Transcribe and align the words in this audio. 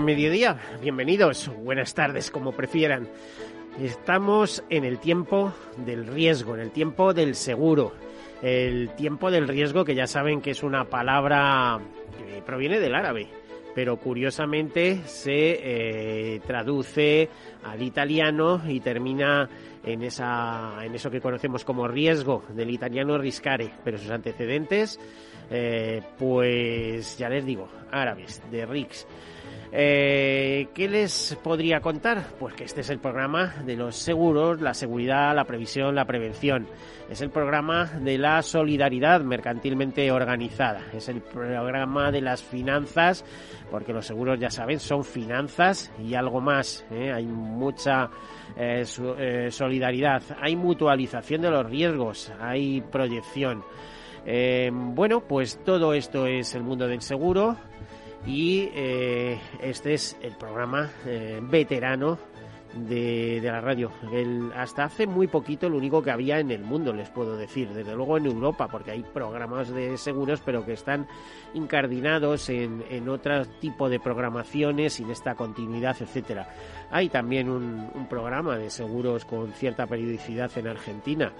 Mediodía, 0.00 0.58
bienvenidos, 0.80 1.50
buenas 1.62 1.94
tardes, 1.94 2.30
como 2.30 2.52
prefieran. 2.52 3.08
Estamos 3.80 4.64
en 4.70 4.84
el 4.84 4.98
tiempo 4.98 5.52
del 5.78 6.06
riesgo, 6.06 6.54
en 6.54 6.60
el 6.60 6.70
tiempo 6.70 7.14
del 7.14 7.34
seguro, 7.34 7.92
el 8.42 8.90
tiempo 8.96 9.30
del 9.30 9.48
riesgo 9.48 9.84
que 9.84 9.94
ya 9.94 10.06
saben 10.06 10.40
que 10.40 10.50
es 10.50 10.62
una 10.62 10.84
palabra 10.84 11.78
que 12.16 12.42
proviene 12.42 12.80
del 12.80 12.94
árabe, 12.94 13.28
pero 13.74 13.98
curiosamente 13.98 15.02
se 15.04 15.58
eh, 16.34 16.40
traduce 16.46 17.28
al 17.64 17.82
italiano 17.82 18.62
y 18.66 18.80
termina 18.80 19.48
en, 19.84 20.02
esa, 20.02 20.84
en 20.84 20.94
eso 20.94 21.10
que 21.10 21.20
conocemos 21.20 21.64
como 21.64 21.86
riesgo, 21.86 22.42
del 22.50 22.70
italiano 22.70 23.18
riscare, 23.18 23.70
pero 23.84 23.98
sus 23.98 24.10
antecedentes, 24.10 24.98
eh, 25.50 26.02
pues 26.18 27.16
ya 27.18 27.28
les 27.28 27.44
digo, 27.44 27.68
árabes, 27.90 28.42
de 28.50 28.66
Rix. 28.66 29.06
Eh, 29.72 30.68
¿Qué 30.74 30.88
les 30.88 31.36
podría 31.42 31.80
contar? 31.80 32.24
Pues 32.38 32.54
que 32.54 32.64
este 32.64 32.82
es 32.82 32.90
el 32.90 32.98
programa 32.98 33.54
de 33.64 33.76
los 33.76 33.96
seguros, 33.96 34.60
la 34.60 34.74
seguridad, 34.74 35.34
la 35.34 35.44
previsión, 35.44 35.94
la 35.94 36.04
prevención. 36.04 36.66
Es 37.10 37.20
el 37.20 37.30
programa 37.30 37.84
de 37.84 38.18
la 38.18 38.42
solidaridad 38.42 39.20
mercantilmente 39.20 40.10
organizada. 40.10 40.82
Es 40.92 41.08
el 41.08 41.20
programa 41.20 42.10
de 42.10 42.20
las 42.20 42.42
finanzas, 42.42 43.24
porque 43.70 43.92
los 43.92 44.06
seguros, 44.06 44.38
ya 44.38 44.50
saben, 44.50 44.78
son 44.78 45.04
finanzas 45.04 45.92
y 46.02 46.14
algo 46.14 46.40
más. 46.40 46.84
¿eh? 46.90 47.12
Hay 47.12 47.26
mucha 47.26 48.10
eh, 48.56 48.84
solidaridad, 49.50 50.22
hay 50.40 50.56
mutualización 50.56 51.42
de 51.42 51.50
los 51.50 51.66
riesgos, 51.66 52.32
hay 52.40 52.80
proyección. 52.80 53.64
bueno, 54.94 55.20
pues 55.20 55.58
todo 55.64 55.92
esto 55.92 56.26
es 56.26 56.54
el 56.54 56.62
mundo 56.62 56.88
del 56.88 57.00
seguro 57.00 57.56
y 58.26 58.70
eh, 58.74 59.40
este 59.60 59.94
es 59.94 60.16
el 60.20 60.32
programa 60.32 60.90
eh, 61.06 61.38
veterano 61.42 62.18
de, 62.74 63.40
la 63.42 63.60
radio. 63.60 63.90
El, 64.12 64.52
hasta 64.54 64.84
hace 64.84 65.06
muy 65.06 65.26
poquito 65.26 65.68
lo 65.68 65.76
único 65.76 66.02
que 66.02 66.10
había 66.10 66.38
en 66.38 66.50
el 66.50 66.62
mundo, 66.62 66.92
les 66.92 67.08
puedo 67.10 67.36
decir, 67.36 67.68
desde 67.70 67.94
luego 67.94 68.16
en 68.16 68.26
Europa, 68.26 68.68
porque 68.68 68.90
hay 68.90 69.02
programas 69.02 69.68
de 69.70 69.96
seguros, 69.96 70.40
pero 70.44 70.64
que 70.64 70.72
están 70.72 71.06
incardinados 71.54 72.48
en, 72.48 72.84
en 72.90 73.08
otro 73.08 73.44
tipo 73.60 73.88
de 73.88 74.00
programaciones, 74.00 74.94
sin 74.94 75.10
esta 75.10 75.34
continuidad, 75.34 75.96
etcétera. 76.00 76.48
Hay 76.90 77.08
también 77.08 77.48
un, 77.48 77.90
un 77.94 78.08
programa 78.08 78.56
de 78.56 78.70
seguros 78.70 79.24
con 79.24 79.52
cierta 79.52 79.86
periodicidad 79.86 80.50
en 80.56 80.68
Argentina. 80.68 81.32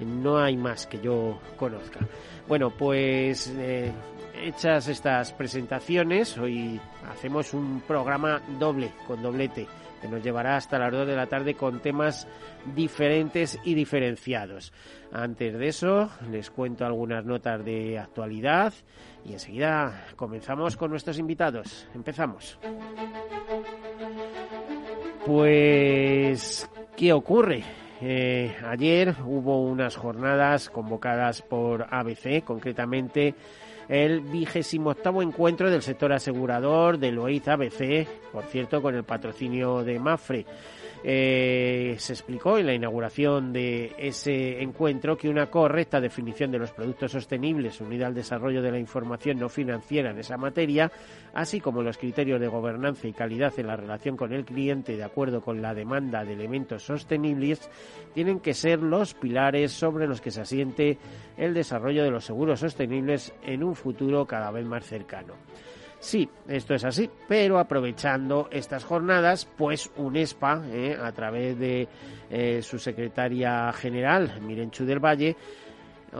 No 0.00 0.38
hay 0.38 0.56
más 0.56 0.86
que 0.86 1.00
yo 1.00 1.38
conozca. 1.56 2.00
Bueno, 2.48 2.70
pues 2.70 3.52
eh, 3.56 3.92
hechas 4.34 4.88
estas 4.88 5.32
presentaciones, 5.32 6.36
hoy 6.36 6.80
hacemos 7.10 7.54
un 7.54 7.80
programa 7.86 8.40
doble, 8.58 8.92
con 9.06 9.22
doblete, 9.22 9.66
que 10.04 10.10
nos 10.10 10.22
llevará 10.22 10.56
hasta 10.56 10.78
las 10.78 10.92
2 10.92 11.06
de 11.06 11.16
la 11.16 11.26
tarde 11.28 11.54
con 11.54 11.80
temas 11.80 12.28
diferentes 12.74 13.58
y 13.64 13.72
diferenciados. 13.72 14.70
Antes 15.10 15.58
de 15.58 15.66
eso, 15.66 16.10
les 16.30 16.50
cuento 16.50 16.84
algunas 16.84 17.24
notas 17.24 17.64
de 17.64 17.98
actualidad 17.98 18.74
y 19.24 19.32
enseguida 19.32 20.08
comenzamos 20.14 20.76
con 20.76 20.90
nuestros 20.90 21.18
invitados. 21.18 21.88
Empezamos. 21.94 22.58
Pues, 25.24 26.68
¿qué 26.98 27.14
ocurre? 27.14 27.64
Eh, 28.02 28.54
ayer 28.62 29.16
hubo 29.24 29.62
unas 29.62 29.96
jornadas 29.96 30.68
convocadas 30.68 31.40
por 31.40 31.86
ABC, 31.88 32.44
concretamente 32.44 33.34
el 33.88 34.20
vigésimo 34.20 34.90
octavo 34.90 35.22
encuentro 35.22 35.70
del 35.70 35.82
sector 35.82 36.12
asegurador 36.12 36.98
de 36.98 37.12
Loiz 37.12 37.46
ABC, 37.48 38.06
por 38.32 38.44
cierto, 38.44 38.80
con 38.80 38.94
el 38.94 39.04
patrocinio 39.04 39.84
de 39.84 39.98
Mafre. 39.98 40.46
Eh, 41.06 41.96
se 41.98 42.14
explicó 42.14 42.56
en 42.56 42.64
la 42.64 42.72
inauguración 42.72 43.52
de 43.52 43.94
ese 43.98 44.62
encuentro 44.62 45.18
que 45.18 45.28
una 45.28 45.50
correcta 45.50 46.00
definición 46.00 46.50
de 46.50 46.58
los 46.58 46.70
productos 46.70 47.12
sostenibles 47.12 47.78
unida 47.82 48.06
al 48.06 48.14
desarrollo 48.14 48.62
de 48.62 48.70
la 48.70 48.78
información 48.78 49.38
no 49.38 49.50
financiera 49.50 50.12
en 50.12 50.18
esa 50.18 50.38
materia, 50.38 50.90
así 51.34 51.60
como 51.60 51.82
los 51.82 51.98
criterios 51.98 52.40
de 52.40 52.48
gobernanza 52.48 53.06
y 53.06 53.12
calidad 53.12 53.52
en 53.58 53.66
la 53.66 53.76
relación 53.76 54.16
con 54.16 54.32
el 54.32 54.46
cliente 54.46 54.96
de 54.96 55.04
acuerdo 55.04 55.42
con 55.42 55.60
la 55.60 55.74
demanda 55.74 56.24
de 56.24 56.32
elementos 56.32 56.84
sostenibles, 56.84 57.68
tienen 58.14 58.40
que 58.40 58.54
ser 58.54 58.80
los 58.80 59.12
pilares 59.12 59.72
sobre 59.72 60.06
los 60.06 60.22
que 60.22 60.30
se 60.30 60.40
asiente 60.40 60.96
el 61.36 61.52
desarrollo 61.52 62.02
de 62.02 62.12
los 62.12 62.24
seguros 62.24 62.60
sostenibles 62.60 63.34
en 63.42 63.62
un 63.62 63.74
futuro 63.74 64.24
cada 64.24 64.50
vez 64.50 64.64
más 64.64 64.86
cercano. 64.86 65.34
Sí, 66.04 66.28
esto 66.48 66.74
es 66.74 66.84
así, 66.84 67.08
pero 67.26 67.58
aprovechando 67.58 68.48
estas 68.50 68.84
jornadas, 68.84 69.48
pues 69.56 69.90
UNESPA, 69.96 70.62
eh, 70.70 70.98
a 71.02 71.10
través 71.12 71.58
de 71.58 71.88
eh, 72.28 72.60
su 72.60 72.78
secretaria 72.78 73.72
general, 73.72 74.38
Mirenchu 74.42 74.84
del 74.84 75.02
Valle, 75.02 75.34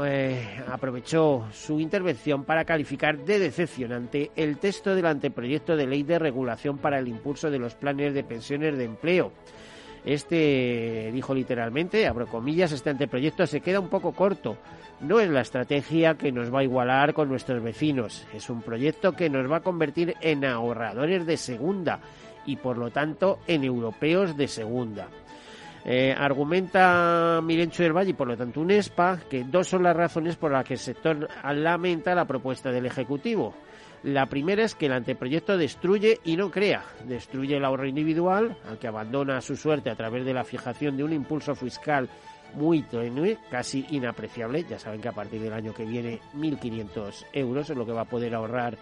eh, 0.03 0.65
aprovechó 0.69 1.49
su 1.53 1.79
intervención 1.81 2.45
para 2.45 2.65
calificar 2.65 3.19
de 3.19 3.39
decepcionante 3.39 4.31
el 4.35 4.57
texto 4.57 4.95
del 4.95 5.05
anteproyecto 5.05 5.77
de 5.77 5.87
ley 5.87 6.03
de 6.03 6.19
regulación 6.19 6.79
para 6.79 6.99
el 6.99 7.07
impulso 7.07 7.51
de 7.51 7.59
los 7.59 7.75
planes 7.75 8.15
de 8.15 8.25
pensiones 8.25 8.79
de 8.79 8.85
empleo 8.85 9.33
este 10.05 11.11
dijo 11.13 11.35
literalmente, 11.35 12.07
abro 12.07 12.27
comillas, 12.27 12.73
este 12.73 12.91
anteproyecto 12.91 13.47
se 13.47 13.61
queda 13.61 13.81
un 13.81 13.89
poco 13.89 14.13
corto. 14.13 14.59
No 15.01 15.21
es 15.21 15.29
la 15.29 15.41
estrategia 15.41 16.15
que 16.15 16.33
nos 16.33 16.55
va 16.55 16.61
a 16.61 16.65
igualar 16.65 17.15
con 17.15 17.29
nuestros 17.29 17.63
vecinos, 17.63 18.27
es 18.33 18.49
un 18.49 18.63
proyecto 18.63 19.13
que 19.13 19.29
nos 19.29 19.51
va 19.51 19.59
a 19.59 19.63
convertir 19.63 20.15
en 20.21 20.45
ahorradores 20.45 21.27
de 21.27 21.37
segunda 21.37 22.01
y 22.47 22.57
por 22.57 22.79
lo 22.79 22.91
tanto 22.91 23.39
en 23.47 23.65
europeos 23.65 24.37
de 24.37 24.49
segunda. 24.49 25.09
Eh, 25.87 26.15
argumenta 26.17 27.41
Mirencho 27.43 27.83
del 27.83 27.93
Valle 27.93 28.11
y 28.11 28.15
por 28.15 28.29
lo 28.29 28.37
tanto 28.39 28.63
UNESPA 28.63 29.19
que 29.29 29.45
dos 29.45 29.69
son 29.69 29.83
las 29.83 29.95
razones 29.95 30.37
por 30.37 30.51
las 30.51 30.65
que 30.65 30.75
el 30.75 30.81
sector 30.81 31.29
lamenta 31.53 32.15
la 32.15 32.25
propuesta 32.25 32.71
del 32.71 32.87
Ejecutivo. 32.87 33.55
La 34.05 34.27
primera 34.27 34.65
es 34.65 34.75
que 34.75 34.85
el 34.85 34.93
anteproyecto 34.93 35.57
destruye 35.57 36.21
y 36.25 36.37
no 36.37 36.51
crea. 36.51 36.85
Destruye 37.07 37.57
el 37.57 37.65
ahorro 37.65 37.87
individual, 37.87 38.55
al 38.69 38.79
que 38.79 38.87
abandona 38.87 39.41
su 39.41 39.57
suerte 39.57 39.89
a 39.89 39.97
través 39.97 40.27
de 40.27 40.35
la 40.35 40.45
fijación 40.45 40.99
de 40.99 41.05
un 41.05 41.15
impulso 41.15 41.55
fiscal 41.55 42.11
muy 42.55 42.83
tenue, 42.83 43.39
casi 43.51 43.87
inapreciable. 43.93 44.67
Ya 44.69 44.79
saben 44.79 45.01
que 45.01 45.09
a 45.09 45.13
partir 45.13 45.41
del 45.41 45.55
año 45.55 45.73
que 45.73 45.87
viene 45.87 46.21
1.500 46.37 47.25
euros 47.33 47.71
es 47.71 47.77
lo 47.79 47.87
que 47.87 47.93
va 47.93 48.03
a 48.03 48.09
poder 48.09 48.35
ahorrar 48.35 48.77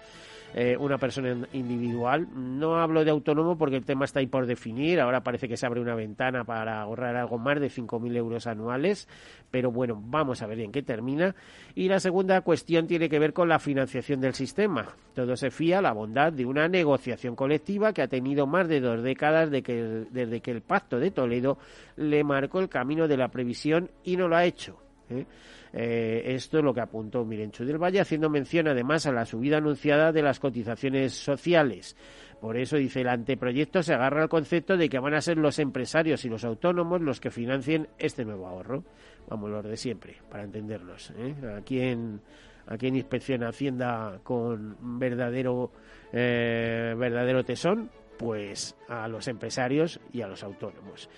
eh, 0.54 0.76
una 0.78 0.98
persona 0.98 1.46
individual. 1.52 2.28
No 2.34 2.76
hablo 2.76 3.04
de 3.04 3.10
autónomo 3.10 3.56
porque 3.56 3.76
el 3.76 3.84
tema 3.84 4.04
está 4.04 4.20
ahí 4.20 4.26
por 4.26 4.46
definir. 4.46 5.00
Ahora 5.00 5.22
parece 5.22 5.48
que 5.48 5.56
se 5.56 5.66
abre 5.66 5.80
una 5.80 5.94
ventana 5.94 6.44
para 6.44 6.80
ahorrar 6.80 7.16
algo 7.16 7.38
más 7.38 7.60
de 7.60 7.68
5.000 7.68 8.16
euros 8.16 8.46
anuales. 8.46 9.08
Pero 9.50 9.70
bueno, 9.70 10.00
vamos 10.04 10.42
a 10.42 10.46
ver 10.46 10.60
en 10.60 10.72
qué 10.72 10.82
termina. 10.82 11.34
Y 11.74 11.88
la 11.88 12.00
segunda 12.00 12.40
cuestión 12.42 12.86
tiene 12.86 13.08
que 13.08 13.18
ver 13.18 13.32
con 13.32 13.48
la 13.48 13.58
financiación 13.58 14.20
del 14.20 14.34
sistema. 14.34 14.88
Todo 15.14 15.36
se 15.36 15.50
fía 15.50 15.80
la 15.80 15.92
bondad 15.92 16.32
de 16.32 16.44
una 16.44 16.68
negociación 16.68 17.34
colectiva 17.34 17.92
que 17.92 18.02
ha 18.02 18.08
tenido 18.08 18.46
más 18.46 18.68
de 18.68 18.80
dos 18.80 19.02
décadas 19.02 19.50
de 19.50 19.62
que, 19.62 20.06
desde 20.10 20.40
que 20.40 20.50
el 20.50 20.62
Pacto 20.62 20.98
de 20.98 21.10
Toledo 21.10 21.58
le 21.96 22.24
marcó 22.24 22.60
el 22.60 22.68
camino 22.68 23.08
de 23.08 23.16
la 23.16 23.28
previsión 23.28 23.90
y 24.04 24.16
no 24.16 24.28
lo 24.28 24.36
ha 24.36 24.44
hecho. 24.44 24.78
¿eh? 25.10 25.26
Eh, 25.72 26.22
esto 26.34 26.58
es 26.58 26.64
lo 26.64 26.74
que 26.74 26.80
apuntó 26.80 27.24
Mirenchu 27.24 27.64
del 27.64 27.82
Valle, 27.82 28.00
haciendo 28.00 28.28
mención 28.28 28.68
además 28.68 29.06
a 29.06 29.12
la 29.12 29.24
subida 29.24 29.58
anunciada 29.58 30.12
de 30.12 30.22
las 30.22 30.38
cotizaciones 30.38 31.14
sociales. 31.14 31.96
Por 32.40 32.56
eso 32.56 32.76
dice 32.76 33.02
el 33.02 33.08
anteproyecto 33.08 33.82
se 33.82 33.94
agarra 33.94 34.22
al 34.22 34.28
concepto 34.28 34.76
de 34.76 34.88
que 34.88 34.98
van 34.98 35.14
a 35.14 35.20
ser 35.20 35.38
los 35.38 35.58
empresarios 35.58 36.24
y 36.24 36.28
los 36.28 36.44
autónomos 36.44 37.00
los 37.00 37.20
que 37.20 37.30
financien 37.30 37.88
este 37.98 38.24
nuevo 38.24 38.48
ahorro. 38.48 38.84
Vamos, 39.28 39.50
los 39.50 39.64
de 39.64 39.76
siempre, 39.76 40.16
para 40.28 40.42
entendernos. 40.42 41.12
¿eh? 41.16 41.34
Aquí 41.56 41.80
en 41.80 42.20
aquí 42.66 42.88
en 42.88 42.96
Inspección 42.96 43.44
Hacienda 43.44 44.20
con 44.22 44.76
verdadero 44.98 45.70
eh, 46.12 46.94
verdadero 46.98 47.44
tesón 47.44 47.90
pues 48.18 48.76
a 48.88 49.08
los 49.08 49.26
empresarios 49.28 50.00
y 50.12 50.22
a 50.22 50.28
los 50.28 50.42
autónomos. 50.42 51.08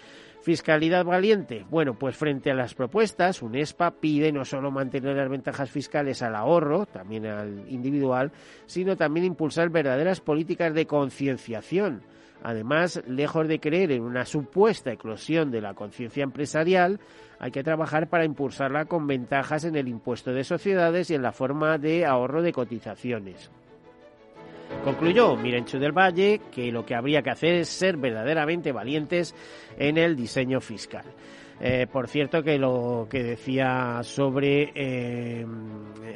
Fiscalidad 0.44 1.06
valiente. 1.06 1.64
Bueno, 1.70 1.94
pues 1.98 2.18
frente 2.18 2.50
a 2.50 2.54
las 2.54 2.74
propuestas, 2.74 3.40
UNESPA 3.40 3.92
pide 3.92 4.30
no 4.30 4.44
solo 4.44 4.70
mantener 4.70 5.16
las 5.16 5.30
ventajas 5.30 5.70
fiscales 5.70 6.20
al 6.20 6.34
ahorro, 6.34 6.84
también 6.84 7.24
al 7.24 7.64
individual, 7.70 8.30
sino 8.66 8.94
también 8.94 9.24
impulsar 9.24 9.70
verdaderas 9.70 10.20
políticas 10.20 10.74
de 10.74 10.84
concienciación. 10.84 12.02
Además, 12.42 13.02
lejos 13.08 13.48
de 13.48 13.58
creer 13.58 13.92
en 13.92 14.02
una 14.02 14.26
supuesta 14.26 14.92
eclosión 14.92 15.50
de 15.50 15.62
la 15.62 15.72
conciencia 15.72 16.24
empresarial, 16.24 17.00
hay 17.38 17.50
que 17.50 17.64
trabajar 17.64 18.10
para 18.10 18.26
impulsarla 18.26 18.84
con 18.84 19.06
ventajas 19.06 19.64
en 19.64 19.76
el 19.76 19.88
impuesto 19.88 20.34
de 20.34 20.44
sociedades 20.44 21.10
y 21.10 21.14
en 21.14 21.22
la 21.22 21.32
forma 21.32 21.78
de 21.78 22.04
ahorro 22.04 22.42
de 22.42 22.52
cotizaciones. 22.52 23.50
Concluyó 24.82 25.36
Mirenchu 25.36 25.78
del 25.78 25.92
Valle 25.92 26.40
que 26.50 26.72
lo 26.72 26.84
que 26.84 26.94
habría 26.94 27.22
que 27.22 27.30
hacer 27.30 27.54
es 27.54 27.68
ser 27.68 27.96
verdaderamente 27.96 28.72
valientes 28.72 29.34
en 29.78 29.98
el 29.98 30.16
diseño 30.16 30.60
fiscal. 30.60 31.04
Eh, 31.60 31.86
por 31.90 32.08
cierto, 32.08 32.42
que 32.42 32.58
lo 32.58 33.06
que 33.08 33.22
decía 33.22 34.00
sobre 34.02 34.72
eh, 34.74 35.46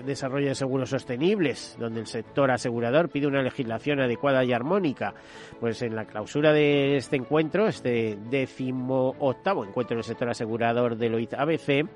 desarrollo 0.05 0.49
de 0.49 0.55
seguros 0.55 0.91
sostenibles, 0.91 1.77
donde 1.79 2.01
el 2.01 2.07
sector 2.07 2.51
asegurador 2.51 3.09
pide 3.09 3.27
una 3.27 3.43
legislación 3.43 4.01
adecuada 4.01 4.45
y 4.45 4.53
armónica, 4.53 5.15
pues 5.61 5.83
en 5.83 5.95
la 5.95 6.07
clausura 6.07 6.53
de 6.53 6.97
este 6.97 7.17
encuentro, 7.17 7.69
este 7.69 8.19
décimo 8.29 9.15
octavo 9.21 9.65
encuentro 9.65 9.97
del 9.97 10.05
sector 10.05 10.29
asegurador 10.29 10.97
del 10.97 11.15
OIT 11.15 11.35
ABC, 11.35 11.87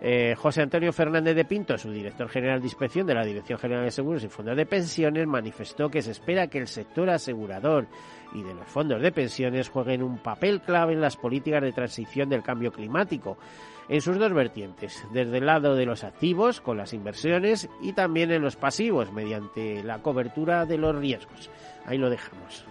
eh, 0.00 0.34
José 0.36 0.62
Antonio 0.62 0.92
Fernández 0.92 1.34
de 1.34 1.44
Pinto, 1.44 1.76
su 1.76 1.90
director 1.90 2.28
general 2.28 2.60
de 2.60 2.66
inspección 2.66 3.06
de 3.06 3.14
la 3.14 3.24
Dirección 3.24 3.58
General 3.58 3.84
de 3.84 3.90
Seguros 3.90 4.22
y 4.24 4.28
Fondos 4.28 4.56
de 4.56 4.66
Pensiones, 4.66 5.26
manifestó 5.26 5.88
que 5.88 6.02
se 6.02 6.12
espera 6.12 6.46
que 6.46 6.58
el 6.58 6.68
sector 6.68 7.10
asegurador 7.10 7.86
y 8.32 8.42
de 8.42 8.54
los 8.54 8.66
fondos 8.66 9.00
de 9.02 9.10
pensiones 9.10 9.68
jueguen 9.68 10.02
un 10.02 10.18
papel 10.18 10.60
clave 10.60 10.92
en 10.92 11.00
las 11.00 11.16
políticas 11.16 11.62
de 11.62 11.72
transición 11.72 12.28
del 12.28 12.42
cambio 12.42 12.70
climático 12.70 13.38
en 13.88 14.00
sus 14.02 14.18
dos 14.18 14.32
vertientes, 14.32 15.04
desde 15.12 15.38
el 15.38 15.46
lado 15.46 15.74
de 15.74 15.86
los 15.86 16.04
activos 16.04 16.60
con 16.60 16.76
las 16.76 16.92
inversiones 16.92 17.68
y 17.80 17.94
también 17.94 18.30
en 18.30 18.42
los 18.42 18.56
pasivos 18.56 19.12
mediante 19.12 19.82
la 19.82 20.02
cobertura 20.02 20.66
de 20.66 20.78
los 20.78 20.94
riesgos. 20.94 21.50
Ahí 21.86 21.96
lo 21.96 22.10
dejamos. 22.10 22.64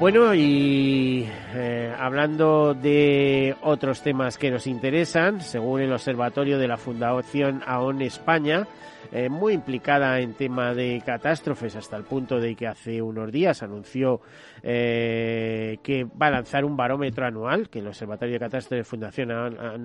Bueno, 0.00 0.34
y 0.34 1.28
eh, 1.54 1.94
hablando 1.98 2.72
de 2.72 3.54
otros 3.60 4.00
temas 4.00 4.38
que 4.38 4.50
nos 4.50 4.66
interesan, 4.66 5.42
según 5.42 5.82
el 5.82 5.92
Observatorio 5.92 6.58
de 6.58 6.66
la 6.66 6.78
Fundación 6.78 7.62
AON 7.66 8.00
España, 8.00 8.66
eh, 9.12 9.28
muy 9.28 9.54
implicada 9.54 10.20
en 10.20 10.34
tema 10.34 10.74
de 10.74 11.02
catástrofes 11.04 11.76
hasta 11.76 11.96
el 11.96 12.04
punto 12.04 12.38
de 12.38 12.54
que 12.54 12.66
hace 12.66 13.02
unos 13.02 13.32
días 13.32 13.62
anunció 13.62 14.20
eh, 14.62 15.78
que 15.82 16.04
va 16.04 16.26
a 16.26 16.30
lanzar 16.30 16.64
un 16.64 16.76
barómetro 16.76 17.26
anual, 17.26 17.68
que 17.68 17.80
el 17.80 17.88
Observatorio 17.88 18.34
de 18.34 18.40
Catástrofes 18.40 18.86
Fundación 18.86 19.30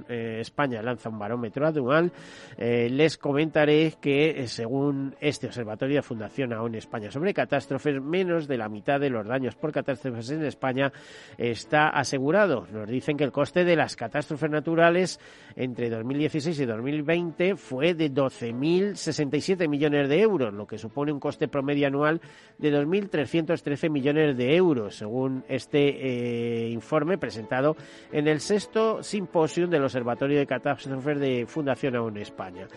eh, 0.09 0.37
España 0.41 0.81
lanza 0.81 1.09
un 1.09 1.17
barómetro 1.17 1.67
anual. 1.67 2.11
les 2.57 3.17
comentaré 3.17 3.95
que 3.99 4.47
según 4.47 5.15
este 5.19 5.47
Observatorio 5.47 5.97
de 5.97 6.01
Fundación 6.01 6.53
AON 6.53 6.75
España 6.75 7.09
sobre 7.09 7.33
catástrofes, 7.33 8.01
menos 8.01 8.47
de 8.47 8.57
la 8.57 8.69
mitad 8.69 8.99
de 8.99 9.09
los 9.09 9.25
daños 9.25 9.55
por 9.55 9.71
catástrofes 9.71 10.29
en 10.29 10.43
España 10.43 10.91
está 11.37 11.89
asegurado. 11.89 12.67
Nos 12.71 12.89
dicen 12.89 13.17
que 13.17 13.23
el 13.23 13.31
coste 13.31 13.63
de 13.63 13.75
las 13.75 13.95
catástrofes 13.95 14.49
naturales 14.49 15.19
entre 15.55 15.89
2016 15.89 16.59
y 16.59 16.65
2020 16.65 17.55
fue 17.55 17.93
de 17.93 18.11
12.060 18.11 19.04
67 19.05 19.67
millones 19.67 20.09
de 20.09 20.21
euros, 20.21 20.53
lo 20.53 20.67
que 20.67 20.77
supone 20.77 21.11
un 21.11 21.19
coste 21.19 21.47
promedio 21.47 21.87
anual 21.87 22.21
de 22.57 22.71
2.313 22.71 23.89
millones 23.89 24.37
de 24.37 24.55
euros, 24.55 24.95
según 24.95 25.43
este 25.47 25.79
eh, 25.79 26.69
informe 26.69 27.17
presentado 27.17 27.75
en 28.11 28.27
el 28.27 28.41
sexto 28.41 29.01
simposio 29.01 29.67
del 29.67 29.83
Observatorio 29.83 30.37
de 30.37 30.45
Catástrofes 30.45 31.19
de 31.19 31.45
Fundación 31.47 31.95
AON 31.95 32.17
España. 32.17 32.67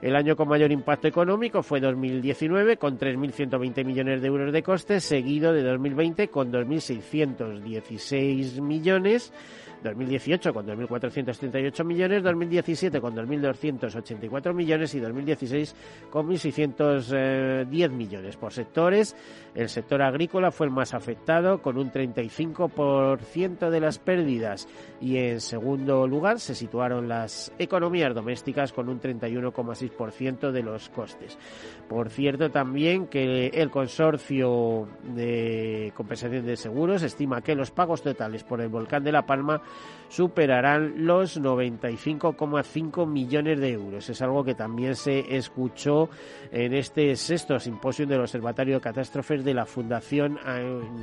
El 0.00 0.14
año 0.14 0.36
con 0.36 0.46
mayor 0.46 0.70
impacto 0.70 1.08
económico 1.08 1.64
fue 1.64 1.80
2019, 1.80 2.76
con 2.76 2.96
3.120 2.98 3.84
millones 3.84 4.22
de 4.22 4.28
euros 4.28 4.52
de 4.52 4.62
costes, 4.62 5.02
seguido 5.02 5.52
de 5.52 5.64
2020 5.64 6.28
con 6.28 6.52
2.616 6.52 8.60
millones 8.60 9.32
2018 9.82 10.52
con 10.52 10.66
2.438 10.66 11.84
millones, 11.84 12.22
2017 12.22 13.00
con 13.00 13.14
2.284 13.14 14.54
millones 14.54 14.94
y 14.94 15.00
2016 15.00 15.74
con 16.10 16.28
1.610 16.28 17.90
millones. 17.90 18.36
Por 18.36 18.52
sectores, 18.52 19.16
el 19.54 19.68
sector 19.68 20.02
agrícola 20.02 20.50
fue 20.50 20.66
el 20.66 20.72
más 20.72 20.94
afectado 20.94 21.62
con 21.62 21.78
un 21.78 21.90
35% 21.90 23.70
de 23.70 23.80
las 23.80 23.98
pérdidas 23.98 24.68
y 25.00 25.16
en 25.16 25.40
segundo 25.40 26.06
lugar 26.06 26.40
se 26.40 26.54
situaron 26.54 27.08
las 27.08 27.52
economías 27.58 28.14
domésticas 28.14 28.72
con 28.72 28.88
un 28.88 29.00
31,6% 29.00 30.50
de 30.50 30.62
los 30.62 30.88
costes. 30.88 31.38
Por 31.88 32.10
cierto, 32.10 32.50
también 32.50 33.06
que 33.06 33.48
el 33.48 33.70
consorcio 33.70 34.88
de 35.02 35.92
compensación 35.94 36.44
de 36.44 36.56
seguros 36.56 37.02
estima 37.02 37.42
que 37.42 37.54
los 37.54 37.70
pagos 37.70 38.02
totales 38.02 38.44
por 38.44 38.60
el 38.60 38.68
volcán 38.68 39.04
de 39.04 39.12
La 39.12 39.26
Palma 39.26 39.62
superarán 40.08 41.06
los 41.06 41.40
95,5 41.40 43.06
millones 43.06 43.60
de 43.60 43.72
euros. 43.72 44.08
Es 44.08 44.22
algo 44.22 44.44
que 44.44 44.54
también 44.54 44.96
se 44.96 45.36
escuchó 45.36 46.08
en 46.50 46.74
este 46.74 47.14
sexto 47.16 47.58
simposio 47.60 48.06
del 48.06 48.20
Observatorio 48.20 48.76
de 48.76 48.80
Catástrofes 48.80 49.44
de 49.44 49.54
la 49.54 49.66
Fundación 49.66 50.38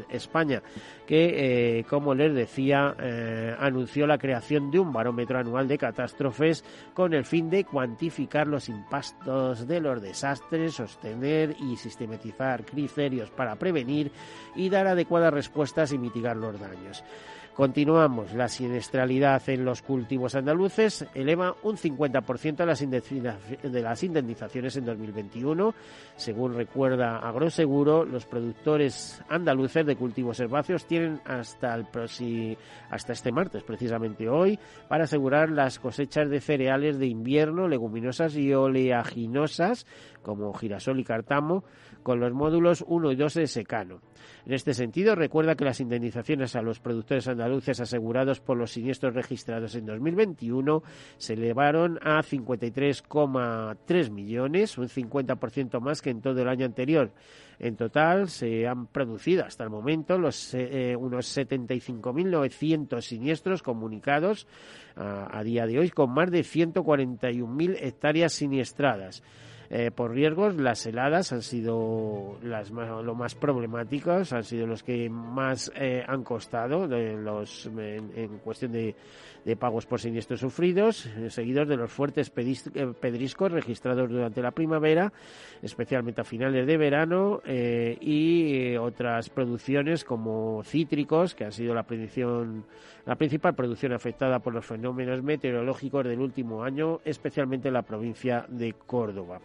España, 0.09 0.61
que, 1.05 1.79
eh, 1.79 1.83
como 1.85 2.15
les 2.15 2.33
decía, 2.33 2.95
eh, 2.99 3.55
anunció 3.59 4.07
la 4.07 4.17
creación 4.17 4.71
de 4.71 4.79
un 4.79 4.91
barómetro 4.91 5.37
anual 5.37 5.67
de 5.67 5.77
catástrofes 5.77 6.63
con 6.93 7.13
el 7.13 7.25
fin 7.25 7.49
de 7.49 7.63
cuantificar 7.63 8.47
los 8.47 8.69
impactos 8.69 9.67
de 9.67 9.79
los 9.79 10.01
desastres, 10.01 10.73
sostener 10.73 11.55
y 11.59 11.77
sistematizar 11.77 12.65
criterios 12.65 13.29
para 13.29 13.55
prevenir 13.55 14.11
y 14.55 14.69
dar 14.69 14.87
adecuadas 14.87 15.33
respuestas 15.33 15.91
y 15.91 15.97
mitigar 15.97 16.37
los 16.37 16.59
daños. 16.59 17.03
Continuamos. 17.55 18.33
La 18.33 18.49
siniestralidad 18.49 19.41
en 19.47 19.63
los 19.63 19.81
cultivos 19.81 20.35
andaluces 20.35 21.07
eleva 21.13 21.55
un 21.63 21.77
50% 21.77 22.57
de 23.63 23.81
las 23.81 24.03
indemnizaciones 24.03 24.75
en 24.75 24.85
2021. 24.85 25.73
Según 26.17 26.53
recuerda 26.53 27.19
Agroseguro, 27.19 28.03
los 28.03 28.25
productores 28.25 29.23
andaluces 29.29 29.85
de 29.85 29.95
cultivos 29.95 30.37
herbáceos 30.41 30.85
tienen 30.85 31.21
hasta, 31.23 31.75
el 31.75 31.87
hasta 32.89 33.13
este 33.13 33.31
martes, 33.31 33.63
precisamente 33.63 34.27
hoy, 34.27 34.59
para 34.89 35.05
asegurar 35.05 35.49
las 35.49 35.79
cosechas 35.79 36.29
de 36.29 36.41
cereales 36.41 36.99
de 36.99 37.07
invierno, 37.07 37.69
leguminosas 37.69 38.35
y 38.35 38.53
oleaginosas, 38.53 39.87
como 40.23 40.53
girasol 40.53 40.99
y 40.99 41.05
cartamo, 41.05 41.63
con 42.03 42.19
los 42.19 42.33
módulos 42.33 42.83
1 42.85 43.13
y 43.13 43.15
2 43.15 43.33
de 43.33 43.47
secano. 43.47 44.01
En 44.45 44.53
este 44.53 44.73
sentido, 44.73 45.15
recuerda 45.15 45.55
que 45.55 45.65
las 45.65 45.79
indemnizaciones 45.79 46.55
a 46.55 46.61
los 46.61 46.79
productores 46.79 47.27
andaluces 47.27 47.44
asegurados 47.79 48.39
por 48.39 48.57
los 48.57 48.71
siniestros 48.71 49.13
registrados 49.13 49.75
en 49.75 49.85
2021 49.85 50.83
se 51.17 51.33
elevaron 51.33 51.99
a 52.01 52.21
53,3 52.21 54.09
millones, 54.09 54.77
un 54.77 54.87
50% 54.87 55.79
más 55.79 56.01
que 56.01 56.09
en 56.09 56.21
todo 56.21 56.41
el 56.41 56.49
año 56.49 56.65
anterior. 56.65 57.11
En 57.57 57.75
total 57.75 58.29
se 58.29 58.67
han 58.67 58.87
producido 58.87 59.45
hasta 59.45 59.63
el 59.63 59.69
momento 59.69 60.17
los, 60.17 60.53
eh, 60.53 60.95
unos 60.97 61.37
75.900 61.37 63.01
siniestros 63.01 63.63
comunicados 63.63 64.47
a, 64.95 65.37
a 65.37 65.43
día 65.43 65.65
de 65.65 65.79
hoy 65.79 65.89
con 65.89 66.11
más 66.11 66.31
de 66.31 66.41
141.000 66.41 67.77
hectáreas 67.79 68.33
siniestradas. 68.33 69.23
Eh, 69.69 69.91
por 69.91 70.11
riesgos. 70.11 70.55
Las 70.55 70.85
heladas 70.85 71.31
han 71.31 71.41
sido 71.41 72.37
las 72.43 72.71
más, 72.71 73.03
lo 73.03 73.15
más 73.15 73.33
problemáticas, 73.35 74.31
han 74.33 74.43
sido 74.43 74.67
los 74.67 74.83
que 74.83 75.09
más 75.09 75.71
eh, 75.75 76.03
han 76.07 76.23
costado 76.23 76.87
de 76.87 77.13
los, 77.13 77.65
en, 77.65 78.37
cuestión 78.43 78.71
de, 78.71 78.95
de, 79.43 79.55
pagos 79.55 79.87
por 79.87 79.99
siniestros 79.99 80.39
sufridos, 80.39 81.07
eh, 81.07 81.29
seguidos 81.29 81.67
de 81.67 81.77
los 81.77 81.91
fuertes 81.91 82.29
pedriscos 82.29 83.51
registrados 83.51 84.09
durante 84.09 84.41
la 84.41 84.51
primavera, 84.51 85.11
especialmente 85.63 86.21
a 86.21 86.23
finales 86.23 86.67
de 86.67 86.77
verano, 86.77 87.41
y 87.45 88.75
otras 88.75 89.29
producciones 89.29 90.03
como 90.03 90.63
cítricos, 90.63 91.33
que 91.33 91.45
han 91.45 91.51
sido 91.51 91.73
la, 91.73 91.85
la 93.05 93.15
principal 93.15 93.55
producción 93.55 93.93
afectada 93.93 94.39
por 94.39 94.53
los 94.53 94.65
fenómenos 94.65 95.23
meteorológicos 95.23 96.05
del 96.05 96.19
último 96.19 96.63
año, 96.63 96.99
especialmente 97.03 97.69
en 97.69 97.73
la 97.73 97.81
provincia 97.81 98.45
de 98.47 98.73
Córdoba. 98.73 99.39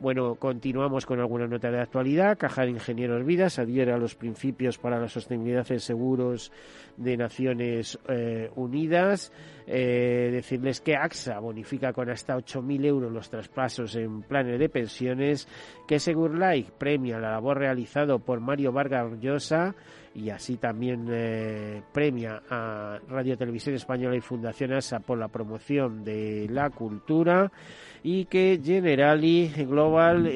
Bueno, 0.00 0.34
continuamos 0.34 1.06
con 1.06 1.20
alguna 1.20 1.46
nota 1.46 1.70
de 1.70 1.80
actualidad. 1.80 2.36
Caja 2.36 2.62
de 2.62 2.70
Ingenieros 2.70 3.24
Vidas 3.24 3.58
adhiere 3.58 3.92
a 3.92 3.96
los 3.96 4.14
principios 4.14 4.76
para 4.76 4.98
la 4.98 5.08
sostenibilidad 5.08 5.70
en 5.70 5.80
seguros 5.80 6.52
de 6.96 7.16
Naciones 7.16 7.98
eh, 8.08 8.50
Unidas. 8.56 9.32
Eh, 9.66 10.30
decirles 10.32 10.80
que 10.80 10.96
AXA 10.96 11.38
bonifica 11.38 11.92
con 11.92 12.10
hasta 12.10 12.36
8.000 12.36 12.84
euros 12.84 13.12
los 13.12 13.30
traspasos 13.30 13.94
en 13.96 14.22
planes 14.22 14.58
de 14.58 14.68
pensiones, 14.68 15.48
que 15.88 15.98
Segurlife 15.98 16.72
premia 16.76 17.18
la 17.18 17.30
labor 17.30 17.58
realizado 17.58 18.18
por 18.18 18.40
Mario 18.40 18.72
Vargas 18.72 19.18
Llosa 19.20 19.74
y 20.14 20.30
así 20.30 20.56
también 20.56 21.06
eh, 21.10 21.82
premia 21.92 22.42
a 22.48 22.98
Radio 23.08 23.36
Televisión 23.36 23.74
Española 23.74 24.16
y 24.16 24.20
Fundación 24.20 24.72
ASA 24.72 25.00
por 25.00 25.18
la 25.18 25.28
promoción 25.28 26.04
de 26.04 26.46
la 26.50 26.70
cultura 26.70 27.50
y 28.02 28.26
que 28.26 28.60
Generali 28.62 29.48
Global 29.48 30.30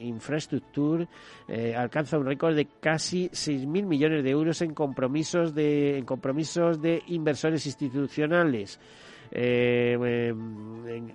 Infrastructure 0.00 1.06
eh, 1.46 1.74
alcanza 1.76 2.18
un 2.18 2.26
récord 2.26 2.56
de 2.56 2.66
casi 2.80 3.28
6.000 3.28 3.84
millones 3.84 4.24
de 4.24 4.30
euros 4.30 4.60
en 4.62 4.74
compromisos 4.74 5.54
de, 5.54 5.98
en 5.98 6.04
compromisos 6.04 6.82
de 6.82 7.02
inversores 7.08 7.66
institucionales. 7.66 8.80
Eh, 9.32 10.34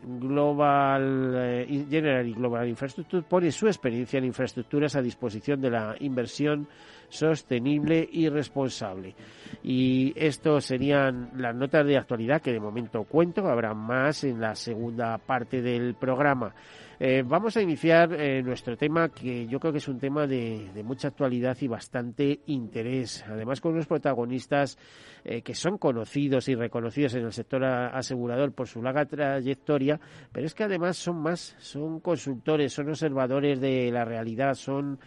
Global 0.04 1.34
eh, 1.36 1.86
General 1.90 2.34
Global 2.34 2.68
Infrastructure 2.68 3.24
pone 3.24 3.52
su 3.52 3.68
experiencia 3.68 4.18
en 4.18 4.26
infraestructuras 4.26 4.96
a 4.96 5.02
disposición 5.02 5.60
de 5.60 5.70
la 5.70 5.96
inversión 6.00 6.68
sostenible 7.10 8.08
y 8.12 8.30
responsable. 8.30 9.16
Y 9.64 10.14
esto 10.16 10.62
serían 10.62 11.32
las 11.36 11.56
notas 11.56 11.86
de 11.86 11.98
actualidad 11.98 12.42
que 12.42 12.54
de 12.54 12.60
momento 12.60 13.04
cuento, 13.04 13.48
habrá 13.48 13.74
más 13.74 14.24
en 14.24 14.40
la 14.40 14.56
segunda 14.56 15.18
parte 15.18 15.62
del 15.62 15.96
programa. 15.96 16.54
Eh, 16.98 17.24
vamos 17.26 17.58
a 17.58 17.62
iniciar 17.62 18.14
eh, 18.14 18.42
nuestro 18.42 18.78
tema 18.78 19.10
que 19.10 19.48
yo 19.48 19.60
creo 19.60 19.74
que 19.74 19.80
es 19.80 19.88
un 19.90 20.00
tema 20.00 20.26
de, 20.26 20.72
mucha 20.86 21.10
actualidad 21.10 21.58
y 21.60 21.68
bastante 21.68 22.40
interés. 22.46 23.26
Además 23.28 23.60
con 23.60 23.74
unos 23.74 23.86
protagonistas 23.86 24.78
eh, 25.26 25.42
que 25.42 25.54
son 25.56 25.78
conocidos 25.78 26.48
y 26.48 26.56
reconocidos 26.56 27.16
en 27.16 27.26
el 27.26 27.34
sector 27.34 27.66
asegurador 27.66 28.54
por 28.54 28.68
su 28.68 28.82
larga 28.82 29.06
trayectoria, 29.06 30.00
pero 30.32 30.46
es 30.46 30.54
que 30.54 30.64
además 30.64 30.96
son 30.96 31.18
más, 31.18 31.56
son 31.60 32.00
consultores, 32.00 32.72
son 32.72 32.90
observadores 32.90 33.60
de 33.60 33.92
la 33.92 34.06
realidad, 34.06 34.54
son, 34.54 35.00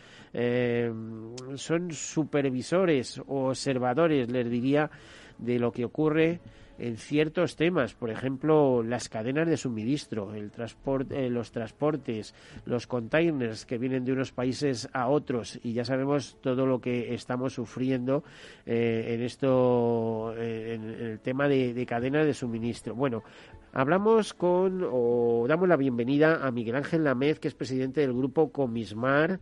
son 1.55 1.91
supervisores 1.91 3.19
o 3.27 3.49
observadores, 3.49 4.31
les 4.31 4.51
diría, 4.51 4.91
de 5.39 5.59
lo 5.59 5.73
que 5.73 5.85
ocurre 5.85 6.41
en 6.79 6.97
ciertos 6.97 7.57
temas, 7.57 7.95
por 7.95 8.11
ejemplo, 8.11 8.83
las 8.83 9.09
cadenas 9.09 9.49
de 9.49 9.57
suministro, 9.57 10.35
el 10.35 10.51
transporte, 10.51 11.27
eh, 11.27 11.31
los 11.31 11.51
transportes, 11.51 12.35
los 12.65 12.87
containers 12.87 13.67
que 13.67 13.79
vienen 13.79 14.05
de 14.05 14.13
unos 14.13 14.33
países 14.33 14.89
a 14.93 15.09
otros 15.09 15.59
y 15.63 15.73
ya 15.73 15.85
sabemos 15.85 16.39
todo 16.41 16.67
lo 16.67 16.81
que 16.81 17.15
estamos 17.15 17.55
sufriendo 17.55 18.23
eh, 18.65 19.15
en 19.15 19.23
esto, 19.23 20.35
eh, 20.37 20.75
en, 20.75 20.85
el 20.85 21.21
tema 21.21 21.49
de, 21.49 21.75
de 21.75 21.87
cadenas 21.87 22.27
de 22.27 22.35
suministro. 22.35 22.95
Bueno, 22.95 23.25
hablamos 23.73 24.33
con 24.33 24.87
o 24.89 25.47
damos 25.49 25.69
la 25.69 25.77
bienvenida 25.77 26.47
a 26.47 26.51
Miguel 26.53 26.77
Ángel 26.77 27.05
Lamez, 27.05 27.41
que 27.41 27.49
es 27.49 27.55
presidente 27.55 28.01
del 28.01 28.13
grupo 28.13 28.53
Comismar. 28.53 29.41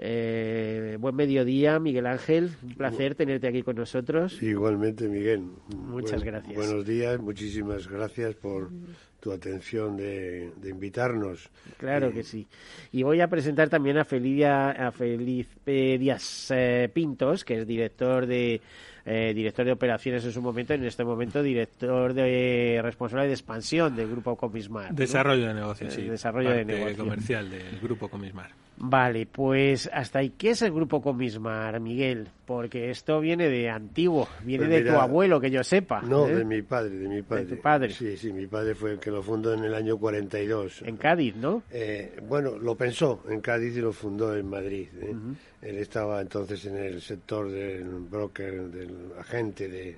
Eh, 0.00 0.96
buen 1.00 1.16
mediodía, 1.16 1.78
Miguel 1.80 2.06
Ángel. 2.06 2.50
Un 2.62 2.74
placer 2.74 3.16
tenerte 3.16 3.48
aquí 3.48 3.62
con 3.62 3.76
nosotros. 3.76 4.40
igualmente, 4.42 5.08
Miguel. 5.08 5.42
Muchas 5.76 6.22
gracias. 6.22 6.54
Buenos 6.54 6.86
días, 6.86 7.18
muchísimas 7.20 7.88
gracias 7.88 8.36
por 8.36 8.70
tu 9.18 9.32
atención 9.32 9.96
de, 9.96 10.52
invitarnos. 10.64 11.50
Claro 11.78 12.12
que 12.12 12.22
sí. 12.22 12.46
Y 12.92 13.02
voy 13.02 13.20
a 13.20 13.28
presentar 13.28 13.68
también 13.68 13.98
a, 13.98 14.04
Felicia, 14.04 14.70
a 14.70 14.92
Felipe 14.92 15.98
Díaz 15.98 16.52
eh, 16.52 16.88
Pintos, 16.92 17.44
que 17.44 17.60
es 17.60 17.66
director 17.66 18.26
de 18.26 18.60
eh, 19.04 19.32
director 19.34 19.64
de 19.64 19.72
operaciones 19.72 20.24
en 20.24 20.32
su 20.32 20.42
momento, 20.42 20.74
en 20.74 20.84
este 20.84 21.02
momento 21.02 21.42
director 21.42 22.14
de 22.14 22.78
responsable 22.82 23.26
de 23.26 23.32
expansión 23.32 23.96
del 23.96 24.08
grupo 24.08 24.36
Comismar. 24.36 24.94
Desarrollo 24.94 25.48
de 25.48 25.54
negocio, 25.54 25.90
sí. 25.90 26.02
Desarrollo 26.02 26.50
de 26.50 26.64
negocio. 26.64 26.98
comercial 26.98 27.50
del 27.50 27.80
grupo 27.80 28.08
Comismar. 28.08 28.67
Vale, 28.80 29.26
pues 29.26 29.90
hasta 29.92 30.20
ahí. 30.20 30.30
¿Qué 30.30 30.50
es 30.50 30.62
el 30.62 30.72
grupo 30.72 31.02
Comismar, 31.02 31.80
Miguel? 31.80 32.28
Porque 32.46 32.90
esto 32.90 33.20
viene 33.20 33.48
de 33.48 33.68
antiguo, 33.68 34.28
viene 34.44 34.66
pues 34.66 34.84
de 34.84 34.90
tu 34.90 34.96
abuelo, 34.96 35.40
que 35.40 35.50
yo 35.50 35.64
sepa. 35.64 36.00
No, 36.02 36.28
¿eh? 36.28 36.36
de 36.36 36.44
mi 36.44 36.62
padre, 36.62 36.90
de 36.90 37.08
mi 37.08 37.22
padre. 37.22 37.44
De 37.44 37.56
tu 37.56 37.62
padre. 37.62 37.92
Sí, 37.92 38.16
sí, 38.16 38.32
mi 38.32 38.46
padre 38.46 38.74
fue 38.74 38.92
el 38.92 38.98
que 38.98 39.10
lo 39.10 39.22
fundó 39.22 39.52
en 39.52 39.64
el 39.64 39.74
año 39.74 39.98
42. 39.98 40.82
En 40.82 40.96
Cádiz, 40.96 41.34
¿no? 41.36 41.62
Eh, 41.72 42.20
bueno, 42.28 42.56
lo 42.56 42.76
pensó 42.76 43.24
en 43.28 43.40
Cádiz 43.40 43.76
y 43.76 43.80
lo 43.80 43.92
fundó 43.92 44.36
en 44.36 44.48
Madrid. 44.48 44.88
¿eh? 45.00 45.14
Él 45.62 45.78
estaba 45.78 46.20
entonces 46.20 46.64
en 46.66 46.76
el 46.76 47.00
sector 47.02 47.50
del 47.50 47.84
broker, 47.84 48.68
del 48.70 49.12
agente 49.18 49.68
de, 49.68 49.96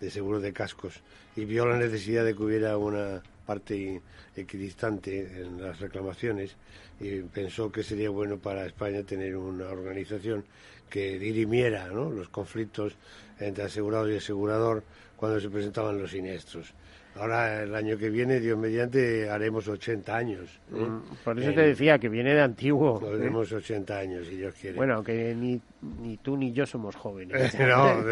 de 0.00 0.10
seguros 0.10 0.42
de 0.42 0.52
cascos 0.52 1.00
y 1.36 1.44
vio 1.44 1.66
la 1.66 1.78
necesidad 1.78 2.24
de 2.24 2.34
que 2.34 2.42
hubiera 2.42 2.76
una 2.76 3.22
parte 3.46 4.02
equidistante 4.36 5.40
en 5.40 5.62
las 5.62 5.80
reclamaciones 5.80 6.56
y 7.00 7.20
pensó 7.20 7.70
que 7.70 7.82
sería 7.82 8.10
bueno 8.10 8.38
para 8.38 8.66
España 8.66 9.02
tener 9.02 9.36
una 9.36 9.68
organización 9.68 10.44
que 10.90 11.18
dirimiera 11.18 11.86
los 11.88 12.28
conflictos 12.28 12.94
entre 13.38 13.64
asegurado 13.64 14.10
y 14.10 14.16
asegurador 14.16 14.82
cuando 15.16 15.40
se 15.40 15.50
presentaban 15.50 15.98
los 15.98 16.10
siniestros. 16.10 16.72
Ahora, 17.18 17.64
el 17.64 17.74
año 17.74 17.98
que 17.98 18.10
viene, 18.10 18.38
Dios 18.38 18.56
mediante, 18.56 19.28
haremos 19.28 19.66
80 19.66 20.16
años. 20.16 20.60
¿eh? 20.72 20.76
Mm, 20.76 21.02
por 21.24 21.38
eso 21.38 21.52
te 21.52 21.62
decía 21.62 21.98
que 21.98 22.08
viene 22.08 22.32
de 22.32 22.40
antiguo. 22.40 23.02
¿eh? 23.04 23.16
Haremos 23.16 23.50
80 23.50 23.98
años, 23.98 24.26
si 24.28 24.36
Dios 24.36 24.54
quiere. 24.54 24.76
Bueno, 24.76 24.94
aunque 24.94 25.34
ni, 25.34 25.60
ni 26.00 26.16
tú 26.18 26.36
ni 26.36 26.52
yo 26.52 26.64
somos 26.64 26.94
jóvenes. 26.94 27.54
no, 27.58 28.04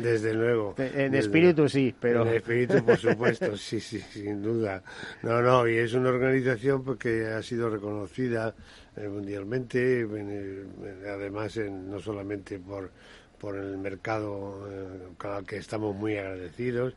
desde 0.00 0.32
luego. 0.32 0.76
En 0.78 1.12
espíritu 1.14 1.68
sí, 1.68 1.92
pero... 1.98 2.22
En 2.22 2.34
espíritu, 2.34 2.84
por 2.84 2.96
supuesto, 2.96 3.56
sí, 3.56 3.80
sí, 3.80 3.98
sin 3.98 4.40
duda. 4.40 4.80
No, 5.22 5.42
no, 5.42 5.66
y 5.66 5.78
es 5.78 5.92
una 5.94 6.10
organización 6.10 6.84
porque 6.84 7.26
ha 7.26 7.42
sido 7.42 7.68
reconocida 7.68 8.54
eh, 8.96 9.08
mundialmente, 9.08 10.06
además 11.08 11.56
no 11.56 11.98
solamente 11.98 12.60
por 12.60 12.90
por 13.42 13.56
el 13.56 13.76
mercado 13.76 14.68
con 15.18 15.36
el 15.36 15.44
que 15.44 15.56
estamos 15.56 15.96
muy 15.96 16.16
agradecidos, 16.16 16.94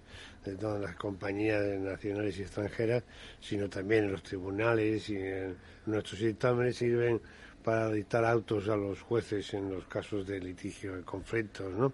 de 0.51 0.57
todas 0.57 0.81
las 0.81 0.95
compañías 0.95 1.63
nacionales 1.79 2.37
y 2.39 2.43
extranjeras, 2.43 3.03
sino 3.39 3.69
también 3.69 4.05
en 4.05 4.11
los 4.11 4.23
tribunales 4.23 5.09
y 5.09 5.17
en 5.17 5.57
nuestros 5.85 6.19
dictámenes 6.19 6.77
sirven 6.77 7.21
para 7.63 7.91
dictar 7.91 8.23
autos 8.23 8.69
a 8.69 8.75
los 8.75 9.01
jueces 9.01 9.51
en 9.55 9.71
los 9.71 9.85
casos 9.85 10.27
de 10.27 10.39
litigio, 10.39 10.95
de 10.95 11.01
conflictos, 11.01 11.73
¿no? 11.73 11.91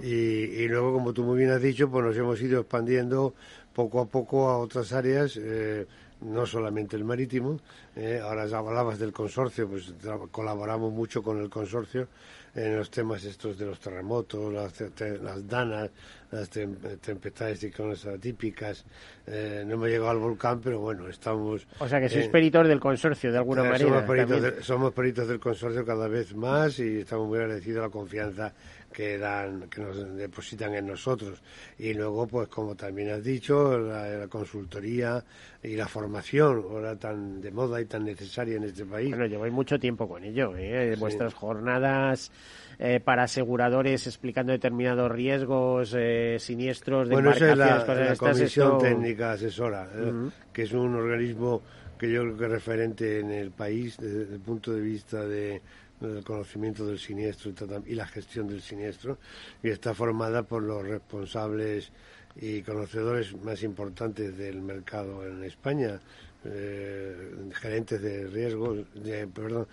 y, 0.00 0.68
luego, 0.68 0.92
como 0.92 1.12
tú 1.12 1.24
muy 1.24 1.38
bien 1.38 1.50
has 1.50 1.60
dicho, 1.60 1.90
pues 1.90 2.04
nos 2.04 2.16
hemos 2.16 2.40
ido 2.40 2.60
expandiendo 2.60 3.34
poco 3.74 4.00
a 4.00 4.06
poco 4.06 4.48
a 4.48 4.58
otras 4.58 4.92
áreas, 4.92 5.36
eh, 5.42 5.86
no 6.20 6.46
solamente 6.46 6.94
el 6.94 7.04
marítimo. 7.04 7.58
Eh, 7.96 8.20
ahora 8.22 8.46
ya 8.46 8.58
hablabas 8.58 9.00
del 9.00 9.12
consorcio, 9.12 9.68
pues 9.68 9.92
colaboramos 10.30 10.92
mucho 10.92 11.20
con 11.20 11.40
el 11.40 11.50
consorcio 11.50 12.06
en 12.54 12.76
los 12.76 12.90
temas 12.90 13.24
estos 13.24 13.58
de 13.58 13.66
los 13.66 13.80
terremotos, 13.80 14.52
las, 14.52 14.80
las 15.20 15.48
danas, 15.48 15.90
las 16.32 16.48
tempestades 16.48 17.60
ciclones 17.60 18.06
atípicas. 18.06 18.84
Eh, 19.26 19.62
no 19.66 19.74
hemos 19.74 19.88
llegado 19.88 20.10
al 20.10 20.18
volcán, 20.18 20.60
pero 20.60 20.80
bueno, 20.80 21.06
estamos... 21.08 21.66
O 21.78 21.86
sea 21.86 22.00
que 22.00 22.08
sois 22.08 22.28
peritos 22.28 22.66
del 22.66 22.80
consorcio, 22.80 23.30
de 23.30 23.38
alguna 23.38 23.62
manera. 23.62 23.84
Somos 23.84 24.02
peritos, 24.04 24.66
somos 24.66 24.92
peritos 24.92 25.28
del 25.28 25.38
consorcio 25.38 25.84
cada 25.84 26.08
vez 26.08 26.34
más 26.34 26.78
y 26.78 27.00
estamos 27.00 27.28
muy 27.28 27.38
agradecidos 27.38 27.80
a 27.80 27.86
la 27.86 27.92
confianza 27.92 28.52
que 28.92 29.18
dan, 29.18 29.68
que 29.68 29.80
nos 29.80 30.16
depositan 30.16 30.74
en 30.74 30.86
nosotros. 30.86 31.42
Y 31.78 31.94
luego, 31.94 32.26
pues 32.26 32.48
como 32.48 32.74
también 32.76 33.10
has 33.10 33.24
dicho, 33.24 33.78
la, 33.78 34.26
consultoría 34.28 35.22
y 35.62 35.76
la 35.76 35.88
formación, 35.88 36.64
ahora 36.70 36.96
tan 36.96 37.40
de 37.40 37.50
moda 37.50 37.80
y 37.80 37.86
tan 37.86 38.04
necesaria 38.04 38.56
en 38.56 38.64
este 38.64 38.84
país. 38.84 39.10
Bueno, 39.10 39.26
lleváis 39.26 39.52
mucho 39.52 39.78
tiempo 39.78 40.08
con 40.08 40.24
ello, 40.24 40.56
¿eh? 40.56 40.94
Vuestras 40.98 41.34
jornadas 41.34 42.30
eh, 42.78 43.00
para 43.00 43.24
aseguradores 43.24 44.06
explicando 44.06 44.52
determinados 44.52 45.10
riesgos, 45.10 45.94
eh, 45.96 46.21
siniestros 46.38 47.08
de 47.08 47.14
bueno, 47.14 47.32
esa 47.32 47.52
es 47.52 47.58
la, 47.58 48.16
Comisión 48.16 48.78
Técnica 48.78 49.32
Asesora, 49.32 49.88
¿eh? 49.94 50.12
que 50.52 50.62
es 50.62 50.72
un 50.72 50.94
organismo 50.94 51.62
que 51.98 52.10
yo 52.10 52.22
creo 52.22 52.36
que 52.36 52.44
es 52.44 52.50
referente 52.50 53.20
en 53.20 53.30
el 53.30 53.50
país 53.50 53.96
desde 53.96 54.34
el 54.34 54.40
punto 54.40 54.72
de 54.72 54.80
vista 54.80 55.24
de 55.24 55.62
el 56.00 56.24
conocimiento 56.24 56.86
del 56.86 56.98
siniestro 56.98 57.52
y 57.86 57.94
la 57.94 58.06
gestión 58.06 58.48
del 58.48 58.60
siniestro 58.60 59.18
y 59.62 59.68
está 59.68 59.94
formada 59.94 60.42
por 60.42 60.62
los 60.62 60.86
responsables 60.86 61.92
y 62.36 62.62
conocedores 62.62 63.34
más 63.42 63.62
importantes 63.62 64.36
del 64.36 64.62
mercado 64.62 65.26
en 65.26 65.44
España, 65.44 66.00
eh, 66.44 67.14
gerentes 67.52 68.00
de 68.00 68.26
riesgos, 68.26 68.80
perdón, 69.34 69.68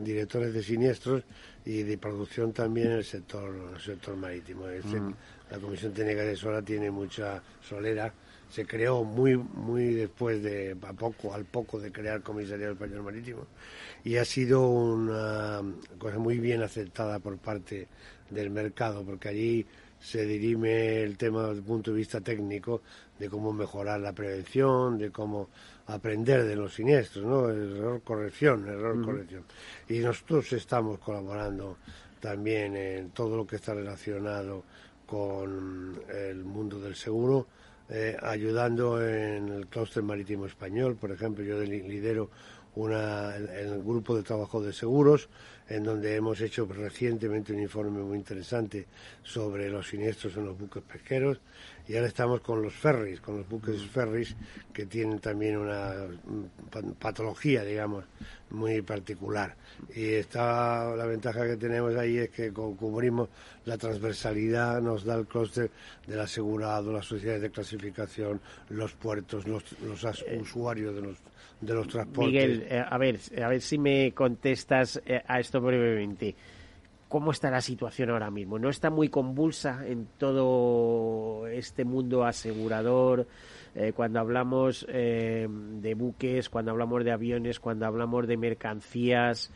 directores 0.00 0.52
de 0.52 0.62
siniestros 0.62 1.22
y 1.64 1.82
de 1.82 1.98
producción 1.98 2.52
también 2.52 2.88
en 2.88 2.92
el 2.94 3.04
sector, 3.04 3.54
el 3.74 3.80
sector 3.80 4.16
marítimo. 4.16 4.64
Mm. 4.66 5.14
La 5.50 5.58
Comisión 5.58 5.92
Técnica 5.92 6.22
de 6.22 6.36
Sola 6.36 6.62
tiene 6.62 6.90
mucha 6.90 7.42
solera 7.60 8.12
se 8.50 8.66
creó 8.66 9.04
muy 9.04 9.36
muy 9.36 9.94
después 9.94 10.42
de 10.42 10.76
a 10.82 10.92
poco 10.92 11.34
al 11.34 11.44
poco 11.44 11.78
de 11.78 11.92
crear 11.92 12.22
Comisariado 12.22 12.72
Español 12.72 13.02
Marítimo 13.02 13.46
y 14.04 14.16
ha 14.16 14.24
sido 14.24 14.66
una 14.68 15.62
cosa 15.98 16.18
muy 16.18 16.38
bien 16.38 16.62
aceptada 16.62 17.18
por 17.18 17.36
parte 17.38 17.88
del 18.30 18.50
mercado 18.50 19.04
porque 19.04 19.28
allí 19.28 19.66
se 20.00 20.24
dirime 20.24 21.02
el 21.02 21.18
tema 21.18 21.42
desde 21.42 21.58
el 21.58 21.62
punto 21.64 21.90
de 21.90 21.98
vista 21.98 22.20
técnico 22.20 22.82
de 23.18 23.28
cómo 23.28 23.52
mejorar 23.52 24.00
la 24.00 24.12
prevención, 24.12 24.96
de 24.96 25.10
cómo 25.10 25.48
aprender 25.86 26.44
de 26.44 26.54
los 26.54 26.74
siniestros, 26.74 27.24
¿no? 27.24 27.50
Error 27.50 28.00
corrección, 28.02 28.68
error 28.68 29.04
corrección. 29.04 29.42
Y 29.88 29.98
nosotros 29.98 30.52
estamos 30.52 31.00
colaborando 31.00 31.78
también 32.20 32.76
en 32.76 33.10
todo 33.10 33.36
lo 33.36 33.44
que 33.44 33.56
está 33.56 33.74
relacionado 33.74 34.62
con 35.08 35.98
el 36.12 36.44
mundo 36.44 36.78
del 36.78 36.94
seguro, 36.94 37.46
eh, 37.88 38.14
ayudando 38.22 39.02
en 39.02 39.48
el 39.48 39.66
clúster 39.66 40.02
marítimo 40.02 40.44
español, 40.44 40.96
por 40.96 41.10
ejemplo, 41.10 41.42
yo 41.42 41.58
lidero 41.62 42.28
una, 42.74 43.34
el, 43.34 43.48
el, 43.48 43.82
grupo 43.82 44.14
de 44.14 44.22
trabajo 44.22 44.62
de 44.62 44.74
seguros, 44.74 45.30
en 45.68 45.82
donde 45.82 46.14
hemos 46.14 46.40
hecho 46.42 46.66
recientemente 46.66 47.54
un 47.54 47.60
informe 47.60 48.00
muy 48.00 48.18
interesante 48.18 48.86
sobre 49.22 49.70
los 49.70 49.88
siniestros 49.88 50.36
en 50.36 50.44
los 50.44 50.58
buques 50.58 50.82
pesqueros 50.82 51.40
y 51.88 51.96
ahora 51.96 52.08
estamos 52.08 52.40
con 52.42 52.62
los 52.62 52.74
ferries, 52.74 53.20
con 53.20 53.38
los 53.38 53.48
buques 53.48 53.82
ferries 53.86 54.36
que 54.72 54.86
tienen 54.86 55.18
también 55.18 55.56
una 55.56 55.94
patología, 56.98 57.64
digamos, 57.64 58.04
muy 58.50 58.82
particular. 58.82 59.56
Y 59.94 60.14
está 60.14 60.94
la 60.94 61.06
ventaja 61.06 61.46
que 61.46 61.56
tenemos 61.56 61.96
ahí 61.96 62.18
es 62.18 62.30
que 62.30 62.52
cubrimos 62.52 63.30
la 63.64 63.78
transversalidad, 63.78 64.80
nos 64.82 65.04
da 65.04 65.16
el 65.16 65.26
clúster 65.26 65.70
del 66.06 66.20
asegurado, 66.20 66.92
las 66.92 67.06
sociedades 67.06 67.42
de 67.42 67.50
clasificación, 67.50 68.40
los 68.68 68.92
puertos, 68.92 69.46
los, 69.46 69.64
los 69.82 70.04
Eh, 70.28 70.38
usuarios 70.40 70.94
de 70.94 71.00
los 71.02 71.16
de 71.60 71.74
los 71.74 71.88
transportes. 71.88 72.32
Miguel, 72.32 72.66
eh, 72.70 72.84
a 72.88 72.98
ver, 72.98 73.18
a 73.42 73.48
ver 73.48 73.60
si 73.60 73.78
me 73.78 74.12
contestas 74.12 75.02
eh, 75.04 75.20
a 75.26 75.40
esto 75.40 75.60
brevemente. 75.60 76.36
¿Cómo 77.08 77.30
está 77.30 77.50
la 77.50 77.60
situación 77.60 78.10
ahora 78.10 78.30
mismo? 78.30 78.58
¿No 78.58 78.68
está 78.68 78.90
muy 78.90 79.08
convulsa 79.08 79.86
en 79.86 80.06
todo 80.18 81.46
este 81.46 81.84
mundo 81.84 82.24
asegurador? 82.24 83.26
Eh, 83.74 83.92
cuando 83.94 84.20
hablamos 84.20 84.84
eh, 84.88 85.46
de 85.48 85.94
buques, 85.94 86.48
cuando 86.48 86.70
hablamos 86.72 87.04
de 87.04 87.12
aviones, 87.12 87.60
cuando 87.60 87.86
hablamos 87.86 88.26
de 88.26 88.36
mercancías. 88.36 89.50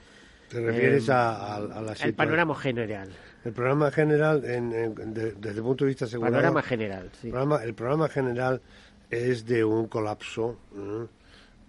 ¿Te 0.49 0.61
refieres 0.61 1.11
a, 1.11 1.37
a, 1.37 1.57
a, 1.57 1.83
la? 1.83 1.93
El 1.93 2.15
panorama 2.15 2.55
general. 2.55 3.11
El 3.45 3.53
programa 3.53 3.91
general, 3.91 4.45
en, 4.45 4.73
en, 4.73 5.15
de, 5.15 5.33
desde 5.33 5.59
el 5.59 5.63
punto 5.63 5.85
de 5.85 5.89
vista 5.89 6.05
asegurador. 6.07 6.39
Panorama 6.41 6.63
general, 6.63 7.11
sí. 7.21 7.27
El 7.27 7.33
programa, 7.33 7.65
el 7.65 7.75
programa 7.75 8.09
general 8.09 8.63
es 9.11 9.45
de 9.45 9.65
un 9.65 9.89
colapso. 9.89 10.59
¿eh? 10.75 11.07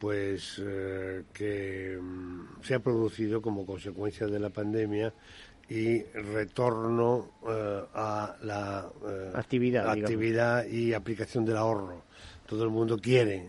pues 0.03 0.61
eh, 0.61 1.23
que 1.31 1.97
um, 1.97 2.45
se 2.61 2.75
ha 2.75 2.79
producido 2.79 3.41
como 3.41 3.65
consecuencia 3.65 4.27
de 4.27 4.37
la 4.37 4.49
pandemia 4.49 5.13
y 5.73 6.03
retorno 6.03 7.31
eh, 7.49 7.81
a 7.95 8.35
la 8.43 8.85
eh, 9.07 9.31
actividad, 9.33 9.89
actividad 9.89 10.67
y 10.67 10.93
aplicación 10.93 11.45
del 11.45 11.57
ahorro. 11.57 12.03
Todo 12.45 12.63
el 12.63 12.69
mundo 12.69 12.99
quiere 12.99 13.47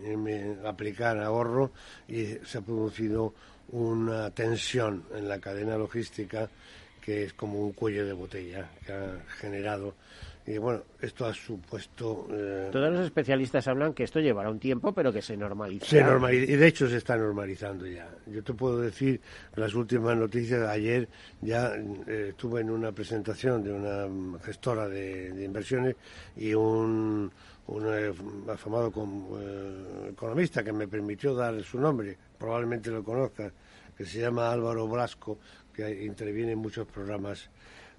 aplicar 0.65 1.19
ahorro 1.19 1.73
y 2.09 2.25
se 2.47 2.59
ha 2.59 2.61
producido 2.63 3.35
una 3.73 4.31
tensión 4.31 5.05
en 5.15 5.29
la 5.29 5.39
cadena 5.39 5.77
logística 5.77 6.49
que 7.03 7.25
es 7.25 7.35
como 7.35 7.61
un 7.61 7.73
cuello 7.73 8.07
de 8.07 8.15
botella 8.15 8.71
que 8.87 8.93
ha 8.95 9.21
generado 9.41 9.95
y 10.47 10.59
bueno, 10.59 10.83
esto 11.01 11.25
ha 11.25 11.33
supuesto. 11.33 12.29
Eh, 12.31 12.69
Todos 12.71 12.93
los 12.93 13.07
especialistas 13.07 13.67
hablan 13.67 13.95
que 13.95 14.05
esto 14.05 14.21
llevará 14.21 14.51
un 14.51 14.59
tiempo, 14.59 14.93
pero 14.93 15.13
que 15.13 15.23
se 15.23 15.37
normaliza. 15.37 15.87
Se 15.87 16.03
normaliza, 16.03 16.53
y 16.53 16.57
de 16.57 16.67
hecho 16.67 16.89
se 16.89 16.99
está 16.99 17.17
normalizando 17.17 17.87
ya. 17.87 18.09
Yo 18.27 18.43
te 18.45 18.53
puedo 18.53 18.81
decir 18.81 19.21
las 19.57 19.73
últimas 19.75 20.17
noticias. 20.17 20.69
Ayer 20.69 21.09
ya 21.41 21.73
eh, 22.07 22.27
estuve 22.31 22.61
en 22.61 22.71
una 22.71 22.93
presentación 22.93 23.65
de 23.65 23.73
una 23.73 24.39
gestora 24.41 24.89
de, 24.89 25.33
de 25.33 25.45
inversiones 25.45 25.97
y 26.37 26.53
un, 26.53 27.31
un 27.67 28.51
afamado 28.51 28.91
con, 28.93 29.27
eh, 29.41 30.11
economista 30.11 30.63
que 30.63 30.73
me 30.73 30.87
permitió 30.89 31.35
dar 31.35 31.63
su 31.63 31.81
nombre, 31.81 32.17
probablemente 32.39 32.91
lo 32.91 33.03
conozca, 33.03 33.51
que 33.97 34.05
se 34.05 34.21
llama 34.21 34.51
Álvaro 34.53 34.87
Blasco, 34.89 35.39
que 35.73 36.05
interviene 36.05 36.53
en 36.53 36.59
muchos 36.59 36.87
programas 36.87 37.49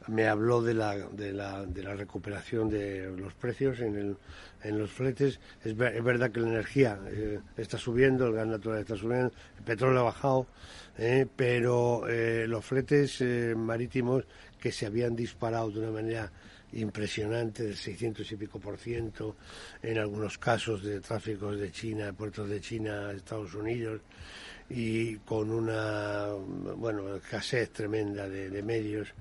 me 0.07 0.27
habló 0.27 0.61
de 0.61 0.73
la, 0.73 0.95
de 0.95 1.33
la, 1.33 1.65
de 1.65 1.83
la 1.83 1.95
recuperación 1.95 2.69
de 2.69 3.11
los 3.17 3.33
precios 3.33 3.79
en, 3.79 3.95
el, 3.95 4.17
en 4.63 4.79
los 4.79 4.91
fletes. 4.91 5.39
Es, 5.63 5.71
es, 5.71 6.03
verdad 6.03 6.31
que 6.31 6.39
la 6.39 6.47
energía 6.47 6.99
eh, 7.07 7.39
está 7.57 7.77
subiendo, 7.77 8.27
el 8.27 8.33
gas 8.33 8.47
natural 8.47 8.79
está 8.79 8.95
subiendo, 8.95 9.31
el 9.57 9.63
petróleo 9.63 10.01
ha 10.01 10.03
bajado, 10.03 10.47
eh, 10.97 11.25
pero 11.35 12.07
eh, 12.07 12.45
los 12.47 12.63
fletes 12.63 13.21
marítimos 13.55 14.23
que 14.59 14.71
se 14.71 14.85
habían 14.85 15.15
disparado 15.15 15.71
de 15.71 15.79
una 15.79 15.91
manera 15.91 16.31
impresionante, 16.73 17.63
del 17.63 17.75
600 17.75 18.29
y 18.31 18.35
pico 18.35 18.59
por 18.59 18.77
ciento, 18.77 19.37
en 19.81 19.97
algunos 19.97 20.37
casos 20.37 20.83
de 20.83 20.99
tráficos 20.99 21.59
de 21.59 21.71
China, 21.71 22.11
puertos 22.13 22.49
de 22.49 22.59
China 22.59 23.11
Estados 23.11 23.53
Unidos, 23.53 24.01
y 24.69 25.17
con 25.17 25.51
una 25.51 26.27
bueno 26.75 27.15
escasez 27.15 27.69
tremenda 27.69 28.27
de, 28.27 28.49
de 28.49 28.63
medios 28.63 29.13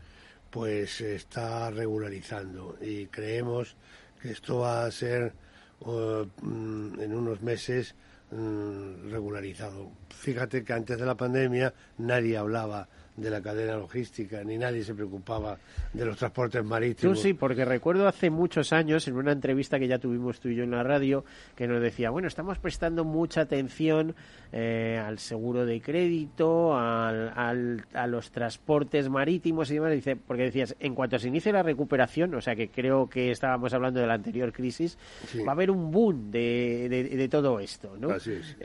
pues 0.54 0.98
se 0.98 1.16
está 1.16 1.68
regularizando 1.68 2.78
y 2.80 3.06
creemos 3.06 3.74
que 4.22 4.30
esto 4.30 4.60
va 4.60 4.84
a 4.84 4.90
ser 4.92 5.32
uh, 5.80 6.24
en 6.44 7.12
unos 7.12 7.42
meses 7.42 7.96
um, 8.30 9.10
regularizado. 9.10 9.90
Fíjate 10.10 10.62
que 10.62 10.72
antes 10.72 10.96
de 10.96 11.06
la 11.06 11.16
pandemia 11.16 11.74
nadie 11.98 12.36
hablaba 12.36 12.88
de 13.16 13.30
la 13.30 13.40
cadena 13.40 13.76
logística, 13.76 14.42
ni 14.42 14.58
nadie 14.58 14.82
se 14.82 14.94
preocupaba 14.94 15.56
de 15.92 16.04
los 16.04 16.16
transportes 16.16 16.64
marítimos. 16.64 17.16
Tú 17.16 17.22
sí, 17.22 17.34
porque 17.34 17.64
recuerdo 17.64 18.08
hace 18.08 18.30
muchos 18.30 18.72
años, 18.72 19.06
en 19.06 19.16
una 19.16 19.32
entrevista 19.32 19.78
que 19.78 19.86
ya 19.86 19.98
tuvimos 19.98 20.40
tú 20.40 20.48
y 20.48 20.56
yo 20.56 20.64
en 20.64 20.72
la 20.72 20.82
radio, 20.82 21.24
que 21.54 21.68
nos 21.68 21.80
decía, 21.80 22.10
bueno, 22.10 22.26
estamos 22.26 22.58
prestando 22.58 23.04
mucha 23.04 23.42
atención 23.42 24.14
eh, 24.52 25.00
al 25.04 25.18
seguro 25.18 25.64
de 25.64 25.80
crédito, 25.80 26.76
al, 26.76 27.32
al, 27.36 27.86
a 27.94 28.06
los 28.06 28.30
transportes 28.32 29.08
marítimos 29.08 29.70
y 29.70 29.74
demás, 29.74 29.92
dice, 29.92 30.16
porque 30.16 30.44
decías, 30.44 30.74
en 30.80 30.94
cuanto 30.94 31.18
se 31.18 31.28
inicie 31.28 31.52
la 31.52 31.62
recuperación, 31.62 32.34
o 32.34 32.40
sea 32.40 32.56
que 32.56 32.68
creo 32.68 33.08
que 33.08 33.30
estábamos 33.30 33.72
hablando 33.74 34.00
de 34.00 34.06
la 34.06 34.14
anterior 34.14 34.52
crisis, 34.52 34.98
sí. 35.28 35.42
va 35.44 35.52
a 35.52 35.54
haber 35.54 35.70
un 35.70 35.90
boom 35.92 36.30
de, 36.32 36.88
de, 36.88 37.04
de 37.04 37.28
todo 37.28 37.60
esto, 37.60 37.96
¿no? 37.98 38.10
Así 38.10 38.32
es. 38.32 38.56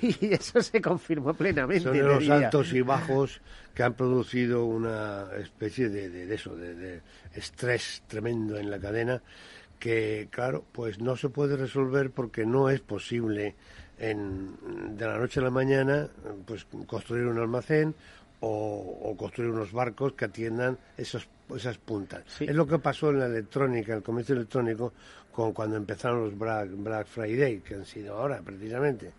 y 0.20 0.32
eso 0.32 0.60
se 0.62 0.80
confirmó 0.80 1.34
plenamente. 1.34 1.84
Son 1.84 1.98
los 1.98 2.28
altos 2.28 2.72
y 2.72 2.80
bajos 2.80 3.40
que 3.74 3.82
han 3.82 3.94
producido 3.94 4.64
una 4.64 5.26
especie 5.38 5.88
de, 5.88 6.08
de, 6.08 6.26
de 6.26 6.34
eso, 6.34 6.56
de, 6.56 6.74
de, 6.74 7.00
estrés 7.34 8.02
tremendo 8.06 8.58
en 8.58 8.70
la 8.70 8.78
cadena, 8.78 9.22
que 9.78 10.28
claro, 10.30 10.64
pues 10.72 11.00
no 11.00 11.16
se 11.16 11.28
puede 11.28 11.56
resolver 11.56 12.10
porque 12.10 12.44
no 12.44 12.68
es 12.68 12.80
posible 12.80 13.54
en, 13.98 14.56
de 14.96 15.06
la 15.06 15.18
noche 15.18 15.40
a 15.40 15.44
la 15.44 15.50
mañana 15.50 16.08
pues 16.46 16.66
construir 16.86 17.26
un 17.26 17.38
almacén 17.38 17.94
o, 18.40 18.98
o 19.02 19.16
construir 19.16 19.50
unos 19.50 19.72
barcos 19.72 20.14
que 20.14 20.24
atiendan 20.24 20.78
esos, 20.96 21.28
esas 21.54 21.78
puntas. 21.78 22.24
Sí. 22.26 22.44
Es 22.44 22.54
lo 22.54 22.66
que 22.66 22.78
pasó 22.78 23.10
en 23.10 23.20
la 23.20 23.26
electrónica, 23.26 23.94
el 23.94 24.02
comercio 24.02 24.34
electrónico, 24.34 24.92
con 25.30 25.52
cuando 25.52 25.76
empezaron 25.76 26.24
los 26.24 26.38
Black, 26.38 26.70
Black 26.72 27.06
Friday, 27.06 27.60
que 27.60 27.74
han 27.74 27.84
sido 27.84 28.16
ahora 28.16 28.40
precisamente. 28.42 29.12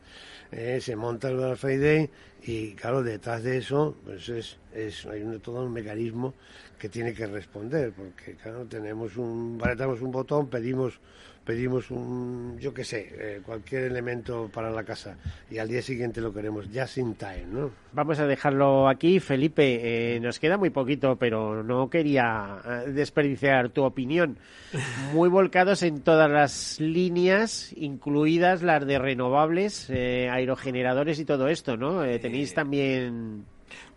Eh, 0.52 0.80
se 0.82 0.98
monta 0.98 1.30
el 1.30 1.38
Black 1.38 1.56
Friday 1.56 2.10
y 2.44 2.74
claro, 2.74 3.04
detrás 3.04 3.42
de 3.44 3.58
eso 3.58 3.96
pues 4.04 4.28
es, 4.28 4.58
es 4.74 5.06
hay 5.06 5.22
un, 5.22 5.40
todo 5.40 5.64
un 5.64 5.72
mecanismo 5.72 6.34
que 6.78 6.90
tiene 6.90 7.14
que 7.14 7.26
responder, 7.26 7.94
porque 7.94 8.36
claro, 8.36 8.66
tenemos 8.66 9.16
un, 9.16 9.58
apretamos 9.62 10.02
un 10.02 10.12
botón, 10.12 10.50
pedimos 10.50 11.00
pedimos 11.46 11.92
un, 11.92 12.58
yo 12.60 12.74
qué 12.74 12.84
sé, 12.84 13.10
eh, 13.14 13.42
cualquier 13.44 13.84
elemento 13.84 14.50
para 14.54 14.70
la 14.70 14.84
casa 14.84 15.18
y 15.50 15.58
al 15.58 15.68
día 15.68 15.82
siguiente 15.82 16.22
lo 16.22 16.34
queremos 16.34 16.72
ya 16.72 16.88
sin 16.88 17.16
time, 17.16 17.46
¿no? 17.52 17.72
Vamos 17.94 18.20
a 18.20 18.28
dejarlo 18.28 18.88
aquí, 18.88 19.20
Felipe. 19.20 20.16
Eh, 20.16 20.20
nos 20.20 20.40
queda 20.40 20.58
muy 20.58 20.70
poquito, 20.70 21.18
pero 21.18 21.64
no 21.64 21.90
quería 21.90 22.58
eh, 22.66 22.92
desperdiciar 22.92 23.70
tu 23.70 23.84
opinión. 23.84 24.38
Muy 25.14 25.28
volcados 25.28 25.84
en 25.84 26.02
todas 26.02 26.32
las 26.32 26.80
líneas, 26.80 27.74
incluidas 27.76 28.64
las 28.64 28.86
de 28.86 28.98
renovables, 28.98 29.90
eh, 29.90 30.30
aerogeneradores 30.30 31.20
y 31.20 31.26
todo 31.26 31.50
esto, 31.50 31.76
¿no? 31.76 32.02
tenéis 32.20 32.54
también 32.54 33.46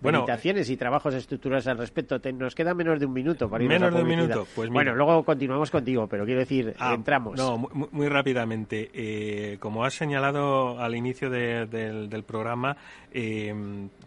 bueno, 0.00 0.20
meditaciones 0.20 0.68
y 0.70 0.76
trabajos 0.76 1.14
estructurales 1.14 1.66
al 1.66 1.78
respecto. 1.78 2.18
nos 2.32 2.54
queda 2.54 2.74
menos 2.74 3.00
de 3.00 3.06
un 3.06 3.12
minuto 3.12 3.48
para 3.48 3.64
ir 3.64 3.70
Menos 3.70 3.94
de 3.94 4.02
un 4.02 4.08
minuto, 4.08 4.46
pues 4.54 4.70
Bueno, 4.70 4.94
luego 4.94 5.24
continuamos 5.24 5.70
contigo, 5.70 6.06
pero 6.06 6.24
quiero 6.24 6.40
decir, 6.40 6.74
ah, 6.78 6.94
entramos. 6.94 7.38
No, 7.38 7.58
muy, 7.58 8.08
rápidamente. 8.08 8.90
Eh, 8.92 9.58
como 9.58 9.84
has 9.84 9.94
señalado 9.94 10.78
al 10.80 10.94
inicio 10.94 11.30
del, 11.30 12.24
programa, 12.26 12.76
eh, 13.12 13.54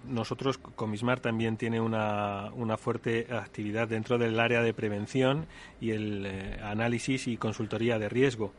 nosotros, 0.08 0.58
Comismar 0.58 1.20
también 1.20 1.58
tiene 1.58 1.80
una, 1.80 2.52
una, 2.54 2.78
fuerte 2.78 3.28
actividad 3.32 3.88
dentro 3.88 4.18
del 4.18 4.40
área 4.40 4.62
de 4.62 4.74
prevención 4.74 5.48
y 5.82 5.92
el 5.92 6.26
eh, 6.26 6.60
análisis 6.62 7.28
y 7.28 7.38
consultoría 7.38 8.00
de 8.00 8.10
riesgo 8.10 8.54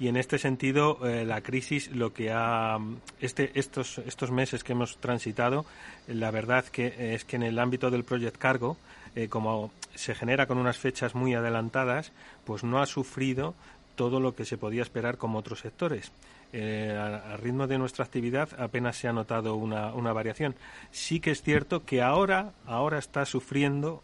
y 0.00 0.08
en 0.08 0.16
este 0.16 0.38
sentido 0.38 1.06
eh, 1.06 1.24
la 1.24 1.42
crisis 1.42 1.94
lo 1.94 2.12
que 2.12 2.32
ha 2.32 2.78
este, 3.20 3.52
estos 3.54 3.98
estos 3.98 4.30
meses 4.32 4.64
que 4.64 4.72
hemos 4.72 4.96
transitado 4.96 5.66
la 6.08 6.30
verdad 6.30 6.64
que 6.64 7.14
es 7.14 7.24
que 7.24 7.36
en 7.36 7.42
el 7.44 7.58
ámbito 7.58 7.90
del 7.90 8.02
Project 8.02 8.38
Cargo 8.38 8.78
eh, 9.14 9.28
como 9.28 9.70
se 9.94 10.14
genera 10.14 10.46
con 10.46 10.58
unas 10.58 10.78
fechas 10.78 11.14
muy 11.14 11.34
adelantadas 11.34 12.12
pues 12.44 12.64
no 12.64 12.80
ha 12.80 12.86
sufrido 12.86 13.54
todo 13.94 14.18
lo 14.18 14.34
que 14.34 14.46
se 14.46 14.56
podía 14.56 14.80
esperar 14.80 15.18
como 15.18 15.38
otros 15.38 15.60
sectores. 15.60 16.10
Eh, 16.52 16.96
al 16.98 17.38
ritmo 17.38 17.66
de 17.66 17.76
nuestra 17.76 18.04
actividad 18.04 18.48
apenas 18.58 18.96
se 18.96 19.06
ha 19.06 19.12
notado 19.12 19.56
una, 19.56 19.92
una, 19.92 20.14
variación. 20.14 20.54
Sí 20.90 21.20
que 21.20 21.32
es 21.32 21.42
cierto 21.42 21.84
que 21.84 22.00
ahora, 22.00 22.52
ahora 22.66 22.98
está 22.98 23.26
sufriendo 23.26 24.02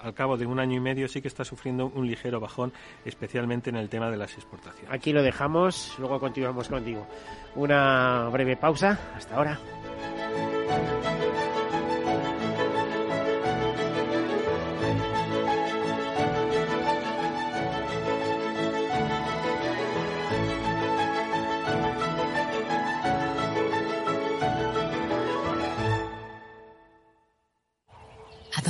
al 0.00 0.14
cabo 0.14 0.36
de 0.36 0.46
un 0.46 0.58
año 0.58 0.76
y 0.76 0.80
medio 0.80 1.08
sí 1.08 1.20
que 1.20 1.28
está 1.28 1.44
sufriendo 1.44 1.86
un 1.94 2.06
ligero 2.06 2.40
bajón, 2.40 2.72
especialmente 3.04 3.70
en 3.70 3.76
el 3.76 3.88
tema 3.88 4.10
de 4.10 4.16
las 4.16 4.34
exportaciones. 4.34 4.92
Aquí 4.92 5.12
lo 5.12 5.22
dejamos, 5.22 5.94
luego 5.98 6.18
continuamos 6.20 6.68
contigo. 6.68 7.06
Una 7.54 8.28
breve 8.30 8.56
pausa, 8.56 8.98
hasta 9.14 9.36
ahora. 9.36 9.58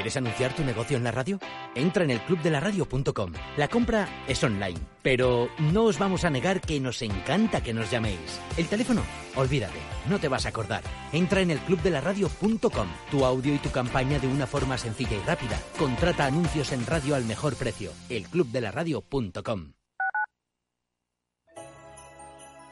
¿Quieres 0.00 0.16
anunciar 0.16 0.56
tu 0.56 0.64
negocio 0.64 0.96
en 0.96 1.04
la 1.04 1.10
radio? 1.10 1.38
Entra 1.74 2.04
en 2.04 2.10
el 2.10 2.22
clubdelaradio.com. 2.22 3.32
La 3.58 3.68
compra 3.68 4.24
es 4.26 4.42
online, 4.42 4.80
pero 5.02 5.50
no 5.58 5.84
os 5.84 5.98
vamos 5.98 6.24
a 6.24 6.30
negar 6.30 6.62
que 6.62 6.80
nos 6.80 7.02
encanta 7.02 7.62
que 7.62 7.74
nos 7.74 7.90
llaméis. 7.90 8.40
El 8.56 8.66
teléfono, 8.66 9.02
olvídate, 9.36 9.78
no 10.08 10.18
te 10.18 10.28
vas 10.28 10.46
a 10.46 10.48
acordar. 10.48 10.82
Entra 11.12 11.42
en 11.42 11.50
el 11.50 11.58
clubdelaradio.com. 11.58 12.88
Tu 13.10 13.24
audio 13.26 13.54
y 13.54 13.58
tu 13.58 13.70
campaña 13.70 14.18
de 14.18 14.26
una 14.26 14.46
forma 14.46 14.78
sencilla 14.78 15.18
y 15.18 15.20
rápida. 15.20 15.60
Contrata 15.78 16.24
anuncios 16.24 16.72
en 16.72 16.86
radio 16.86 17.14
al 17.14 17.26
mejor 17.26 17.54
precio. 17.56 17.92
Elclubdelaradio.com. 18.08 19.74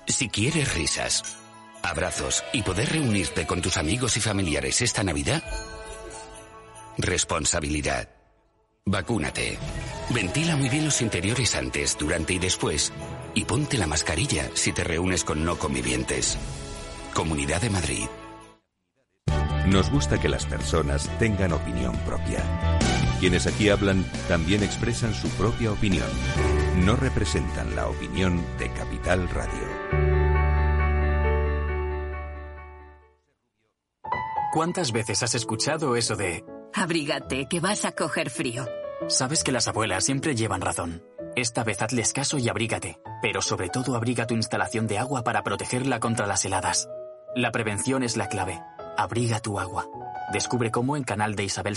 Si 0.07 0.31
quieres 0.31 0.75
risas, 0.75 1.37
abrazos 1.83 2.43
y 2.55 2.63
poder 2.63 2.89
reunirte 2.89 3.47
con 3.47 3.61
tus 3.61 3.77
amigos 3.77 4.17
y 4.17 4.21
familiares 4.21 4.81
esta 4.81 5.05
Navidad, 5.05 5.43
Responsabilidad. 6.99 8.09
Vacúnate. 8.85 9.57
Ventila 10.11 10.57
muy 10.57 10.69
bien 10.69 10.85
los 10.85 11.01
interiores 11.01 11.55
antes, 11.55 11.97
durante 11.97 12.33
y 12.33 12.39
después. 12.41 12.93
Y 13.35 13.45
ponte 13.45 13.79
la 13.79 13.87
mascarilla 13.87 14.51
si 14.55 14.73
te 14.73 14.83
reúnes 14.83 15.23
con 15.23 15.45
no 15.45 15.57
convivientes. 15.59 16.37
Comunidad 17.15 17.61
de 17.61 17.71
Madrid. 17.71 18.07
Nos 19.67 19.91
gusta 19.91 20.19
que 20.19 20.29
las 20.29 20.45
personas 20.47 21.09
tengan 21.21 21.53
opinión 21.53 21.97
propia. 21.99 22.43
Quienes 23.21 23.47
aquí 23.47 23.69
hablan 23.69 24.05
también 24.27 24.65
expresan 24.65 25.15
su 25.15 25.29
propia 25.31 25.71
opinión. 25.71 26.09
No 26.85 26.97
representan 26.97 27.77
la 27.77 27.87
opinión 27.87 28.45
de 28.59 28.73
Capital 28.73 29.29
Radio. 29.29 30.19
¿Cuántas 34.53 34.91
veces 34.91 35.23
has 35.23 35.37
escuchado 35.37 35.95
eso 35.95 36.17
de 36.17 36.43
Abrígate, 36.81 37.47
que 37.47 37.59
vas 37.59 37.85
a 37.85 37.91
coger 37.93 38.31
frío. 38.31 38.65
Sabes 39.09 39.43
que 39.43 39.51
las 39.51 39.67
abuelas 39.67 40.05
siempre 40.05 40.37
llevan 40.37 40.61
razón. 40.61 41.03
Esta 41.35 41.65
vez 41.65 41.83
hazles 41.83 42.13
caso 42.13 42.39
y 42.39 42.49
abrígate, 42.49 43.01
pero 43.21 43.43
sobre 43.43 43.69
todo 43.69 43.97
abriga 43.97 44.29
tu 44.29 44.35
instalación 44.35 44.87
de 44.87 44.99
agua 44.99 45.25
para 45.25 45.43
protegerla 45.43 45.99
contra 45.99 46.29
las 46.29 46.45
heladas. 46.45 46.89
La 47.35 47.51
prevención 47.51 48.05
es 48.05 48.17
la 48.17 48.29
clave. 48.29 48.61
Abriga 48.97 49.41
tu 49.41 49.59
agua. 49.59 49.89
Descubre 50.33 50.71
cómo 50.71 50.97
en 50.97 51.03
canal 51.03 51.35
de 51.35 51.45
Isabel 51.45 51.77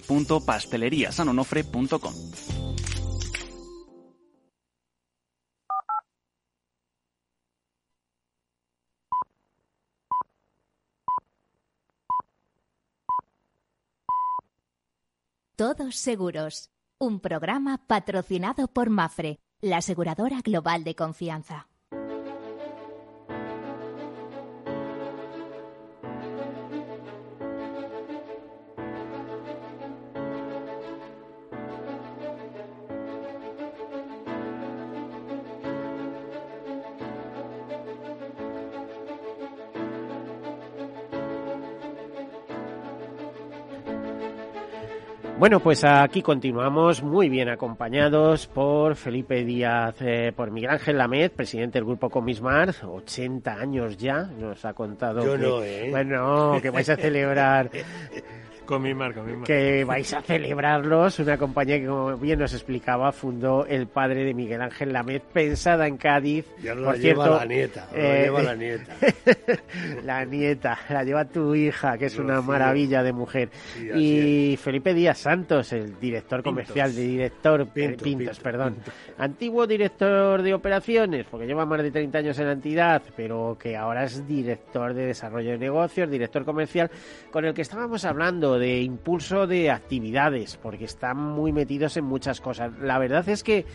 www.pasteleriasanonofre.com. 0.00 2.14
Todos 15.56 15.96
Seguros, 15.96 16.70
un 16.98 17.20
programa 17.20 17.86
patrocinado 17.86 18.66
por 18.66 18.90
Mafre, 18.90 19.38
la 19.60 19.76
aseguradora 19.76 20.40
global 20.40 20.82
de 20.82 20.96
confianza. 20.96 21.68
Bueno, 45.44 45.60
pues 45.60 45.84
aquí 45.84 46.22
continuamos 46.22 47.02
muy 47.02 47.28
bien 47.28 47.50
acompañados 47.50 48.46
por 48.46 48.96
Felipe 48.96 49.44
Díaz, 49.44 49.94
eh, 50.00 50.32
por 50.34 50.50
Miguel 50.50 50.70
Ángel 50.70 50.96
Lamed, 50.96 51.32
presidente 51.32 51.76
del 51.76 51.84
grupo 51.84 52.08
Comismar, 52.08 52.74
80 52.82 53.52
años 53.52 53.98
ya, 53.98 54.22
nos 54.22 54.64
ha 54.64 54.72
contado 54.72 55.22
Yo 55.22 55.32
que, 55.32 55.38
no, 55.38 55.62
¿eh? 55.62 55.88
bueno, 55.90 56.58
que 56.62 56.70
vais 56.70 56.88
a 56.88 56.96
celebrar 56.96 57.70
Comimar, 58.64 59.14
Comimar. 59.14 59.46
que 59.46 59.84
vais 59.84 60.12
a 60.14 60.22
celebrarlos, 60.22 61.18
una 61.18 61.36
compañía 61.38 61.78
que 61.78 61.86
como 61.86 62.16
bien 62.16 62.38
nos 62.38 62.52
explicaba 62.52 63.12
fundó 63.12 63.66
el 63.66 63.86
padre 63.86 64.24
de 64.24 64.34
Miguel 64.34 64.62
Ángel 64.62 64.92
Lamed, 64.92 65.22
pensada 65.32 65.86
en 65.86 65.96
Cádiz. 65.96 66.46
Ya 66.62 66.74
no 66.74 66.84
Por 66.84 66.94
la 66.96 66.98
lleva 67.02 67.24
cierto, 67.24 67.38
la 67.38 67.44
nieta, 67.46 67.88
no 67.92 67.98
la 67.98 68.16
eh, 68.16 68.22
lleva 68.22 68.42
la 68.42 68.54
nieta. 68.56 68.96
la 70.04 70.24
nieta, 70.24 70.78
la 70.88 71.04
lleva 71.04 71.24
tu 71.24 71.54
hija, 71.54 71.98
que 71.98 72.06
es 72.06 72.18
una 72.18 72.40
maravilla 72.40 73.02
de 73.02 73.12
mujer. 73.12 73.48
Sí, 73.52 73.90
y 73.94 74.56
Felipe 74.56 74.94
Díaz 74.94 75.18
Santos, 75.18 75.72
el 75.72 75.98
director 75.98 76.42
comercial, 76.42 76.94
de 76.94 77.02
director 77.02 77.60
eh, 77.62 77.66
Pinto, 77.72 78.04
Pintos, 78.04 78.38
Pinto, 78.38 78.42
perdón. 78.42 78.76
Antiguo 79.18 79.66
director 79.66 80.42
de 80.42 80.54
operaciones, 80.54 81.26
porque 81.30 81.46
lleva 81.46 81.66
más 81.66 81.82
de 81.82 81.90
30 81.90 82.18
años 82.18 82.38
en 82.38 82.46
la 82.46 82.52
entidad, 82.52 83.02
pero 83.16 83.56
que 83.60 83.76
ahora 83.76 84.04
es 84.04 84.26
director 84.26 84.94
de 84.94 85.06
desarrollo 85.06 85.50
de 85.52 85.58
negocios, 85.58 86.10
director 86.10 86.44
comercial, 86.44 86.90
con 87.30 87.44
el 87.44 87.54
que 87.54 87.62
estábamos 87.62 88.04
hablando 88.04 88.53
de 88.58 88.82
impulso 88.82 89.46
de 89.46 89.70
actividades, 89.70 90.56
porque 90.56 90.84
están 90.84 91.16
muy 91.16 91.52
metidos 91.52 91.96
en 91.96 92.04
muchas 92.04 92.40
cosas. 92.40 92.72
La 92.80 92.98
verdad 92.98 93.28
es 93.28 93.42
que, 93.42 93.66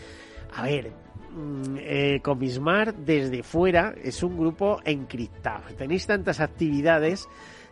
a 0.54 0.64
ver, 0.64 0.92
mm, 1.32 1.76
eh, 1.78 2.20
Comismar 2.22 2.94
desde 2.94 3.42
fuera 3.42 3.94
es 4.02 4.22
un 4.22 4.38
grupo 4.38 4.80
encriptado. 4.84 5.64
Tenéis 5.76 6.06
tantas 6.06 6.40
actividades 6.40 7.28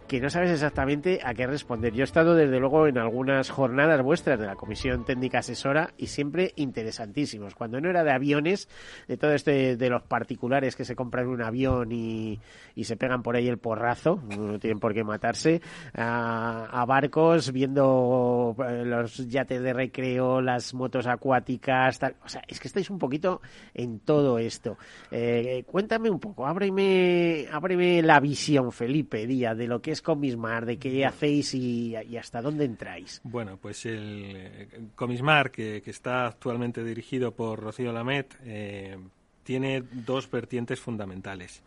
que 0.08 0.20
no 0.20 0.30
sabes 0.30 0.50
exactamente 0.50 1.20
a 1.22 1.34
qué 1.34 1.46
responder. 1.46 1.92
Yo 1.92 2.00
he 2.00 2.04
estado 2.04 2.34
desde 2.34 2.58
luego 2.58 2.86
en 2.86 2.96
algunas 2.96 3.50
jornadas 3.50 4.02
vuestras 4.02 4.40
de 4.40 4.46
la 4.46 4.56
Comisión 4.56 5.04
Técnica 5.04 5.40
Asesora 5.40 5.92
y 5.98 6.06
siempre 6.06 6.52
interesantísimos. 6.56 7.54
Cuando 7.54 7.78
no 7.80 7.90
era 7.90 8.02
de 8.02 8.12
aviones, 8.12 8.68
de 9.06 9.18
todo 9.18 9.34
este 9.34 9.76
de 9.76 9.90
los 9.90 10.02
particulares 10.02 10.76
que 10.76 10.86
se 10.86 10.96
compran 10.96 11.28
un 11.28 11.42
avión 11.42 11.92
y, 11.92 12.40
y 12.74 12.84
se 12.84 12.96
pegan 12.96 13.22
por 13.22 13.36
ahí 13.36 13.48
el 13.48 13.58
porrazo, 13.58 14.22
no 14.36 14.58
tienen 14.58 14.80
por 14.80 14.94
qué 14.94 15.04
matarse, 15.04 15.60
a, 15.94 16.64
a 16.72 16.86
barcos 16.86 17.52
viendo 17.52 18.56
eh, 18.66 18.84
los 18.86 19.28
yates 19.28 19.60
de 19.60 19.74
recreo, 19.74 20.40
las 20.40 20.72
motos 20.72 21.06
acuáticas, 21.06 21.98
tal. 21.98 22.16
O 22.24 22.28
sea, 22.28 22.42
es 22.48 22.58
que 22.58 22.68
estáis 22.68 22.88
un 22.88 22.98
poquito 22.98 23.42
en 23.74 24.00
todo 24.00 24.38
esto. 24.38 24.78
Eh, 25.10 25.64
cuéntame 25.66 26.08
un 26.08 26.18
poco, 26.18 26.46
ábreme, 26.46 27.46
ábreme 27.52 28.00
la 28.00 28.20
visión, 28.20 28.72
Felipe 28.72 29.26
Díaz, 29.26 29.56
de 29.58 29.66
lo 29.66 29.82
que 29.82 29.90
es 29.90 29.97
Comismar, 30.02 30.66
de 30.66 30.78
qué 30.78 31.04
hacéis 31.06 31.54
y, 31.54 31.94
y 31.96 32.16
hasta 32.16 32.40
dónde 32.42 32.64
entráis. 32.64 33.20
Bueno, 33.24 33.56
pues 33.60 33.84
el 33.86 34.32
eh, 34.36 34.68
Comismar, 34.94 35.50
que, 35.50 35.82
que 35.82 35.90
está 35.90 36.26
actualmente 36.26 36.82
dirigido 36.84 37.32
por 37.32 37.60
Rocío 37.60 37.92
Lamet, 37.92 38.34
eh, 38.44 38.96
tiene 39.44 39.82
dos 39.92 40.30
vertientes 40.30 40.80
fundamentales. 40.80 41.62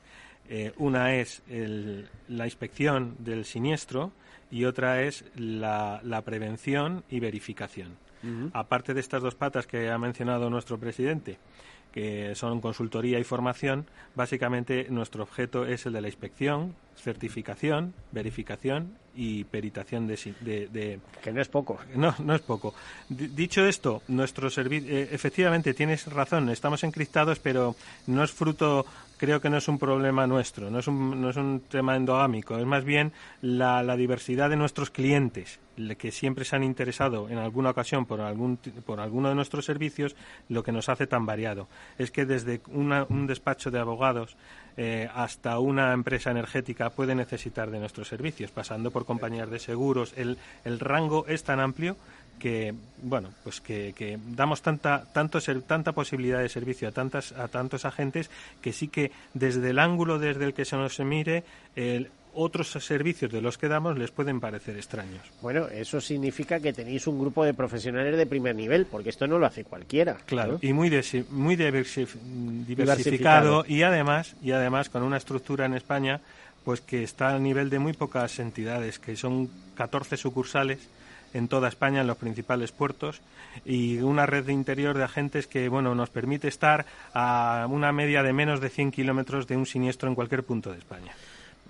Eh, 0.50 0.74
una 0.78 1.16
es 1.16 1.42
el- 1.50 2.08
la 2.28 2.46
inspección 2.46 3.16
del 3.20 3.46
siniestro 3.46 4.12
y 4.52 4.66
otra 4.66 5.02
es 5.04 5.24
la, 5.36 6.02
la 6.04 6.22
prevención 6.24 7.04
y 7.10 7.20
verificación. 7.20 7.96
Aparte 8.54 8.94
de 8.94 9.00
estas 9.00 9.24
dos 9.24 9.34
patas 9.34 9.66
que 9.66 9.90
ha 9.90 9.98
mencionado 9.98 10.48
nuestro 10.50 10.78
presidente, 10.78 11.40
que 11.92 12.36
son 12.36 12.62
consultoría 12.62 13.20
y 13.20 13.24
formación, 13.24 13.86
básicamente 14.16 14.88
nuestro 14.90 15.24
objeto 15.24 15.66
es 15.66 15.86
el 15.86 15.94
de 15.94 16.02
la 16.02 16.08
inspección, 16.08 16.76
certificación, 16.96 17.94
verificación 18.12 19.01
y 19.16 19.44
peritación 19.44 20.08
de, 20.08 20.18
de- 20.42 20.68
de- 20.68 21.00
Que 21.22 21.32
no 21.34 21.42
es 21.42 21.48
poco. 21.50 21.78
no, 21.96 22.16
no 22.20 22.34
es 22.36 22.42
poco. 22.42 22.74
D- 23.10 23.28
dicho 23.30 23.66
esto, 23.66 24.02
nuestro 24.08 24.50
servicio, 24.50 24.90
efectivamente 24.98 25.74
tienes 25.74 26.06
razón, 26.08 26.50
estamos 26.50 26.84
encriptados, 26.84 27.40
pero 27.40 27.76
no 28.08 28.24
es 28.24 28.32
fruto, 28.32 28.86
creo 29.18 29.42
que 29.42 29.50
no 29.50 29.58
es 29.58 29.68
un 29.68 29.78
problema 29.80 30.26
nuestro, 30.28 30.70
no 30.72 30.80
es 30.80 30.88
un, 30.88 31.20
no 31.22 31.30
es 31.30 31.36
un 31.36 31.62
tema 31.70 31.96
endogámico, 31.98 32.58
es 32.58 32.66
más 32.66 32.84
bien 32.86 33.12
la, 33.42 33.84
la 33.84 33.96
diversidad 33.98 34.50
de 34.50 34.56
nuestros 34.56 34.90
clientes, 34.92 35.60
que 35.98 36.12
siempre 36.12 36.46
se 36.46 36.56
han 36.56 36.64
interesado 36.64 37.28
en 37.30 37.38
alguna 37.38 37.72
ocasión 37.72 38.06
por, 38.06 38.22
algún, 38.22 38.58
por 38.86 39.00
alguno 39.00 39.30
de 39.30 39.36
nuestros 39.36 39.66
servicios, 39.66 40.16
lo 40.48 40.64
que 40.64 40.72
nos 40.72 40.90
hace 40.90 41.08
tan 41.08 41.26
variado. 41.26 41.68
Es 41.98 42.12
que 42.12 42.26
desde 42.26 42.62
una- 42.68 43.06
un 43.10 43.26
despacho 43.28 43.72
de 43.72 43.80
abogados 43.80 44.38
eh, 44.78 45.10
hasta 45.14 45.60
una 45.60 45.94
empresa 45.94 46.32
energética 46.32 46.90
puede 46.90 47.16
necesitar 47.16 47.70
de 47.72 47.80
nuestros 47.80 48.08
servicios, 48.08 48.52
pasando 48.52 48.92
por 48.92 49.06
compañías 49.06 49.50
de 49.50 49.60
seguros. 49.60 50.14
El, 50.16 50.38
el 50.66 50.80
rango 50.80 51.26
es 51.28 51.44
tan 51.44 51.60
amplio 51.60 51.98
que 52.40 52.74
bueno 53.04 53.30
pues 53.44 53.62
que, 53.62 53.94
que 53.96 54.18
damos 54.30 54.64
tanta 54.64 55.04
tanto 55.14 55.40
ser- 55.40 55.62
tanta 55.62 55.92
posibilidad 55.92 56.40
de 56.40 56.50
servicio 56.50 56.88
a 56.88 56.92
tantas 56.92 57.34
a 57.34 57.48
tantos 57.50 57.86
agentes 57.86 58.32
que 58.62 58.74
sí 58.74 58.88
que 58.88 59.12
desde 59.36 59.70
el 59.70 59.78
ángulo 59.78 60.18
desde 60.18 60.46
el 60.46 60.54
que 60.56 60.66
se 60.66 60.76
nos 60.76 61.00
mire 61.02 61.44
el- 61.76 62.10
otros 62.34 62.70
servicios 62.70 63.32
de 63.32 63.42
los 63.42 63.58
que 63.58 63.68
damos 63.68 63.98
les 63.98 64.12
pueden 64.12 64.40
parecer 64.40 64.76
extraños 64.78 65.22
Bueno, 65.42 65.68
eso 65.68 66.00
significa 66.00 66.60
que 66.60 66.74
tenéis 66.74 67.08
un 67.08 67.20
grupo 67.20 67.44
de 67.44 67.54
profesionales 67.54 68.16
de 68.18 68.26
primer 68.26 68.56
nivel, 68.56 68.86
porque 68.86 69.10
esto 69.10 69.28
no 69.28 69.38
lo 69.40 69.46
hace 69.46 69.64
cualquiera. 69.64 70.18
Claro, 70.26 70.54
¿no? 70.54 70.60
y 70.62 70.74
muy 70.74 70.90
muy 71.30 71.56
diversif- 71.56 72.16
diversificado, 72.16 72.66
Diversificado. 72.66 73.66
y 73.68 73.84
además 73.84 74.36
y 74.42 74.52
además 74.52 74.90
con 74.90 75.04
una 75.04 75.18
estructura 75.18 75.66
en 75.66 75.74
España 75.74 76.22
pues 76.64 76.80
que 76.82 77.04
está 77.04 77.30
al 77.30 77.42
nivel 77.42 77.70
de 77.72 77.80
muy 77.80 77.94
pocas 77.94 78.38
entidades, 78.40 79.00
que 79.00 79.16
son 79.16 79.50
14 79.76 80.16
sucursales 80.16 80.78
en 81.34 81.48
toda 81.48 81.70
España 81.70 82.02
en 82.02 82.08
los 82.08 82.18
principales 82.18 82.72
puertos 82.72 83.22
y 83.66 83.98
una 84.00 84.26
red 84.26 84.46
de 84.46 84.54
interior 84.54 84.98
de 84.98 85.04
agentes 85.06 85.48
que 85.48 85.70
bueno 85.70 85.96
nos 85.96 86.10
permite 86.10 86.48
estar 86.48 86.86
a 87.14 87.66
una 87.70 87.92
media 87.92 88.22
de 88.22 88.34
menos 88.34 88.60
de 88.62 88.70
100 88.70 88.92
kilómetros 88.92 89.48
de 89.48 89.58
un 89.58 89.66
siniestro 89.66 90.08
en 90.10 90.16
cualquier 90.16 90.44
punto 90.44 90.72
de 90.72 90.78
España. 90.78 91.14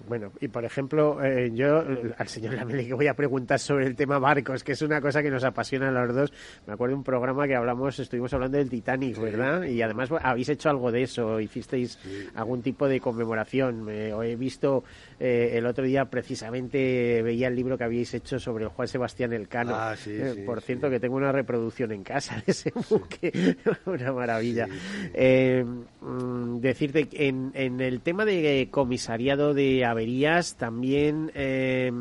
Bueno, 0.07 0.31
y 0.39 0.47
por 0.47 0.65
ejemplo, 0.65 1.23
eh, 1.23 1.51
yo 1.53 1.83
al 2.17 2.27
señor 2.27 2.53
Lameli 2.53 2.87
que 2.87 2.93
voy 2.93 3.07
a 3.07 3.13
preguntar 3.13 3.59
sobre 3.59 3.85
el 3.87 3.95
tema 3.95 4.19
barcos, 4.19 4.63
que 4.63 4.73
es 4.73 4.81
una 4.81 5.01
cosa 5.01 5.21
que 5.21 5.29
nos 5.29 5.43
apasiona 5.43 5.89
a 5.89 5.91
los 5.91 6.15
dos. 6.15 6.33
Me 6.67 6.73
acuerdo 6.73 6.93
de 6.93 6.97
un 6.97 7.03
programa 7.03 7.47
que 7.47 7.55
hablamos, 7.55 7.99
estuvimos 7.99 8.33
hablando 8.33 8.57
del 8.57 8.69
Titanic, 8.69 9.19
¿verdad? 9.19 9.63
Y 9.63 9.81
además 9.81 10.09
habéis 10.21 10.49
hecho 10.49 10.69
algo 10.69 10.91
de 10.91 11.03
eso, 11.03 11.39
hicisteis 11.39 11.99
algún 12.35 12.61
tipo 12.61 12.87
de 12.87 12.99
conmemoración. 12.99 13.87
Eh, 13.89 14.13
he 14.23 14.35
visto 14.35 14.83
eh, 15.19 15.51
el 15.53 15.65
otro 15.65 15.83
día, 15.83 16.05
precisamente, 16.05 17.21
veía 17.21 17.47
el 17.47 17.55
libro 17.55 17.77
que 17.77 17.83
habíais 17.83 18.13
hecho 18.13 18.39
sobre 18.39 18.65
el 18.65 18.69
Juan 18.69 18.87
Sebastián 18.87 19.33
Elcano. 19.33 19.75
Ah, 19.75 19.95
sí, 19.95 20.11
Eh, 20.13 20.43
por 20.45 20.61
cierto, 20.61 20.89
que 20.89 20.99
tengo 20.99 21.15
una 21.15 21.31
reproducción 21.31 21.91
en 21.91 22.03
casa 22.03 22.35
de 22.45 22.51
ese 22.51 22.71
buque, 22.89 23.57
una 23.85 24.11
maravilla. 24.11 24.67
Eh, 25.13 25.63
mm, 26.01 26.59
decirte 26.59 27.07
que 27.07 27.27
en, 27.27 27.51
en 27.53 27.81
el 27.81 28.01
tema 28.01 28.25
de 28.25 28.67
comisariado 28.71 29.53
de 29.53 29.85
averías. 29.91 30.55
También 30.55 31.31
eh, 31.35 31.91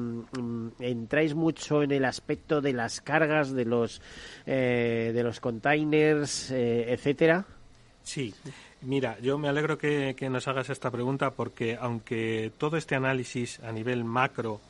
entráis 0.80 1.34
mucho 1.34 1.82
en 1.82 1.92
el 1.92 2.04
aspecto 2.04 2.60
de 2.60 2.72
las 2.72 3.00
cargas 3.00 3.52
de 3.52 3.64
los 3.64 4.00
eh, 4.46 5.12
de 5.14 5.22
los 5.22 5.40
containers, 5.40 6.50
eh, 6.50 6.92
etcétera. 6.92 7.44
Sí. 8.02 8.34
Mira, 8.82 9.18
yo 9.20 9.36
me 9.38 9.48
alegro 9.48 9.76
que, 9.76 10.16
nos 10.30 10.48
hagas 10.48 10.70
esta 10.70 10.90
pregunta 10.90 11.32
porque 11.32 11.76
aunque 11.78 12.50
todo 12.56 12.78
este 12.78 12.94
análisis 12.94 13.60
a 13.60 13.72
nivel 13.72 14.04
macro, 14.04 14.60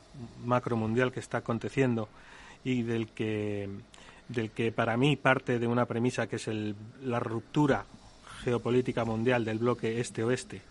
macro 0.43 0.75
mundial 0.75 1.13
que 1.13 1.21
está 1.21 1.37
aconteciendo 1.37 2.09
y 2.65 2.83
del 2.83 3.07
que, 3.07 3.69
del 4.27 4.51
que 4.51 4.73
para 4.73 4.97
mí 4.97 5.15
parte 5.15 5.59
de 5.59 5.67
una 5.67 5.85
premisa 5.85 6.27
que 6.27 6.35
es 6.35 6.49
el, 6.49 6.75
la 7.03 7.21
ruptura 7.21 7.85
geopolítica 8.43 9.05
mundial 9.05 9.45
del 9.45 9.59
bloque 9.59 10.01
este-oeste 10.01 10.61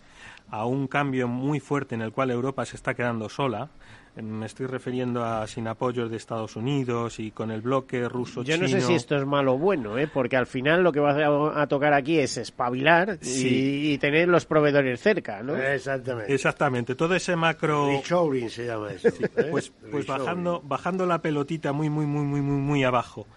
a 0.49 0.65
un 0.65 0.87
cambio 0.87 1.27
muy 1.27 1.59
fuerte 1.59 1.95
en 1.95 2.01
el 2.01 2.11
cual 2.11 2.31
Europa 2.31 2.65
se 2.65 2.75
está 2.75 2.93
quedando 2.93 3.29
sola, 3.29 3.69
me 4.15 4.45
estoy 4.45 4.65
refiriendo 4.65 5.23
a 5.23 5.47
sin 5.47 5.67
apoyos 5.67 6.11
de 6.11 6.17
Estados 6.17 6.57
Unidos 6.57 7.19
y 7.19 7.31
con 7.31 7.49
el 7.49 7.61
bloque 7.61 8.09
ruso 8.09 8.43
Yo 8.43 8.57
no 8.57 8.67
sé 8.67 8.81
si 8.81 8.93
esto 8.93 9.15
es 9.15 9.25
malo 9.25 9.53
o 9.53 9.57
bueno, 9.57 9.97
¿eh? 9.97 10.09
porque 10.11 10.35
al 10.35 10.47
final 10.47 10.83
lo 10.83 10.91
que 10.91 10.99
va 10.99 11.61
a 11.61 11.67
tocar 11.67 11.93
aquí 11.93 12.19
es 12.19 12.37
espabilar 12.37 13.17
y, 13.21 13.97
tener 13.99 14.27
los 14.27 14.45
proveedores 14.45 14.99
cerca, 14.99 15.43
¿no? 15.43 15.55
Exactamente. 15.55 16.33
Exactamente. 16.33 16.95
Todo 16.95 17.15
ese 17.15 17.35
macro. 17.35 18.01
se 18.49 18.65
llama 18.65 18.91
eso. 18.91 19.07
¿eh? 19.07 19.47
Pues, 19.49 19.71
pues 19.89 20.05
bajando, 20.07 20.61
bajando 20.63 21.05
la 21.05 21.21
pelotita 21.21 21.71
muy, 21.71 21.89
muy, 21.89 22.05
muy, 22.05 22.25
muy, 22.25 22.41
muy, 22.41 22.57
muy 22.57 22.83
abajo 22.83 23.27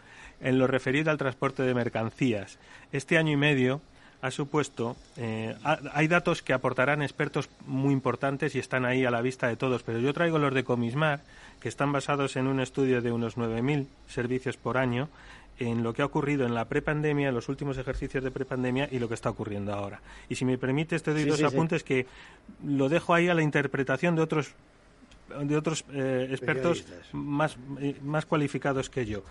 en 0.40 0.58
lo 0.58 0.66
referido 0.66 1.10
al 1.10 1.18
transporte 1.18 1.62
de 1.62 1.74
mercancías. 1.74 2.58
Este 2.92 3.18
año 3.18 3.32
y 3.32 3.36
medio 3.36 3.80
ha 4.24 4.30
supuesto, 4.30 4.96
eh, 5.18 5.54
hay 5.92 6.08
datos 6.08 6.40
que 6.40 6.54
aportarán 6.54 7.02
expertos 7.02 7.50
muy 7.66 7.92
importantes 7.92 8.54
y 8.54 8.58
están 8.58 8.86
ahí 8.86 9.04
a 9.04 9.10
la 9.10 9.20
vista 9.20 9.48
de 9.48 9.56
todos, 9.56 9.82
pero 9.82 9.98
yo 9.98 10.14
traigo 10.14 10.38
los 10.38 10.54
de 10.54 10.64
Comismar, 10.64 11.20
que 11.60 11.68
están 11.68 11.92
basados 11.92 12.36
en 12.36 12.46
un 12.46 12.58
estudio 12.58 13.02
de 13.02 13.12
unos 13.12 13.36
9.000 13.36 13.86
servicios 14.08 14.56
por 14.56 14.78
año, 14.78 15.10
en 15.58 15.82
lo 15.82 15.92
que 15.92 16.00
ha 16.00 16.06
ocurrido 16.06 16.46
en 16.46 16.54
la 16.54 16.64
prepandemia, 16.64 17.28
en 17.28 17.34
los 17.34 17.50
últimos 17.50 17.76
ejercicios 17.76 18.24
de 18.24 18.30
prepandemia 18.30 18.88
y 18.90 18.98
lo 18.98 19.08
que 19.08 19.14
está 19.14 19.28
ocurriendo 19.28 19.74
ahora. 19.74 20.00
Y 20.30 20.36
si 20.36 20.46
me 20.46 20.56
permites, 20.56 21.02
te 21.02 21.12
doy 21.12 21.24
dos 21.24 21.42
apuntes 21.42 21.84
que 21.84 22.06
lo 22.64 22.88
dejo 22.88 23.12
ahí 23.12 23.28
a 23.28 23.34
la 23.34 23.42
interpretación 23.42 24.16
de 24.16 24.22
otros 24.22 24.54
de 25.28 25.56
otros 25.56 25.84
eh, 25.92 26.28
expertos 26.30 26.84
más, 27.12 27.56
eh, 27.80 27.96
más 28.02 28.26
cualificados 28.26 28.90
que 28.90 29.06
yo. 29.06 29.22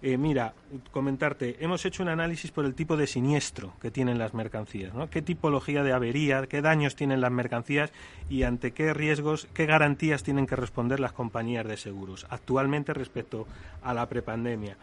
Eh, 0.00 0.16
mira, 0.16 0.52
comentarte, 0.90 1.56
hemos 1.60 1.84
hecho 1.84 2.02
un 2.02 2.08
análisis 2.08 2.50
por 2.50 2.64
el 2.64 2.74
tipo 2.74 2.96
de 2.96 3.06
siniestro 3.06 3.74
que 3.80 3.92
tienen 3.92 4.18
las 4.18 4.34
mercancías, 4.34 4.92
¿no? 4.94 5.08
¿Qué 5.08 5.22
tipología 5.22 5.84
de 5.84 5.92
avería, 5.92 6.46
qué 6.48 6.60
daños 6.60 6.96
tienen 6.96 7.20
las 7.20 7.30
mercancías 7.30 7.92
y 8.28 8.42
ante 8.42 8.72
qué 8.72 8.92
riesgos, 8.94 9.46
qué 9.54 9.64
garantías 9.66 10.24
tienen 10.24 10.46
que 10.48 10.56
responder 10.56 10.98
las 10.98 11.12
compañías 11.12 11.66
de 11.66 11.76
seguros 11.76 12.26
actualmente 12.30 12.94
respecto 12.94 13.46
a 13.82 13.94
la 13.94 14.08
prepandemia? 14.08 14.76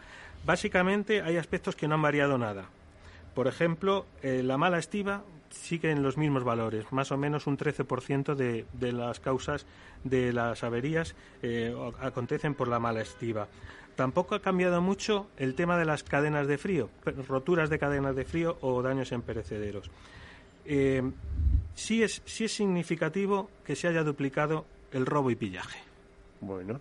Básicamente 0.46 1.20
hay 1.20 1.36
aspectos 1.36 1.76
que 1.76 1.86
no 1.86 1.96
han 1.96 2.02
variado 2.02 2.38
nada. 2.38 2.64
Por 3.34 3.46
ejemplo, 3.46 4.06
la 4.22 4.56
mala 4.56 4.78
estiva 4.78 5.22
sigue 5.50 5.90
en 5.90 6.02
los 6.02 6.16
mismos 6.16 6.44
valores, 6.44 6.90
más 6.92 7.12
o 7.12 7.16
menos 7.16 7.46
un 7.46 7.58
13% 7.58 8.34
de, 8.34 8.66
de 8.72 8.92
las 8.92 9.20
causas 9.20 9.66
de 10.04 10.32
las 10.32 10.64
averías 10.64 11.14
eh, 11.42 11.74
acontecen 12.00 12.54
por 12.54 12.68
la 12.68 12.78
mala 12.78 13.02
estiva. 13.02 13.48
Tampoco 13.96 14.34
ha 14.34 14.40
cambiado 14.40 14.80
mucho 14.80 15.28
el 15.36 15.54
tema 15.54 15.76
de 15.76 15.84
las 15.84 16.02
cadenas 16.04 16.46
de 16.46 16.56
frío, 16.56 16.88
roturas 17.28 17.68
de 17.68 17.78
cadenas 17.78 18.16
de 18.16 18.24
frío 18.24 18.56
o 18.62 18.80
daños 18.80 19.12
en 19.12 19.22
perecederos. 19.22 19.90
Eh, 20.64 21.02
sí, 21.74 22.02
es, 22.02 22.22
sí 22.24 22.44
es 22.44 22.52
significativo 22.52 23.50
que 23.64 23.76
se 23.76 23.88
haya 23.88 24.02
duplicado 24.02 24.64
el 24.92 25.04
robo 25.04 25.30
y 25.30 25.36
pillaje. 25.36 25.80
Bueno, 26.40 26.80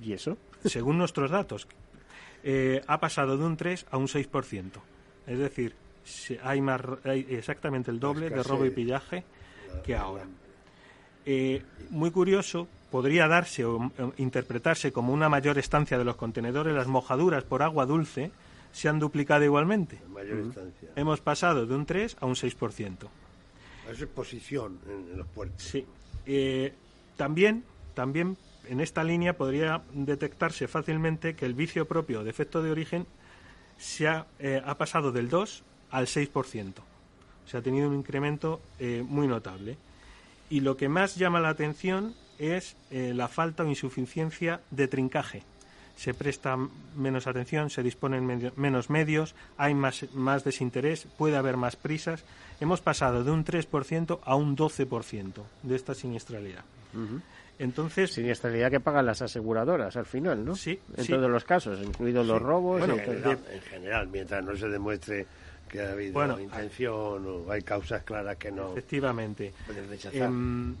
¿y 0.00 0.12
eso? 0.12 0.36
Según 0.64 0.98
nuestros 0.98 1.30
datos, 1.30 1.66
eh, 2.44 2.82
ha 2.86 3.00
pasado 3.00 3.36
de 3.36 3.44
un 3.44 3.56
3 3.56 3.86
a 3.90 3.96
un 3.96 4.06
6%. 4.06 4.70
Es 5.26 5.38
decir, 5.38 5.74
hay, 6.42 6.60
más, 6.60 6.80
hay 7.04 7.26
exactamente 7.30 7.90
el 7.90 8.00
doble 8.00 8.30
de 8.30 8.42
robo 8.42 8.64
y 8.66 8.70
pillaje 8.70 9.24
que 9.84 9.96
ahora. 9.96 10.26
Eh, 11.26 11.62
muy 11.90 12.10
curioso, 12.10 12.66
podría 12.90 13.28
darse 13.28 13.64
o, 13.64 13.92
interpretarse 14.16 14.92
como 14.92 15.12
una 15.12 15.28
mayor 15.28 15.58
estancia 15.58 15.98
de 15.98 16.04
los 16.04 16.16
contenedores, 16.16 16.74
las 16.74 16.86
mojaduras 16.86 17.44
por 17.44 17.62
agua 17.62 17.86
dulce 17.86 18.30
se 18.72 18.88
han 18.88 18.98
duplicado 18.98 19.44
igualmente. 19.44 19.98
Hemos 20.96 21.20
pasado 21.20 21.66
de 21.66 21.74
un 21.74 21.86
3 21.86 22.16
a 22.20 22.26
un 22.26 22.34
6%. 22.34 22.96
Es 23.90 24.00
exposición 24.00 24.78
en, 24.88 25.18
los 25.18 25.26
puertos. 25.26 25.62
Sí. 25.62 25.84
Eh, 26.26 26.72
también, 27.16 27.64
también 27.94 28.36
en 28.68 28.80
esta 28.80 29.02
línea 29.02 29.36
podría 29.36 29.82
detectarse 29.92 30.68
fácilmente 30.68 31.34
que 31.34 31.46
el 31.46 31.54
vicio 31.54 31.86
propio 31.86 32.22
de 32.22 32.30
efecto 32.30 32.62
de 32.62 32.70
origen 32.70 33.06
se 33.78 34.06
ha, 34.06 34.26
eh, 34.38 34.62
ha 34.64 34.76
pasado 34.76 35.10
del 35.10 35.28
2 35.28 35.64
al 35.90 36.06
6%. 36.06 36.74
Se 37.46 37.56
ha 37.56 37.62
tenido 37.62 37.88
un 37.88 37.96
incremento 37.96 38.60
muy 39.08 39.26
notable. 39.26 39.76
Y 40.50 40.60
lo 40.60 40.76
que 40.76 40.88
más 40.88 41.16
llama 41.16 41.40
la 41.40 41.48
atención 41.48 42.14
es 42.40 42.76
eh, 42.90 43.12
la 43.14 43.28
falta 43.28 43.62
o 43.62 43.68
insuficiencia 43.68 44.60
de 44.70 44.88
trincaje. 44.88 45.42
Se 45.94 46.14
presta 46.14 46.56
menos 46.96 47.26
atención, 47.26 47.68
se 47.68 47.82
disponen 47.82 48.50
menos 48.56 48.88
medios, 48.88 49.34
hay 49.58 49.74
más, 49.74 50.06
más 50.14 50.44
desinterés, 50.44 51.06
puede 51.18 51.36
haber 51.36 51.58
más 51.58 51.76
prisas. 51.76 52.24
Hemos 52.58 52.80
pasado 52.80 53.22
de 53.22 53.30
un 53.30 53.44
3% 53.44 54.18
a 54.24 54.34
un 54.34 54.56
12% 54.56 55.42
de 55.62 55.76
esta 55.76 55.94
siniestralidad. 55.94 56.64
Entonces, 57.58 58.14
siniestralidad 58.14 58.70
que 58.70 58.80
pagan 58.80 59.04
las 59.04 59.20
aseguradoras 59.20 59.94
al 59.96 60.06
final, 60.06 60.42
¿no? 60.42 60.56
Sí. 60.56 60.80
En 60.96 61.06
todos 61.06 61.30
los 61.30 61.44
casos, 61.44 61.78
incluidos 61.84 62.26
los 62.26 62.40
robos. 62.40 62.82
en, 62.82 63.60
general, 63.60 64.08
mientras 64.08 64.42
no 64.42 64.56
se 64.56 64.68
demuestre 64.68 65.26
que 65.70 65.80
ha 65.82 65.92
habido 65.92 66.40
intención 66.40 67.26
o 67.26 67.50
hay 67.50 67.62
causas 67.62 68.02
claras 68.02 68.36
que 68.36 68.50
no. 68.50 68.72
Efectivamente. 68.72 69.54
Em, 70.12 70.74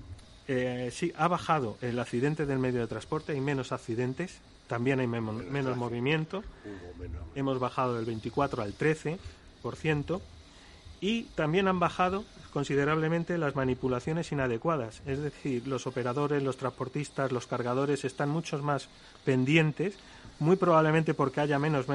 eh, 0.48 0.90
sí, 0.92 1.12
ha 1.16 1.28
bajado 1.28 1.78
el 1.80 1.98
accidente 1.98 2.44
del 2.44 2.58
medio 2.58 2.80
de 2.80 2.86
transporte, 2.86 3.32
hay 3.32 3.40
menos 3.40 3.72
accidentes, 3.72 4.38
también 4.66 5.00
hay 5.00 5.06
menos, 5.06 5.76
movimiento. 5.76 6.42
Hemos 7.34 7.58
bajado 7.58 7.94
del 7.94 8.04
24 8.04 8.62
al 8.62 8.74
13%. 8.76 10.20
Y 11.02 11.22
también 11.34 11.66
han 11.66 11.80
bajado 11.80 12.24
considerablemente 12.52 13.38
las 13.38 13.56
manipulaciones 13.56 14.32
inadecuadas. 14.32 15.00
Es 15.06 15.18
decir, 15.18 15.66
los 15.66 15.86
operadores, 15.86 16.42
los 16.42 16.58
transportistas, 16.58 17.32
los 17.32 17.46
cargadores 17.46 18.04
están 18.04 18.28
muchos 18.28 18.62
más 18.62 18.88
pendientes, 19.24 19.94
muy 20.40 20.56
probablemente 20.56 21.14
porque 21.14 21.40
haya 21.40 21.58
menos 21.58 21.86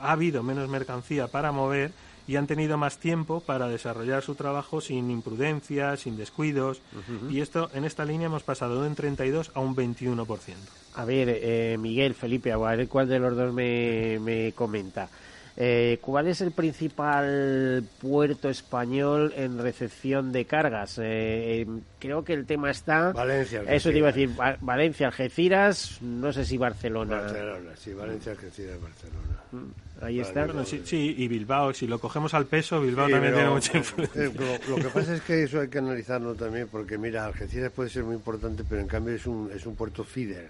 ha 0.00 0.12
habido 0.12 0.42
menos 0.42 0.68
mercancía 0.68 1.28
para 1.28 1.52
mover 1.52 1.92
y 2.30 2.36
han 2.36 2.46
tenido 2.46 2.78
más 2.78 2.98
tiempo 2.98 3.40
para 3.40 3.66
desarrollar 3.66 4.22
su 4.22 4.36
trabajo 4.36 4.80
sin 4.80 5.10
imprudencia, 5.10 5.96
sin 5.96 6.16
descuidos. 6.16 6.80
Y 7.28 7.40
esto 7.40 7.68
en 7.74 7.84
esta 7.84 8.04
línea 8.04 8.26
hemos 8.26 8.44
pasado 8.44 8.80
de 8.80 8.88
un 8.88 8.94
32 8.94 9.50
a 9.52 9.58
un 9.58 9.74
21%. 9.74 10.54
A 10.94 11.04
ver, 11.04 11.28
eh, 11.28 11.76
Miguel, 11.76 12.14
Felipe, 12.14 12.52
a 12.52 12.56
ver 12.56 12.86
cuál 12.86 13.08
de 13.08 13.18
los 13.18 13.36
dos 13.36 13.52
me, 13.52 14.20
me 14.20 14.52
comenta. 14.52 15.08
Eh, 15.56 15.98
¿Cuál 16.00 16.28
es 16.28 16.40
el 16.40 16.52
principal 16.52 17.84
puerto 18.00 18.48
español 18.48 19.32
en 19.36 19.58
recepción 19.58 20.32
de 20.32 20.44
cargas? 20.44 20.98
Eh, 21.02 21.66
creo 21.98 22.24
que 22.24 22.32
el 22.32 22.46
tema 22.46 22.70
está. 22.70 23.12
Valencia. 23.12 23.62
Eso 23.68 23.90
te 23.90 23.98
iba 23.98 24.08
a 24.08 24.12
decir. 24.12 24.30
Valencia, 24.60 25.08
Algeciras, 25.08 25.98
no 26.00 26.32
sé 26.32 26.44
si 26.44 26.56
Barcelona. 26.56 27.16
Barcelona, 27.16 27.70
sí, 27.76 27.92
Valencia, 27.92 28.32
Algeciras, 28.32 28.80
Barcelona. 28.80 29.42
Mm, 29.52 30.04
ahí 30.04 30.20
está. 30.20 30.48
sí, 30.64 31.14
y 31.18 31.28
Bilbao, 31.28 31.74
si 31.74 31.86
lo 31.86 31.98
cogemos 31.98 32.32
al 32.34 32.46
peso, 32.46 32.80
Bilbao 32.80 33.08
también 33.08 33.34
tiene 33.34 33.50
mucha 33.50 33.76
influencia. 33.76 34.24
Eh, 34.24 34.60
lo, 34.68 34.76
que 34.76 34.88
pasa 34.88 35.16
es 35.16 35.20
que 35.22 35.42
eso 35.42 35.60
hay 35.60 35.68
que 35.68 35.78
analizarlo 35.78 36.34
también, 36.34 36.68
porque 36.68 36.96
mira, 36.96 37.26
Algeciras 37.26 37.72
puede 37.72 37.90
ser 37.90 38.04
muy 38.04 38.14
importante, 38.14 38.64
pero 38.68 38.80
en 38.80 38.86
cambio 38.86 39.14
es 39.14 39.26
un, 39.26 39.50
es 39.54 39.66
un 39.66 39.74
puerto 39.74 40.04
feeder. 40.04 40.48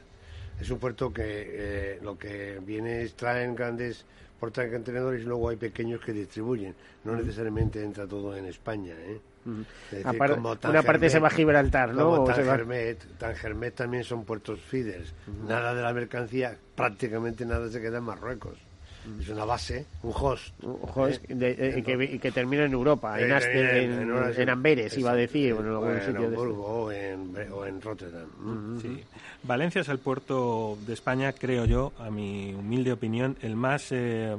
Es 0.60 0.70
un 0.70 0.78
puerto 0.78 1.10
que 1.10 1.98
lo 2.02 2.18
que 2.18 2.60
viene 2.62 3.02
es 3.02 3.14
traen 3.14 3.56
grandes 3.56 4.04
portan 4.40 4.70
contenedores 4.70 5.22
y 5.22 5.24
luego 5.26 5.50
hay 5.50 5.56
pequeños 5.56 6.00
que 6.00 6.12
distribuyen. 6.12 6.74
No 7.04 7.14
necesariamente 7.14 7.82
entra 7.82 8.06
todo 8.06 8.36
en 8.36 8.46
España, 8.46 8.94
¿eh? 8.98 9.20
una 10.68 10.82
parte 10.82 11.08
se 11.08 11.18
va 11.18 11.28
a 11.28 11.30
Gibraltar, 11.30 11.94
¿no? 11.94 12.24
Tangermet, 13.18 13.74
también 13.74 14.04
son 14.04 14.24
puertos 14.24 14.60
feeders. 14.60 15.14
Nada 15.46 15.74
de 15.74 15.82
la 15.82 15.92
mercancía, 15.92 16.56
prácticamente 16.74 17.44
nada 17.46 17.68
se 17.68 17.80
queda 17.80 17.98
en 17.98 18.04
Marruecos. 18.04 18.58
Es 19.20 19.28
una 19.28 19.44
base, 19.44 19.86
un 20.02 20.12
host. 20.14 20.52
Un 20.62 20.78
host 20.94 21.24
¿eh? 21.28 21.82
que, 21.84 22.18
que, 22.18 22.32
termina 22.32 22.64
en 22.64 22.72
Europa, 22.72 23.18
en, 23.20 23.30
en, 23.30 24.50
Amberes, 24.50 24.96
iba 24.98 25.12
a 25.12 25.14
decir, 25.14 25.52
o 25.52 25.60
en 25.60 25.68
algún 25.68 26.00
sitio 26.00 26.26
Hamburgo 26.26 26.64
o, 26.64 26.92
en, 26.92 27.80
Rotterdam. 27.80 28.28
Valencia 29.42 29.80
es 29.80 29.88
el 29.88 29.98
puerto 29.98 30.76
de 30.86 30.92
España, 30.92 31.32
creo 31.32 31.64
yo, 31.64 31.92
a 31.98 32.10
mi 32.10 32.54
humilde 32.54 32.92
opinión, 32.92 33.36
el 33.42 33.56
más, 33.56 33.90
el, 33.92 34.38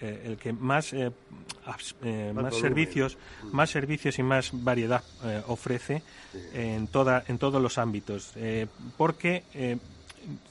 el, 0.00 0.36
que 0.40 0.52
más, 0.52 0.94
más, 2.34 2.54
servicios, 2.54 3.18
más 3.52 3.70
servicios 3.70 4.18
y 4.18 4.22
más 4.22 4.50
variedad 4.52 5.02
ofrece 5.48 6.02
en 6.54 6.86
toda, 6.86 7.24
en 7.26 7.38
todos 7.38 7.60
los 7.60 7.78
ámbitos, 7.78 8.32
porque 8.96 9.42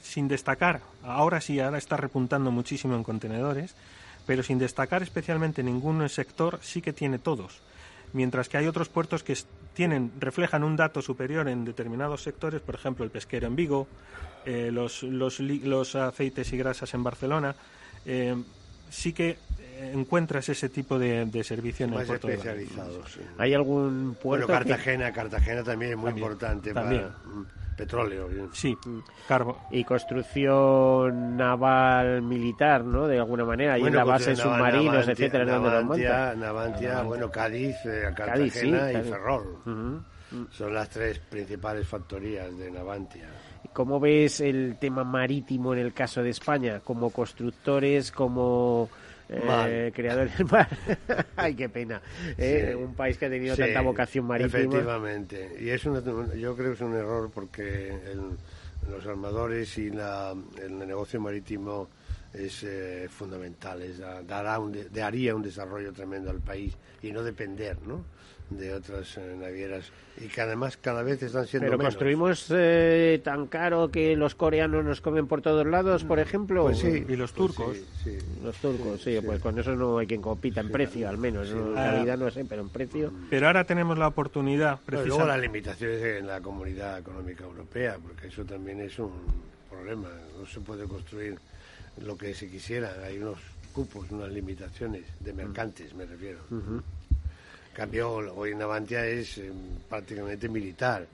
sin 0.02 0.28
destacar, 0.28 0.80
ahora 1.02 1.40
sí, 1.40 1.60
ahora 1.60 1.78
está 1.78 1.96
repuntando 1.96 2.50
muchísimo 2.50 2.94
en 2.94 3.02
contenedores, 3.02 3.74
pero 4.26 4.42
sin 4.42 4.58
destacar 4.58 5.02
especialmente 5.02 5.62
ningún 5.62 6.08
sector, 6.08 6.58
sí 6.62 6.82
que 6.82 6.92
tiene 6.92 7.18
todos. 7.18 7.60
Mientras 8.12 8.48
que 8.48 8.56
hay 8.56 8.66
otros 8.66 8.88
puertos 8.88 9.22
que 9.22 9.36
tienen, 9.74 10.12
reflejan 10.18 10.64
un 10.64 10.76
dato 10.76 11.02
superior 11.02 11.48
en 11.48 11.64
determinados 11.64 12.22
sectores, 12.22 12.60
por 12.60 12.74
ejemplo, 12.74 13.04
el 13.04 13.10
pesquero 13.10 13.46
en 13.46 13.56
Vigo, 13.56 13.86
eh, 14.44 14.70
los, 14.72 15.02
los, 15.02 15.40
los, 15.40 15.94
aceites 15.96 16.52
y 16.52 16.56
grasas 16.56 16.94
en 16.94 17.02
Barcelona, 17.02 17.54
eh, 18.04 18.34
sí 18.90 19.12
que 19.12 19.38
encuentras 19.78 20.48
ese 20.48 20.68
tipo 20.68 20.98
de, 20.98 21.26
de 21.26 21.44
servicio 21.44 21.86
en 21.86 21.94
el 21.94 22.06
puerto 22.06 22.28
especializados. 22.28 23.18
¿Hay 23.38 23.54
algún 23.54 24.16
puerto? 24.20 24.46
Bueno, 24.46 24.64
Cartagena, 24.64 25.12
Cartagena 25.12 25.62
también 25.62 25.92
es 25.92 25.98
muy 25.98 26.10
importante 26.10 26.72
también. 26.72 27.02
para 27.02 27.65
petróleo. 27.76 28.28
Sí, 28.52 28.76
carbo. 29.28 29.66
Y 29.70 29.84
construcción 29.84 31.36
naval 31.36 32.22
militar, 32.22 32.84
¿no? 32.84 33.06
De 33.06 33.18
alguna 33.18 33.44
manera, 33.44 33.74
ahí 33.74 33.82
en 33.82 33.94
la 33.94 34.04
base 34.04 34.34
submarinos, 34.34 35.06
etcétera, 35.08 35.44
Navantia, 35.44 36.34
Navantia, 36.34 37.02
bueno, 37.02 37.30
Cádiz, 37.30 37.76
eh, 37.84 38.10
Cartagena 38.14 38.92
y 38.92 39.02
Ferrol. 39.02 39.60
Son 40.50 40.74
las 40.74 40.88
tres 40.88 41.18
principales 41.18 41.86
factorías 41.86 42.56
de 42.58 42.70
Navantia. 42.70 43.28
¿Cómo 43.72 44.00
ves 44.00 44.40
el 44.40 44.76
tema 44.78 45.04
marítimo 45.04 45.74
en 45.74 45.80
el 45.80 45.92
caso 45.92 46.22
de 46.22 46.30
España? 46.30 46.80
Como 46.80 47.10
constructores, 47.10 48.10
como 48.10 48.88
eh, 49.28 49.92
creadores 49.94 50.36
del 50.36 50.46
mar. 50.46 50.68
Ay, 51.36 51.54
qué 51.54 51.68
pena. 51.68 52.00
Eh, 52.38 52.74
un 52.76 52.94
país 52.94 53.18
que 53.18 53.26
ha 53.26 53.30
tenido 53.30 53.56
tanta 53.56 53.80
vocación 53.80 54.26
marítima. 54.26 54.58
Efectivamente. 54.58 55.56
Y 55.60 55.70
es 55.70 55.82
yo 55.82 56.56
creo 56.56 56.68
que 56.70 56.72
es 56.72 56.80
un 56.80 56.94
error 56.94 57.30
porque 57.32 57.92
los 58.90 59.06
armadores 59.06 59.76
y 59.78 59.90
la, 59.90 60.34
el 60.62 60.78
negocio 60.78 61.20
marítimo 61.20 61.88
es 62.32 62.62
eh, 62.64 63.08
fundamental. 63.08 63.82
Es, 63.82 63.98
dará 63.98 64.58
un, 64.58 64.76
daría 64.92 65.34
un 65.34 65.42
desarrollo 65.42 65.92
tremendo 65.92 66.30
al 66.30 66.40
país 66.40 66.76
y 67.02 67.10
no 67.10 67.22
depender, 67.22 67.78
¿no? 67.82 68.04
De 68.50 68.74
otras 68.74 69.16
eh, 69.18 69.36
navieras 69.38 69.90
y 70.18 70.28
que 70.28 70.40
además 70.40 70.76
cada 70.76 71.02
vez 71.02 71.22
están 71.22 71.46
siendo 71.46 71.66
pero 71.66 71.78
construimos 71.78 72.46
eh, 72.50 73.20
tan 73.22 73.48
caro 73.48 73.90
que 73.90 74.16
los 74.16 74.34
coreanos 74.34 74.84
nos 74.84 75.00
comen 75.00 75.26
por 75.26 75.42
todos 75.42 75.66
lados 75.66 76.04
por 76.04 76.18
ejemplo. 76.18 76.64
Pues 76.64 76.78
sí, 76.78 77.04
y 77.08 77.16
los 77.16 77.32
pues 77.32 77.54
turcos. 77.54 77.76
los 78.42 78.56
turcos 78.56 79.02
sí, 79.02 79.18
pues 79.24 79.40
con 79.40 79.58
eso 79.58 79.74
no 79.74 79.98
hay 79.98 80.06
quien 80.06 80.22
compita 80.22 80.60
en 80.60 80.70
precio 80.70 81.08
al 81.08 81.18
menos 81.18 81.50
en 81.50 81.74
calidad 81.74 82.16
no 82.16 82.30
sé 82.30 82.44
pero 82.44 82.62
en 82.62 82.68
precio. 82.68 83.12
Pero 83.28 83.46
ahora 83.48 83.64
tenemos 83.64 83.98
la 83.98 84.08
oportunidad 84.08 84.78
precisamente 84.84 85.08
luego 85.08 85.26
las 85.26 85.40
limitaciones 85.40 86.02
en 86.02 86.26
la 86.26 86.40
comunidad 86.40 86.98
económica 86.98 87.44
europea 87.44 87.98
porque 88.02 88.28
eso 88.28 88.44
también 88.44 88.80
es 88.80 88.98
un 88.98 89.12
problema. 89.68 90.08
No 90.38 90.46
se 90.46 90.60
puede 90.60 90.86
construir 90.86 91.36
lo 92.02 92.16
que 92.16 92.32
se 92.32 92.48
quisiera. 92.48 92.92
Hay 93.04 93.18
unos 93.18 93.38
cupos 93.72 94.10
unas 94.10 94.30
limitaciones 94.30 95.04
de 95.20 95.34
mercantes 95.34 95.92
me 95.92 96.06
refiero 96.06 96.38
cambio, 97.76 98.10
hoy 98.34 98.54
Navantia 98.54 99.04
es 99.04 99.36
eh, 99.36 99.52
prácticamente 99.86 100.48
militar, 100.48 101.06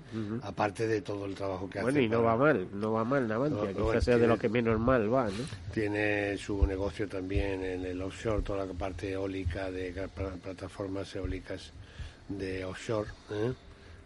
aparte 0.42 0.86
de 0.86 1.00
todo 1.00 1.26
el 1.26 1.34
trabajo 1.34 1.68
que 1.68 1.80
hace. 1.80 1.84
Bueno, 1.86 1.98
y 1.98 2.08
no 2.08 2.22
va 2.22 2.36
mal, 2.36 2.68
no 2.72 2.92
va 2.92 3.04
mal 3.04 3.26
Navantia, 3.26 3.72
no, 3.72 3.90
quizás 3.90 4.04
sea 4.04 4.16
de 4.16 4.28
lo 4.28 4.38
que 4.38 4.48
menos 4.48 4.78
mal 4.78 5.12
va, 5.12 5.24
¿no? 5.24 5.44
Tiene 5.74 6.38
su 6.38 6.64
negocio 6.64 7.08
también 7.08 7.64
en 7.64 7.84
el 7.84 8.00
offshore, 8.00 8.42
toda 8.42 8.64
la 8.64 8.72
parte 8.74 9.10
eólica 9.10 9.72
de 9.72 10.08
plataformas 10.40 11.12
eólicas 11.16 11.72
de 12.28 12.64
offshore, 12.64 13.10
¿eh? 13.32 13.52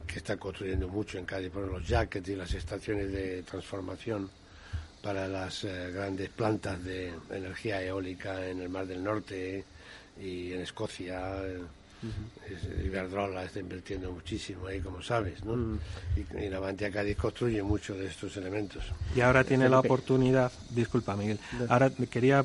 que 0.07 0.17
está 0.17 0.39
construyendo 0.39 0.89
mucho 0.89 1.19
en 1.19 1.27
Cádiz, 1.27 1.51
por 1.51 1.69
los 1.69 1.87
jackets 1.87 2.27
y 2.31 2.37
las 2.37 2.55
estaciones 2.55 3.13
de 3.13 3.43
transformación 3.43 4.31
para 5.03 5.29
las 5.29 5.63
eh, 5.65 5.91
grandes 5.93 6.31
plantas 6.31 6.83
de 6.83 7.13
energía 7.31 7.83
eólica 7.83 8.49
en 8.49 8.63
el 8.63 8.71
Mar 8.71 8.87
del 8.87 9.05
Norte 9.05 9.63
y 10.19 10.53
en 10.55 10.63
Escocia. 10.63 11.43
Iberdrola 12.85 13.45
está 13.45 13.61
invirtiendo 13.61 14.13
muchísimo 14.13 14.67
ahí, 14.67 14.81
como 14.81 15.03
sabes, 15.03 15.45
¿no? 15.45 15.79
y, 16.17 16.45
la 16.45 16.57
Navantia 16.57 16.91
Cádiz 16.91 17.17
construye 17.17 17.63
mucho 17.63 17.95
de 17.95 18.07
estos 18.07 18.37
elementos. 18.37 18.85
Y 19.15 19.21
ahora 19.21 19.45
tiene 19.45 19.69
la 19.69 19.81
oportunidad, 19.81 20.53
disculpa 20.71 21.17
Miguel, 21.17 21.39
ahora 21.69 21.91
quería 22.11 22.39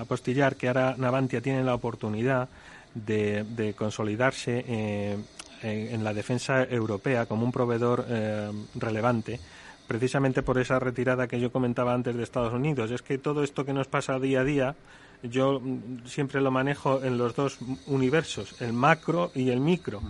apostillar 0.00 0.56
que 0.56 0.68
ahora 0.68 0.94
Navantia 0.96 1.40
tiene 1.40 1.64
la 1.64 1.74
oportunidad 1.74 2.48
de, 2.94 3.74
consolidarse 3.76 4.64
eh, 4.66 5.16
en, 5.62 6.04
la 6.04 6.14
defensa 6.14 6.62
europea 6.64 7.26
como 7.26 7.44
un 7.44 7.52
proveedor 7.52 8.06
eh, 8.08 8.50
relevante 8.76 9.40
precisamente 9.86 10.42
por 10.42 10.58
esa 10.58 10.78
retirada 10.78 11.28
que 11.28 11.40
yo 11.40 11.52
comentaba 11.52 11.94
antes 11.94 12.16
de 12.16 12.22
Estados 12.22 12.52
Unidos. 12.52 12.90
Es 12.90 13.02
que 13.02 13.18
todo 13.18 13.44
esto 13.44 13.64
que 13.64 13.72
nos 13.72 13.86
pasa 13.86 14.18
día 14.18 14.40
a 14.40 14.44
día 14.44 14.74
yo 15.22 15.60
mm, 15.60 16.06
siempre 16.06 16.40
lo 16.40 16.50
manejo 16.50 17.02
en 17.02 17.18
los 17.18 17.34
dos 17.34 17.58
universos, 17.86 18.60
el 18.60 18.72
macro 18.72 19.30
y 19.34 19.50
el 19.50 19.60
micro. 19.60 20.00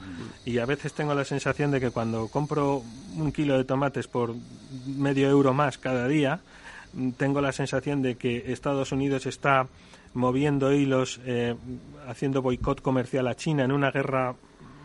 Y 0.44 0.58
a 0.58 0.66
veces 0.66 0.92
tengo 0.92 1.14
la 1.14 1.24
sensación 1.24 1.70
de 1.70 1.80
que 1.80 1.90
cuando 1.90 2.28
compro 2.28 2.82
un 3.16 3.32
kilo 3.32 3.56
de 3.56 3.64
tomates 3.64 4.08
por 4.08 4.34
medio 4.86 5.28
euro 5.28 5.54
más 5.54 5.78
cada 5.78 6.08
día, 6.08 6.40
mm, 6.92 7.10
tengo 7.12 7.40
la 7.40 7.52
sensación 7.52 8.02
de 8.02 8.16
que 8.16 8.52
Estados 8.52 8.92
Unidos 8.92 9.26
está 9.26 9.68
moviendo 10.14 10.72
hilos, 10.72 11.20
eh, 11.26 11.54
haciendo 12.08 12.42
boicot 12.42 12.80
comercial 12.80 13.28
a 13.28 13.34
China 13.34 13.64
en 13.64 13.72
una 13.72 13.90
guerra 13.90 14.34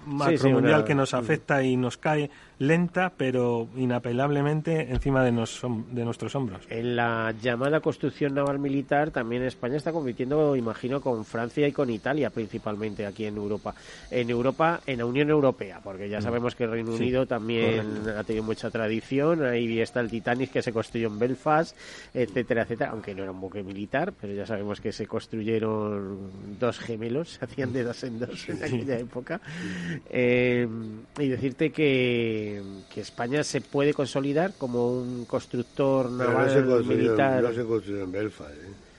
macro 0.06 0.50
mundial 0.50 0.84
que 0.84 0.96
nos 0.96 1.14
afecta 1.14 1.64
y 1.64 1.78
nos 1.78 1.98
cae 1.98 2.30
lenta, 2.62 3.12
pero 3.18 3.68
inapelablemente 3.76 4.92
encima 4.92 5.24
de, 5.24 5.32
de 5.32 6.06
nuestros 6.06 6.36
hombros. 6.36 6.62
En 6.70 6.96
la 6.96 7.34
llamada 7.42 7.80
construcción 7.80 8.36
naval 8.36 8.60
militar, 8.60 9.10
también 9.10 9.42
España 9.42 9.78
está 9.78 9.92
compitiendo, 9.92 10.56
imagino, 10.56 11.02
con 11.02 11.26
Francia 11.26 11.68
y 11.68 11.72
con 11.72 11.90
Italia, 11.90 12.30
principalmente 12.30 13.08
aquí 13.08 13.26
en 13.26 13.38
Europa. 13.38 13.74
En 14.12 14.30
Europa, 14.30 14.80
en 14.86 15.00
la 15.00 15.06
Unión 15.06 15.32
Europea, 15.32 15.82
porque 15.84 16.08
ya 16.08 16.20
mm. 16.20 16.22
sabemos 16.22 16.54
que 16.54 16.66
el 16.66 16.72
Reino 16.72 16.94
Unido 16.94 17.26
también 17.26 18.08
ha 18.16 18.24
tenido 18.24 18.44
mucha 18.44 18.70
tradición. 18.70 19.44
Ahí 19.44 19.80
está 19.82 20.00
el 20.00 20.12
Titanic 20.12 20.52
que 20.52 20.62
se 20.62 20.72
construyó 20.72 21.08
en 21.08 21.18
Belfast, 21.18 21.76
etcétera, 22.14 22.62
etcétera, 22.62 22.92
aunque 22.92 23.16
no 23.16 23.24
era 23.24 23.32
un 23.32 23.42
buque 23.42 23.64
militar, 23.64 24.14
pero 24.22 24.34
ya 24.34 24.46
sabemos 24.46 24.80
que 24.80 24.92
se 24.92 25.08
construyeron 25.08 26.30
dos 26.60 26.78
gemelos, 26.78 27.40
se 27.40 27.46
hacían 27.46 27.74
de 27.74 27.84
dos 27.84 28.04
en 28.04 28.20
dos 28.20 28.50
en 28.50 28.64
aquella 28.64 29.00
época. 29.00 29.42
Eh, 30.12 30.68
y 31.18 31.28
decirte 31.28 31.72
que 31.72 32.51
que, 32.94 33.02
España 33.02 33.44
se 33.44 33.62
puede 33.62 33.94
consolidar 33.94 34.54
como 34.58 34.92
un 34.92 35.26
constructor 35.26 36.10
naval 36.10 36.86
militar. 36.86 37.44
No 37.44 37.54
se 37.54 37.66
construyó 37.66 38.04
en 38.04 38.12
Belfast, 38.12 38.52
¿eh? 38.52 38.91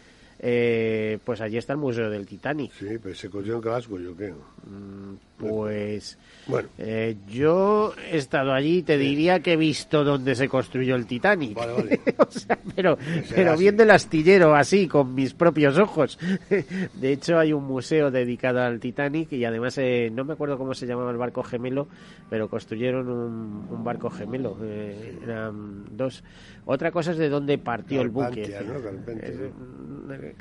Eh, 0.45 1.21
pues 1.25 1.41
allí 1.41 1.57
está 1.57 1.73
el 1.75 1.79
Museo 1.79 2.11
del 2.11 2.27
Titanic. 2.27 2.73
Sí, 2.73 2.99
pero 3.01 3.15
se 3.15 3.31
construyó 3.31 3.55
en 3.55 3.61
Glasgow, 3.61 3.99
yo 4.01 4.13
creo. 4.17 4.35
Mm, 4.67 5.15
pues 5.39 6.19
bueno. 6.49 6.69
Eh, 6.79 7.17
yo 7.29 7.95
he 8.11 8.17
estado 8.17 8.53
allí 8.53 8.79
y 8.79 8.83
te 8.83 8.99
diría 8.99 9.41
que 9.41 9.53
he 9.53 9.57
visto 9.57 10.03
dónde 10.03 10.35
se 10.35 10.49
construyó 10.49 10.97
el 10.97 11.07
Titanic. 11.07 11.57
pero 12.77 12.99
pero 13.33 13.57
viendo 13.57 13.85
el 13.85 13.91
astillero 13.93 14.57
así, 14.57 14.89
con 14.89 15.15
mis 15.15 15.33
propios 15.33 15.79
ojos. 15.79 16.19
de 16.95 17.13
hecho, 17.13 17.39
hay 17.39 17.53
un 17.53 17.65
museo 17.65 18.11
dedicado 18.11 18.63
al 18.63 18.81
Titanic 18.81 19.33
y 19.33 19.45
además 19.45 19.79
eh, 19.79 20.11
no 20.13 20.25
me 20.25 20.33
acuerdo 20.33 20.59
cómo 20.59 20.75
se 20.75 20.87
llamaba 20.87 21.13
el 21.13 21.19
barco 21.19 21.45
gemelo, 21.45 21.87
pero 22.29 22.49
construyeron 22.49 23.09
un, 23.09 23.85
barco 23.85 24.11
gemelo. 24.11 24.57
Eh, 24.63 25.19
eran 25.23 25.97
dos. 25.97 26.25
Otra 26.65 26.91
cosa 26.91 27.13
es 27.13 27.19
de 27.19 27.29
dónde 27.29 27.59
partió 27.59 28.03
el 28.03 28.09
buque. 28.09 28.43
Carpantia, 28.51 30.32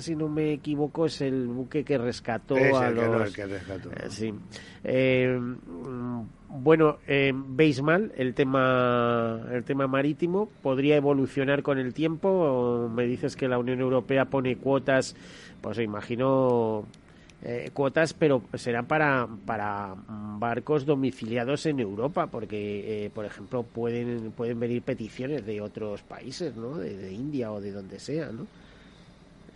si 0.00 0.16
no 0.16 0.28
me 0.28 0.52
equivoco, 0.52 1.06
es 1.06 1.20
el 1.20 1.46
buque 1.46 1.84
que 1.84 1.98
rescató 1.98 2.56
a 2.56 2.90
los. 2.90 3.32
Que 3.34 3.46
rescató. 3.46 3.90
sí. 4.08 4.32
Eh, 4.84 5.38
mm, 5.38 6.22
bueno, 6.48 6.98
eh, 7.06 7.32
veis 7.34 7.80
mal 7.82 8.12
el 8.16 8.34
tema, 8.34 9.40
el 9.52 9.64
tema 9.64 9.86
marítimo. 9.86 10.48
¿Podría 10.62 10.96
evolucionar 10.96 11.62
con 11.62 11.78
el 11.78 11.94
tiempo? 11.94 12.28
¿O 12.28 12.88
me 12.88 13.04
dices 13.04 13.36
que 13.36 13.48
la 13.48 13.58
Unión 13.58 13.80
Europea 13.80 14.24
pone 14.24 14.56
cuotas, 14.56 15.14
pues 15.60 15.78
imagino 15.78 16.86
eh, 17.42 17.70
cuotas, 17.72 18.12
pero 18.12 18.42
serán 18.54 18.86
para, 18.86 19.26
para 19.46 19.94
barcos 20.38 20.84
domiciliados 20.84 21.64
en 21.64 21.80
Europa, 21.80 22.26
porque, 22.26 23.06
eh, 23.06 23.10
por 23.10 23.24
ejemplo, 23.24 23.62
pueden, 23.62 24.32
pueden 24.32 24.60
venir 24.60 24.82
peticiones 24.82 25.46
de 25.46 25.62
otros 25.62 26.02
países, 26.02 26.54
¿no? 26.56 26.76
De, 26.76 26.96
de 26.96 27.12
India 27.12 27.50
o 27.50 27.60
de 27.60 27.72
donde 27.72 27.98
sea, 27.98 28.30
¿no? 28.30 28.46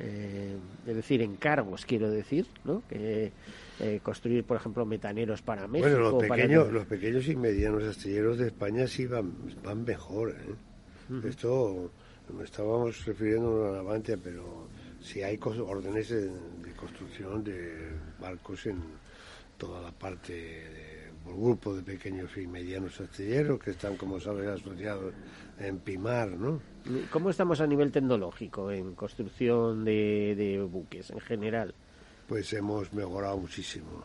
Eh, 0.01 0.57
es 0.86 0.97
decir, 0.97 1.22
encargos, 1.22 1.84
quiero 1.86 2.11
decir, 2.11 2.47
¿no? 2.64 2.82
Eh, 2.90 3.30
construir, 4.03 4.45
por 4.45 4.57
ejemplo, 4.57 4.84
metaneros 4.86 5.42
para 5.42 5.66
México. 5.66 5.88
Bueno, 5.90 6.11
los 6.11 6.22
para- 6.24 6.34
pequeños, 6.42 6.72
los 6.72 6.86
pequeños 6.86 7.26
y 7.28 7.34
medianos 7.36 7.82
astilleros 7.84 8.38
de 8.38 8.47
España 8.49 8.86
sí 8.86 9.07
van, 9.07 9.32
van 9.64 9.84
mejor. 9.84 10.30
¿eh? 10.30 11.18
Esto 11.28 11.90
me 12.36 12.45
estábamos 12.45 13.05
refiriendo 13.05 13.66
a 13.66 13.70
la 13.72 13.76
Navantia, 13.78 14.16
pero 14.22 14.68
sí 15.01 15.22
hay 15.22 15.38
órdenes 15.42 16.09
de, 16.09 16.28
de 16.28 16.72
construcción 16.76 17.42
de 17.45 17.88
barcos 18.20 18.64
en 18.66 18.78
toda 19.59 19.82
la 19.82 19.90
parte 19.92 20.32
de, 20.32 21.11
por 21.24 21.34
grupo 21.34 21.74
de 21.74 21.82
pequeños 21.82 22.30
y 22.36 22.47
medianos 22.47 23.01
astilleros 23.01 23.59
que 23.59 23.72
están, 23.72 23.97
como 23.97 24.20
sabes, 24.20 24.47
asociados 24.47 25.12
en 25.59 25.78
Pimar, 25.78 26.30
¿no? 26.30 26.61
¿Cómo 27.11 27.30
estamos 27.30 27.61
a 27.61 27.66
nivel 27.66 27.91
tecnológico 27.93 28.70
en 28.70 28.95
construcción 28.95 29.85
de, 29.85 30.35
de 30.37 30.61
buques 30.61 31.11
en 31.11 31.20
general? 31.20 31.74
Pues 32.28 32.53
hemos 32.53 32.93
mejorado 32.93 33.39
muchísimo. 33.39 34.03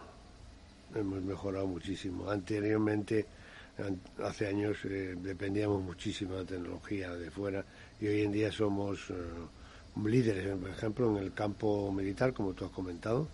Hemos 0.96 1.22
mejorado 1.24 1.68
muchísimo. 1.68 2.30
Anteriormente, 2.30 3.26
an- 3.78 4.00
hace 4.24 4.48
años, 4.48 4.78
eh, 4.86 5.16
dependíamos 5.22 5.82
muchísimo 5.84 6.36
de 6.36 6.40
la 6.44 6.46
tecnología 6.48 7.14
de 7.16 7.30
fuera 7.30 7.66
y 8.00 8.08
hoy 8.08 8.22
en 8.22 8.32
día 8.32 8.52
somos 8.52 9.10
eh, 9.10 9.14
líderes, 10.06 10.56
por 10.58 10.70
ejemplo, 10.70 11.18
en 11.18 11.24
el 11.24 11.34
campo 11.34 11.92
militar, 11.92 12.34
como 12.34 12.54
tú 12.54 12.66
has 12.66 12.72
comentado. 12.72 13.28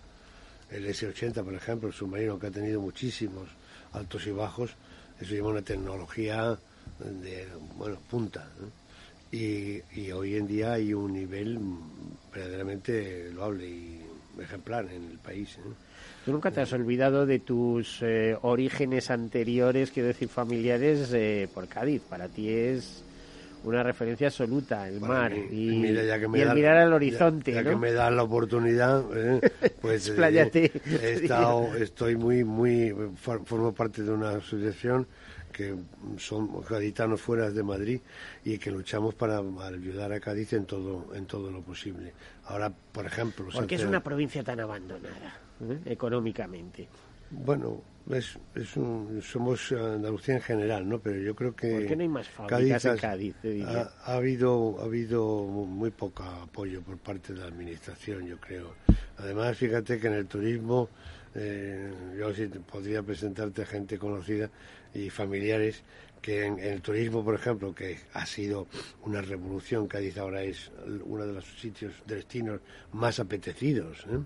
El 0.70 0.86
S-80, 0.86 1.44
por 1.44 1.54
ejemplo, 1.54 1.88
el 1.88 1.94
submarino 1.94 2.38
que 2.38 2.48
ha 2.48 2.50
tenido 2.50 2.80
muchísimos 2.80 3.48
altos 3.92 4.26
y 4.26 4.32
bajos, 4.32 4.72
eso 5.20 5.30
lleva 5.32 5.50
una 5.50 5.62
tecnología 5.62 6.58
de, 6.98 7.46
bueno, 7.78 7.96
punta. 8.10 8.48
Y, 9.32 9.80
y 9.94 10.12
hoy 10.12 10.36
en 10.36 10.46
día 10.46 10.74
hay 10.74 10.94
un 10.94 11.12
nivel 11.12 11.58
verdaderamente 12.32 13.30
loable 13.32 13.66
y 13.66 14.00
ejemplar 14.40 14.86
en 14.92 15.10
el 15.10 15.18
país. 15.18 15.56
¿eh? 15.58 15.62
Tú 16.24 16.32
nunca 16.32 16.50
te 16.50 16.60
has 16.60 16.72
olvidado 16.72 17.26
de 17.26 17.38
tus 17.40 17.98
eh, 18.02 18.36
orígenes 18.42 19.10
anteriores, 19.10 19.90
quiero 19.90 20.08
decir, 20.08 20.28
familiares 20.28 21.10
eh, 21.12 21.48
por 21.52 21.66
Cádiz. 21.68 22.02
Para 22.08 22.28
ti 22.28 22.48
es 22.48 23.02
una 23.64 23.82
referencia 23.82 24.28
absoluta, 24.28 24.88
el 24.88 25.00
mar 25.00 25.32
y, 25.32 25.66
mira, 25.80 26.04
ya 26.04 26.20
que 26.20 26.28
me 26.28 26.38
y 26.38 26.42
el 26.42 26.54
mirar 26.54 26.76
al 26.76 26.92
horizonte. 26.92 27.52
Ya, 27.52 27.62
¿no? 27.62 27.70
que 27.70 27.76
me 27.76 27.92
dan 27.92 28.14
la 28.16 28.22
oportunidad, 28.22 29.04
¿eh? 29.16 29.40
pues 29.80 30.06
eh, 30.06 30.10
Expláyate. 30.12 30.72
he 31.02 31.12
estado, 31.24 31.74
estoy 31.76 32.16
muy, 32.16 32.44
muy, 32.44 32.94
for- 33.16 33.44
formo 33.44 33.72
parte 33.74 34.02
de 34.02 34.10
una 34.12 34.30
asociación 34.36 35.06
que 35.56 35.74
son 36.18 36.50
gaditanos 36.68 37.18
fuera 37.22 37.50
de 37.50 37.62
Madrid 37.62 37.98
y 38.44 38.58
que 38.58 38.70
luchamos 38.70 39.14
para 39.14 39.38
ayudar 39.38 40.12
a 40.12 40.20
Cádiz 40.20 40.52
en 40.52 40.66
todo, 40.66 41.14
en 41.14 41.24
todo 41.24 41.50
lo 41.50 41.62
posible. 41.62 42.12
Ahora, 42.44 42.70
por 42.92 43.06
ejemplo, 43.06 43.46
¿Por 43.50 43.66
qué 43.66 43.76
es 43.76 43.84
una 43.84 44.02
provincia 44.02 44.44
tan 44.44 44.60
abandonada 44.60 45.34
eh, 45.62 45.78
económicamente? 45.86 46.86
Bueno, 47.30 47.80
es, 48.10 48.38
es 48.54 48.76
un- 48.76 49.22
somos 49.22 49.72
Andalucía 49.72 50.34
en 50.34 50.42
general, 50.42 50.86
¿no? 50.86 50.98
Pero 50.98 51.20
yo 51.22 51.34
creo 51.34 51.56
que... 51.56 51.70
¿Por 51.72 51.86
qué 51.86 51.96
no 51.96 52.02
hay 52.02 52.08
más 52.08 52.28
fábricas 52.28 52.84
en 52.84 52.98
Cádiz, 52.98 53.34
te 53.40 53.48
diría? 53.48 53.90
Ha, 54.04 54.12
ha 54.12 54.16
habido, 54.16 54.76
ha 54.80 54.84
habido 54.84 55.44
muy 55.44 55.90
poco 55.90 56.22
apoyo 56.22 56.82
por 56.82 56.98
parte 56.98 57.32
de 57.32 57.38
la 57.40 57.46
Administración, 57.46 58.26
yo 58.26 58.36
creo. 58.38 58.74
Además, 59.16 59.56
fíjate 59.56 59.98
que 59.98 60.06
en 60.08 60.12
el 60.12 60.26
turismo, 60.26 60.88
eh, 61.34 61.90
yo 62.18 62.32
sí 62.34 62.46
podría 62.46 63.02
presentarte 63.02 63.64
gente 63.66 63.98
conocida 63.98 64.48
y 64.94 65.10
familiares 65.10 65.82
que 66.20 66.44
en, 66.44 66.58
el 66.58 66.82
turismo, 66.82 67.24
por 67.24 67.34
ejemplo, 67.34 67.74
que 67.74 67.98
ha 68.12 68.26
sido 68.26 68.66
una 69.04 69.22
revolución, 69.22 69.86
Cádiz 69.86 70.18
ahora 70.18 70.42
es 70.42 70.72
uno 71.04 71.24
de 71.26 71.32
los 71.32 71.44
sitios, 71.44 71.92
destinos 72.06 72.60
más 72.92 73.20
apetecidos, 73.20 74.04
¿eh? 74.10 74.18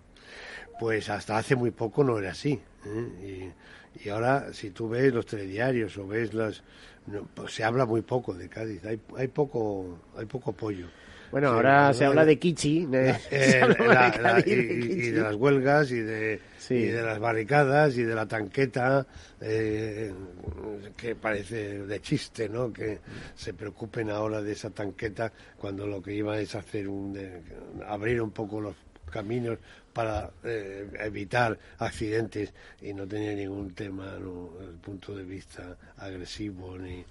pues 0.79 1.11
hasta 1.11 1.37
hace 1.37 1.57
muy 1.57 1.71
poco 1.73 2.03
no 2.03 2.19
era 2.19 2.31
así. 2.31 2.61
¿eh? 2.87 3.53
Y, 3.95 4.03
y 4.03 4.09
ahora, 4.09 4.53
si 4.53 4.71
tú 4.71 4.89
ves 4.89 5.13
los 5.13 5.27
telediarios 5.27 5.99
o 5.99 6.07
ves 6.07 6.33
las... 6.33 6.63
no, 7.07 7.29
pues 7.35 7.53
se 7.53 7.65
habla 7.65 7.85
muy 7.85 8.03
poco 8.03 8.33
de 8.33 8.49
Cádiz, 8.49 8.85
hay, 8.85 9.01
hay, 9.17 9.29
poco, 9.29 9.99
hay 10.17 10.27
poco 10.27 10.53
apoyo. 10.53 10.87
Bueno, 11.31 11.49
Sí, 11.51 11.55
ahora 11.57 11.87
la 11.89 11.95
se 11.95 12.05
habla 12.07 12.25
de 12.25 12.39
Kichi. 12.39 12.87
de- 12.87 13.15
eh, 13.31 13.61
la- 13.79 14.43
y, 14.45 14.55
de 14.55 15.07
y 15.07 15.11
las 15.13 15.35
huelgas 15.35 15.91
y 15.93 16.01
de, 16.01 16.41
Sí. 16.59 16.75
y 16.75 16.87
de 16.87 17.03
las 17.03 17.19
barricadas 17.19 17.97
y 17.97 18.03
de 18.03 18.15
la 18.15 18.27
tanqueta 18.27 19.07
eh, 19.41 20.13
que 20.97 21.15
parece 21.15 21.87
de 21.87 22.01
chiste, 22.01 22.49
¿no? 22.49 22.73
Que 22.73 22.99
se 23.35 23.55
preocupen 23.55 24.11
ahora 24.11 24.43
de 24.43 24.53
esa 24.53 24.71
tanqueta 24.71 25.33
cuando 25.57 25.87
lo 25.87 26.03
que 26.03 26.15
iba 26.15 26.39
es 26.39 26.55
hacer 26.55 26.89
un 26.89 27.13
de- 27.13 27.43
abrir 27.87 28.21
un 28.21 28.31
poco 28.33 28.61
los 28.61 28.75
caminos 29.11 29.59
para 29.93 30.31
eh, 30.45 30.89
evitar 31.01 31.59
accidentes 31.79 32.53
y 32.81 32.93
no 32.93 33.07
tenía 33.07 33.35
ningún 33.35 33.75
tema 33.75 34.17
¿no? 34.19 34.51
desde 34.59 34.73
el 34.73 34.79
punto 34.79 35.15
de 35.15 35.25
vista 35.25 35.77
agresivo 35.97 36.79
ni 36.79 37.05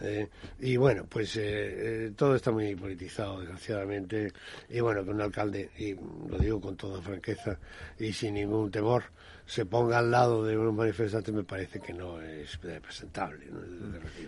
eh, 0.00 0.28
y 0.60 0.76
bueno, 0.76 1.06
pues 1.08 1.36
eh, 1.36 2.06
eh, 2.06 2.12
todo 2.16 2.34
está 2.34 2.50
muy 2.50 2.74
politizado, 2.74 3.40
desgraciadamente. 3.40 4.32
Y 4.68 4.80
bueno, 4.80 5.04
que 5.04 5.10
un 5.10 5.20
alcalde, 5.20 5.70
y 5.78 5.94
lo 5.94 6.38
digo 6.38 6.60
con 6.60 6.76
toda 6.76 7.00
franqueza 7.00 7.58
y 7.98 8.12
sin 8.12 8.34
ningún 8.34 8.70
temor, 8.70 9.04
se 9.50 9.66
ponga 9.66 9.98
al 9.98 10.12
lado 10.12 10.44
de 10.44 10.56
unos 10.56 10.72
manifestantes 10.72 11.34
me 11.34 11.42
parece 11.42 11.80
que 11.80 11.92
no 11.92 12.20
es 12.22 12.56
presentable. 12.56 13.46
¿no? 13.50 13.60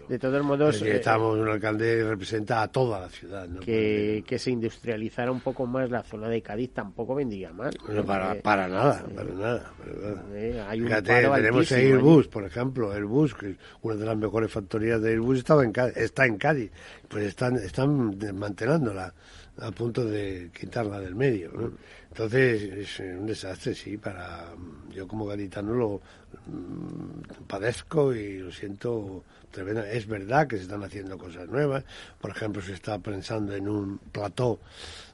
De 0.09 0.19
todos 0.19 0.45
modos, 0.45 0.83
eh, 0.83 0.97
estamos, 0.97 1.39
un 1.39 1.49
alcalde 1.49 1.99
que 1.99 2.05
representa 2.05 2.63
a 2.63 2.67
toda 2.67 3.03
la 3.03 3.09
ciudad. 3.09 3.47
¿no? 3.47 3.61
que, 3.61 4.25
que 4.27 4.37
se 4.37 4.51
industrializara 4.51 5.31
un 5.31 5.39
poco 5.39 5.65
más 5.65 5.91
la 5.91 6.03
zona 6.03 6.29
de 6.29 6.43
Cádiz 6.43 6.73
tampoco 6.73 7.15
vendría 7.15 7.53
mal. 7.53 7.73
No, 7.95 8.05
para, 8.05 8.33
Eh, 8.33 8.41
para 8.43 8.69
nada, 8.69 9.05
para 9.15 9.31
nada. 9.35 9.73
para 9.79 9.93
nada. 10.01 10.25
eh, 10.35 10.65
hay 10.69 10.81
un 10.81 10.87
Fíjate, 10.87 11.09
paro 11.23 11.35
tenemos. 11.35 11.73
Airbus, 11.73 12.29
por 12.29 12.45
ejemplo, 12.45 12.93
Airbus, 12.93 13.35
que 13.35 13.51
es 13.51 13.57
una 13.83 13.97
de 13.97 14.07
las 14.07 14.17
mejores 14.17 14.51
factorías 14.51 15.01
de 15.03 15.11
Airbus, 15.11 15.39
estaba 15.39 15.65
en 15.65 15.73
Cádiz, 15.73 15.97
está 15.97 16.27
en 16.27 16.39
Cádiz. 16.39 16.71
Pues 17.09 17.25
están, 17.25 17.57
están 17.57 18.19
desmantelándola 18.19 19.13
a 19.59 19.71
punto 19.73 20.05
de 20.05 20.51
quitarla 20.59 20.99
del 21.01 21.15
medio. 21.15 21.53
¿no? 21.53 21.73
Entonces, 22.09 22.63
es 22.63 23.01
un 23.01 23.27
desastre, 23.27 23.75
sí, 23.75 23.97
para 23.99 24.47
yo 24.91 25.07
como 25.09 25.27
gaditano 25.27 25.75
lo 25.75 26.01
mm, 26.47 27.45
padezco 27.47 28.15
y 28.15 28.39
lo 28.39 28.51
siento 28.53 29.25
tremendo. 29.51 29.83
Es 29.83 30.07
verdad 30.07 30.47
que 30.47 30.57
se 30.57 30.63
están 30.63 30.83
haciendo 30.85 31.19
cosas 31.19 31.49
nuevas. 31.49 31.85
Por 32.21 32.31
ejemplo, 32.31 32.63
se 32.63 32.73
está 32.73 32.99
pensando 32.99 33.55
en 33.55 33.69
un 33.69 33.99
plató 33.99 34.61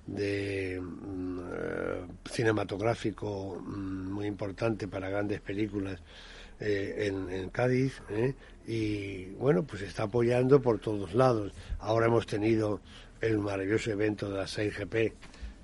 de 0.08 0.80
mm, 0.80 1.38
eh, 1.52 2.06
cinematográfico 2.30 3.60
mm, 3.60 4.10
muy 4.10 4.26
importante 4.26 4.88
para 4.88 5.10
grandes 5.10 5.40
películas 5.40 6.00
eh, 6.60 7.12
en, 7.30 7.50
Cádiz 7.50 8.02
¿eh? 8.08 8.34
y 8.66 9.26
bueno 9.34 9.62
pues 9.62 9.82
está 9.82 10.04
apoyando 10.04 10.60
por 10.60 10.80
todos 10.80 11.14
lados 11.14 11.52
ahora 11.78 12.06
hemos 12.06 12.26
tenido 12.26 12.80
el 13.20 13.38
maravilloso 13.38 13.92
evento 13.92 14.28
de 14.30 14.38
la 14.38 14.44
6GP 14.44 15.12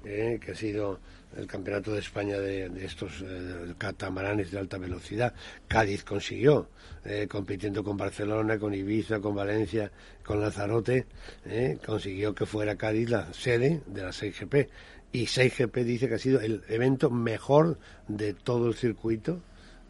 ¿eh? 0.05 0.39
que 0.41 0.53
ha 0.53 0.55
sido 0.55 1.01
el 1.37 1.47
campeonato 1.47 1.93
de 1.93 2.01
España 2.01 2.39
de, 2.39 2.69
de 2.69 2.85
estos 2.85 3.23
eh, 3.23 3.75
catamaranes 3.79 4.51
de 4.51 4.59
alta 4.59 4.79
velocidad 4.79 5.35
Cádiz 5.69 6.05
consiguió 6.05 6.69
eh, 7.05 7.27
compitiendo 7.29 7.83
con 7.83 7.97
Barcelona 7.97 8.59
con 8.59 8.75
Ibiza 8.75 9.21
con 9.21 9.35
Valencia 9.35 9.91
con 10.25 10.41
Lanzarote 10.41 11.07
¿eh? 11.47 11.79
consiguió 11.85 12.35
que 12.35 12.47
fuera 12.47 12.77
Cádiz 12.77 13.11
la 13.11 13.33
sede 13.33 13.83
de 13.87 14.03
la 14.03 14.11
6GP 14.11 14.69
y 15.13 15.27
6GP 15.27 15.85
dice 15.85 16.09
que 16.09 16.15
ha 16.15 16.19
sido 16.19 16.41
el 16.41 16.63
evento 16.69 17.11
mejor 17.11 17.79
de 18.09 18.35
todo 18.35 18.69
el 18.69 18.75
circuito 18.75 19.41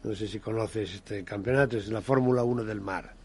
no 0.05 0.13
sé 0.13 0.27
si 0.27 0.39
conoces 0.39 0.93
este 0.93 1.23
campeonato, 1.23 1.77
es 1.77 1.87
la 1.87 1.99
Fórmula 1.99 2.43
1 2.43 2.63
del 2.63 2.79
mar. 2.79 3.15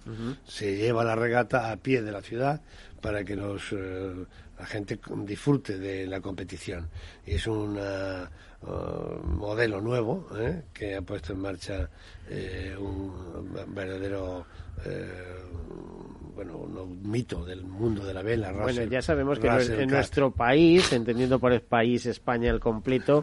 Se 0.47 0.77
lleva 0.77 1.05
la 1.05 1.15
regata 1.15 1.71
a 1.71 1.77
pie 1.77 2.01
de 2.01 2.11
la 2.11 2.23
ciudad 2.23 2.63
para 3.01 3.25
que 3.25 3.37
los, 3.37 3.73
eh, 3.73 4.25
la 4.59 4.67
gente 4.67 4.99
disfrute 5.25 5.79
de 5.79 6.07
la 6.07 6.21
competición. 6.21 6.89
Y 7.27 7.35
es 7.35 7.47
un 8.63 9.37
modelo 9.39 9.81
nuevo 9.81 10.27
¿eh? 10.39 10.63
que 10.73 10.95
ha 10.97 11.03
puesto 11.03 11.33
en 11.33 11.41
marcha 11.41 11.89
eh, 12.29 12.75
un 12.79 13.75
verdadero 13.75 14.45
eh, 14.85 15.09
bueno, 16.35 16.57
un 16.57 17.03
mito 17.11 17.45
del 17.45 17.65
mundo 17.65 18.03
de 18.05 18.15
la 18.15 18.23
vela. 18.23 18.51
Bueno, 18.53 18.69
Russell- 18.69 18.89
ya 18.89 19.03
sabemos 19.03 19.39
que 19.39 19.51
Russell 19.51 19.81
en 19.81 19.91
nuestro 19.91 20.31
país, 20.31 20.91
entendiendo 20.93 21.39
por 21.39 21.53
el 21.53 21.61
país 21.61 22.07
España 22.07 22.51
al 22.51 22.61
completo, 22.61 23.23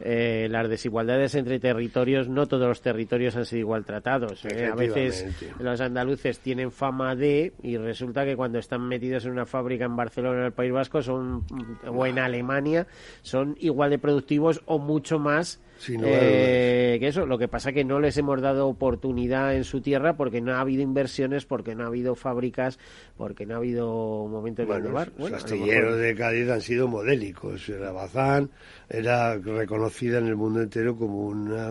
eh, 0.00 0.48
las 0.50 0.68
desigualdades 0.68 1.34
entre 1.36 1.60
territorios, 1.60 2.28
no 2.28 2.46
todos 2.46 2.66
los 2.66 2.80
territorios 2.80 3.36
han 3.36 3.44
sido 3.44 3.60
igual 3.60 3.84
tratados. 3.84 4.44
¿eh? 4.46 4.66
A 4.66 4.74
veces 4.74 5.26
los 5.60 5.80
andaluces 5.80 6.40
tienen 6.40 6.72
fama 6.72 7.14
de, 7.14 7.52
y 7.62 7.76
resulta 7.76 8.24
que 8.24 8.34
cuando 8.34 8.58
están 8.58 8.88
metidos 8.88 9.26
en 9.26 9.32
una 9.32 9.46
fábrica 9.46 9.84
en 9.84 9.94
Barcelona, 9.94 10.40
en 10.40 10.46
el 10.46 10.52
País 10.52 10.72
Vasco, 10.72 11.02
son 11.02 11.44
o 11.86 12.06
en 12.06 12.18
Alemania, 12.18 12.86
son 13.22 13.56
igual 13.60 13.90
de 13.90 13.98
productivos 13.98 14.60
o 14.66 14.75
mucho 14.78 15.18
más 15.18 15.60
eh, 15.88 16.96
que 16.98 17.08
eso, 17.08 17.26
lo 17.26 17.38
que 17.38 17.48
pasa 17.48 17.72
que 17.72 17.84
no 17.84 18.00
les 18.00 18.16
hemos 18.16 18.40
dado 18.40 18.68
oportunidad 18.68 19.54
en 19.54 19.64
su 19.64 19.80
tierra 19.80 20.16
porque 20.16 20.40
no 20.40 20.54
ha 20.54 20.60
habido 20.60 20.82
inversiones, 20.82 21.44
porque 21.44 21.74
no 21.74 21.84
ha 21.84 21.86
habido 21.88 22.14
fábricas, 22.14 22.78
porque 23.16 23.46
no 23.46 23.54
ha 23.54 23.56
habido 23.58 24.26
momentos 24.26 24.66
bueno, 24.66 24.82
de 24.82 24.88
innovar. 24.88 25.12
Los 25.18 25.32
astilleros 25.32 25.98
de 25.98 26.14
Cádiz 26.14 26.48
han 26.48 26.60
sido 26.60 26.88
modélicos. 26.88 27.68
La 27.68 27.92
Bazán 27.92 28.50
era 28.88 29.36
reconocida 29.36 30.18
en 30.18 30.26
el 30.26 30.36
mundo 30.36 30.62
entero 30.62 30.96
como 30.96 31.26
una 31.26 31.70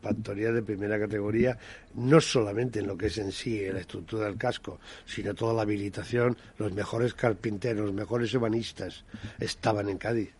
factoría 0.00 0.52
de 0.52 0.62
primera 0.62 0.98
categoría, 0.98 1.56
no 1.94 2.20
solamente 2.20 2.80
en 2.80 2.86
lo 2.86 2.96
que 2.96 3.06
es 3.06 3.18
en 3.18 3.32
sí 3.32 3.64
la 3.72 3.80
estructura 3.80 4.26
del 4.26 4.36
casco, 4.36 4.80
sino 5.04 5.34
toda 5.34 5.54
la 5.54 5.62
habilitación, 5.62 6.36
los 6.58 6.72
mejores 6.72 7.14
carpinteros, 7.14 7.86
los 7.86 7.94
mejores 7.94 8.32
ebanistas 8.34 9.04
estaban 9.38 9.88
en 9.88 9.98
Cádiz. 9.98 10.30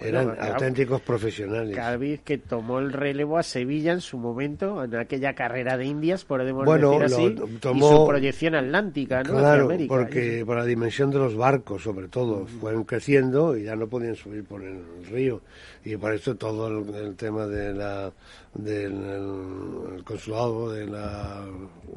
Eran 0.00 0.36
auténticos 0.40 1.00
profesionales. 1.02 1.76
Cádiz 1.76 2.20
que 2.22 2.37
tomó 2.38 2.78
el 2.78 2.92
relevo 2.92 3.38
a 3.38 3.42
Sevilla 3.42 3.92
en 3.92 4.00
su 4.00 4.18
momento, 4.18 4.84
en 4.84 4.94
aquella 4.96 5.34
carrera 5.34 5.76
de 5.76 5.86
Indias, 5.86 6.24
podemos 6.24 6.66
decir 6.66 7.02
así, 7.02 7.36
tomó, 7.60 7.86
y 7.86 7.90
su 7.90 8.06
proyección 8.06 8.54
atlántica, 8.54 9.22
¿no? 9.22 9.38
Claro, 9.38 9.68
porque 9.88 10.44
por 10.44 10.56
la 10.56 10.64
dimensión 10.64 11.10
de 11.10 11.18
los 11.18 11.36
barcos, 11.36 11.82
sobre 11.82 12.08
todo, 12.08 12.46
fueron 12.46 12.84
creciendo 12.84 13.56
y 13.56 13.64
ya 13.64 13.76
no 13.76 13.88
podían 13.88 14.16
subir 14.16 14.44
por 14.44 14.62
el 14.62 14.82
río. 15.10 15.42
Y 15.84 15.96
por 15.96 16.12
eso 16.12 16.36
todo 16.36 16.68
el, 16.68 17.16
tema 17.16 17.46
de 17.46 17.72
la, 17.72 18.12
del 18.54 20.02
consulado 20.04 20.72
de 20.72 20.86
la 20.86 21.46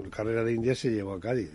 carrera 0.10 0.44
de 0.44 0.54
Indias 0.54 0.80
se 0.80 0.92
llevó 0.92 1.14
a 1.14 1.20
Cádiz. 1.20 1.50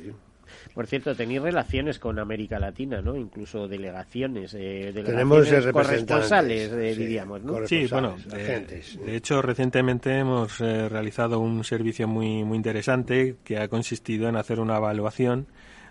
Por 0.76 0.86
cierto, 0.86 1.14
tenéis 1.16 1.40
relaciones 1.40 1.98
con 1.98 2.18
América 2.18 2.58
Latina, 2.58 3.00
¿no? 3.00 3.16
Incluso 3.16 3.66
delegaciones, 3.66 4.52
eh, 4.52 4.92
Tenemos 4.94 5.48
corresponsales, 5.72 6.70
eh, 6.70 6.94
diríamos, 6.94 7.42
¿no? 7.42 7.66
Sí, 7.66 7.86
bueno, 7.90 8.14
de, 8.26 9.16
hecho 9.16 9.40
recientemente 9.40 10.18
hemos 10.18 10.60
eh, 10.60 10.86
realizado 10.90 11.40
un 11.40 11.64
servicio 11.64 12.06
muy 12.06 12.44
muy 12.44 12.58
interesante 12.58 13.36
que 13.42 13.56
ha 13.56 13.68
consistido 13.68 14.28
en 14.28 14.36
hacer 14.36 14.60
una 14.60 14.76
evaluación 14.76 15.46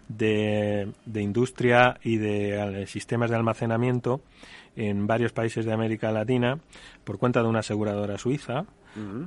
de, 0.07 0.91
de 1.07 1.21
industria 1.23 1.97
y 2.03 2.17
de 2.17 2.85
sistemas 2.85 3.31
de 3.31 3.37
almacenamiento 3.37 4.21
en 4.75 5.07
varios 5.07 5.33
países 5.33 5.65
de 5.65 5.73
América 5.73 6.11
Latina 6.11 6.59
por 7.03 7.17
cuenta 7.17 7.41
de 7.41 7.49
una 7.49 7.61
aseguradora 7.61 8.19
suiza 8.19 8.65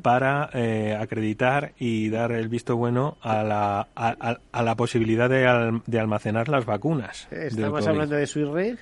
para 0.03 0.51
eh, 0.55 0.97
acreditar 0.99 1.73
y 1.79 2.09
dar 2.11 2.33
el 2.33 2.49
visto 2.49 2.77
bueno 2.77 3.19
a 3.21 3.43
la, 3.43 3.89
a, 3.95 4.63
la 4.63 4.75
posibilidad 4.77 5.29
de, 5.29 5.81
de, 5.87 6.01
almacenar 6.01 6.49
las 6.49 6.65
vacunas. 6.65 7.29
¿Estamos 7.31 7.87
hablando 7.87 8.17
de 8.17 8.27
Red? 8.27 8.79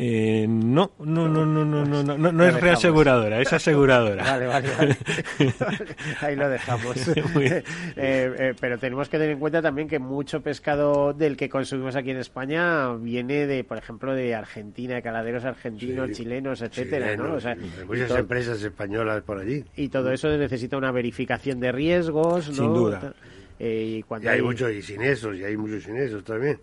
Eh, 0.00 0.46
no, 0.48 0.92
no, 1.00 1.28
no, 1.28 1.44
no, 1.44 1.64
no, 1.64 1.84
no, 1.84 2.04
no, 2.04 2.30
no, 2.30 2.44
es 2.44 2.60
reaseguradora, 2.60 3.40
es 3.40 3.52
aseguradora. 3.52 4.22
Vale, 4.22 4.46
vale, 4.46 4.68
vale. 4.78 4.96
Ahí 6.20 6.36
lo 6.36 6.48
dejamos. 6.48 7.08
Eh, 7.08 7.64
eh, 7.96 8.54
pero 8.60 8.78
tenemos 8.78 9.08
que 9.08 9.18
tener 9.18 9.32
en 9.32 9.40
cuenta 9.40 9.60
también 9.60 9.88
que 9.88 9.98
mucho 9.98 10.40
pescado 10.40 11.12
del 11.12 11.36
que 11.36 11.48
consumimos 11.48 11.96
aquí 11.96 12.10
en 12.10 12.18
España 12.18 12.92
viene 12.94 13.48
de, 13.48 13.64
por 13.64 13.76
ejemplo, 13.76 14.14
de 14.14 14.36
Argentina, 14.36 14.94
de 14.94 15.02
caladeros 15.02 15.44
argentinos, 15.44 16.12
chilenos, 16.12 16.62
etcétera, 16.62 17.16
¿no? 17.16 17.34
O 17.34 17.40
sea, 17.40 17.56
muchas 17.84 18.12
empresas 18.12 18.62
españolas 18.62 19.22
por 19.22 19.40
allí. 19.40 19.64
Y 19.74 19.88
todo 19.88 20.12
eso 20.12 20.28
necesita 20.28 20.76
una 20.76 20.92
verificación 20.92 21.58
de 21.58 21.72
riesgos, 21.72 22.48
¿no? 22.50 22.54
Sin 22.54 22.72
duda. 22.72 23.14
y, 23.58 24.04
cuando 24.04 24.30
hay, 24.30 24.42
muchos 24.42 24.70
y 24.70 24.80
siniestros, 24.80 25.36
y 25.36 25.42
hay 25.42 25.56
muchos 25.56 25.82
siniestros 25.82 26.22
también. 26.22 26.60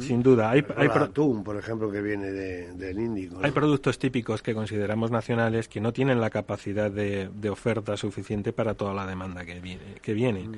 Sin 0.00 0.22
duda. 0.22 0.50
Hay, 0.50 0.64
hay 0.76 0.88
atún, 0.88 1.44
por 1.44 1.56
ejemplo, 1.56 1.90
que 1.90 2.00
viene 2.00 2.30
del 2.30 2.98
Índico. 2.98 3.38
Hay 3.42 3.50
productos 3.50 3.98
típicos 3.98 4.42
que 4.42 4.54
consideramos 4.54 5.10
nacionales 5.10 5.68
que 5.68 5.80
no 5.80 5.92
tienen 5.92 6.20
la 6.20 6.30
capacidad 6.30 6.90
de, 6.90 7.28
oferta 7.50 7.96
suficiente 7.96 8.52
para 8.52 8.74
toda 8.74 8.92
la 8.92 9.06
demanda 9.06 9.44
que 9.44 9.60
viene, 9.60 9.94
que 10.02 10.12
viene. 10.12 10.48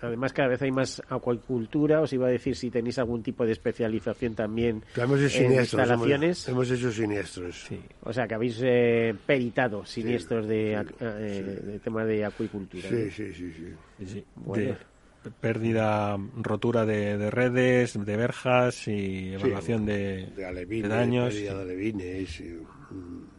Además, 0.00 0.32
cada 0.32 0.48
vez 0.48 0.62
hay 0.62 0.70
más 0.70 1.02
acuicultura. 1.08 2.00
Os 2.00 2.12
iba 2.12 2.26
a 2.26 2.30
decir 2.30 2.56
si 2.56 2.70
tenéis 2.70 2.98
algún 2.98 3.22
tipo 3.22 3.44
de 3.44 3.52
especialización 3.52 4.34
también 4.34 4.82
hemos 4.96 5.20
hecho 5.20 5.42
en 5.42 5.52
instalaciones. 5.52 6.48
Hemos, 6.48 6.70
hecho 6.70 6.90
siniestros. 6.92 7.64
Sí. 7.68 7.80
O 8.02 8.12
sea, 8.12 8.26
que 8.26 8.34
habéis 8.34 8.60
eh, 8.62 9.14
peritado 9.26 9.84
siniestros 9.84 10.46
de, 10.46 10.72
eh, 10.72 11.60
de, 11.64 11.78
tema 11.80 12.04
de 12.04 12.24
acuicultura. 12.24 12.88
Sí, 12.88 13.10
sí, 13.10 13.32
sí, 13.32 13.74
sí. 14.06 14.24
Bueno 14.36 14.74
pérdida, 15.30 16.16
rotura 16.36 16.84
de, 16.86 17.30
redes, 17.30 18.04
de 18.04 18.16
verjas 18.16 18.88
y 18.88 19.34
evaluación 19.34 19.86
de, 19.86 20.28
daños. 20.88 21.34
Mm. 22.90 23.38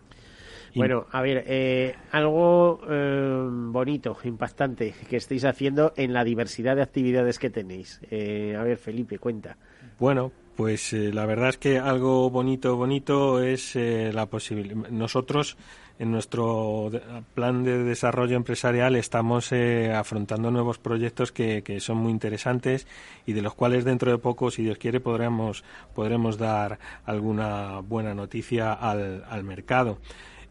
Bueno, 0.76 1.08
a 1.12 1.22
ver, 1.22 1.44
eh, 1.48 1.96
algo 2.12 2.82
eh, 2.90 3.48
bonito, 3.50 4.18
impactante 4.24 4.94
que 5.10 5.18
estáis 5.18 5.46
haciendo 5.46 5.94
en 5.96 6.14
la 6.14 6.24
diversidad 6.24 6.76
de 6.76 6.84
actividades 6.84 7.40
que 7.40 7.50
tenéis. 7.50 8.00
Eh, 8.12 8.56
a 8.58 8.64
ver, 8.64 8.78
Felipe, 8.78 9.18
cuenta. 9.18 9.58
Bueno, 9.98 10.32
pues 10.56 10.94
la 10.94 11.26
verdad 11.26 11.50
es 11.50 11.58
que 11.58 11.80
algo 11.80 12.30
bonito, 12.30 12.76
bonito 12.76 13.42
es 13.42 13.76
la 13.76 14.28
posibilidad. 14.28 14.90
Nosotros 14.90 15.58
en 16.00 16.12
nuestro 16.12 16.90
plan 17.36 17.64
de 17.64 17.84
desarrollo 17.84 18.38
empresarial 18.38 18.96
estamos 18.96 19.52
eh, 19.52 19.94
afrontando 19.94 20.50
nuevos 20.50 20.80
proyectos 20.80 21.34
que, 21.34 21.80
son 21.82 21.98
muy 21.98 22.12
interesantes 22.12 22.88
y 23.26 23.34
de 23.34 23.42
los 23.42 23.54
cuales 23.54 23.84
dentro 23.84 24.10
de 24.10 24.18
poco, 24.18 24.50
si 24.50 24.64
Dios 24.64 24.78
quiere, 24.78 25.02
podremos, 25.02 25.64
podremos 25.94 26.38
dar 26.38 26.80
alguna 27.06 27.80
buena 27.80 28.14
noticia 28.14 28.74
al, 28.74 29.26
al 29.30 29.44
mercado. 29.44 30.00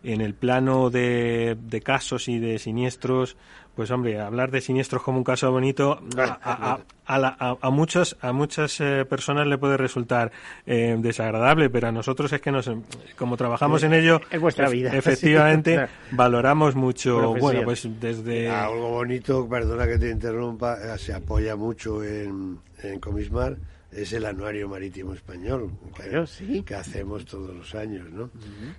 En 0.03 0.21
el 0.21 0.35
plano 0.35 0.91
de, 0.91 1.57
de 1.61 1.81
casos 1.81 2.29
y 2.29 2.39
de 2.39 2.59
siniestros, 2.59 3.37
pues 3.79 3.93
hombre, 3.93 4.21
hablar 4.21 4.51
de 4.51 4.61
siniestros 4.61 5.05
como 5.05 5.19
un 5.19 5.25
caso 5.25 5.53
bonito 5.53 6.01
a, 6.17 6.81
a, 7.07 7.71
muchos, 7.71 8.17
a 8.21 8.33
muchas 8.33 8.81
eh, 8.81 9.05
personas 9.09 9.47
le 9.47 9.57
puede 9.57 9.77
resultar 9.77 10.33
eh, 10.67 10.97
desagradable, 10.99 11.71
pero 11.71 11.87
a 11.87 11.93
nosotros 11.93 12.33
es 12.33 12.41
que 12.41 12.51
nos, 12.51 12.69
como 13.17 13.37
trabajamos 13.37 13.85
en 13.85 13.95
ello, 13.95 14.21
es 14.33 14.41
vuestra 14.41 14.65
pues, 14.65 14.73
vida. 14.73 14.91
Efectivamente, 14.97 15.87
valoramos 16.11 16.75
mucho. 16.75 17.37
Bueno, 17.37 17.63
pues 17.63 17.89
desde 18.01 18.51
algo 18.51 18.89
bonito, 18.89 19.49
perdona 19.49 19.87
que 19.87 19.99
te 19.99 20.11
interrumpa, 20.11 20.75
eh, 20.75 20.99
se 20.99 21.15
apoya 21.15 21.55
mucho 21.55 22.03
en, 22.03 22.59
en 22.83 22.99
Comismar 22.99 23.59
es 24.03 24.13
el 24.13 24.25
anuario 24.27 24.69
marítimo 24.69 25.15
español 25.15 25.73
que, 25.97 26.65
que 26.65 26.75
hacemos 26.75 27.25
todos 27.25 27.55
los 27.55 27.75
años, 27.75 28.11
¿no? 28.11 28.31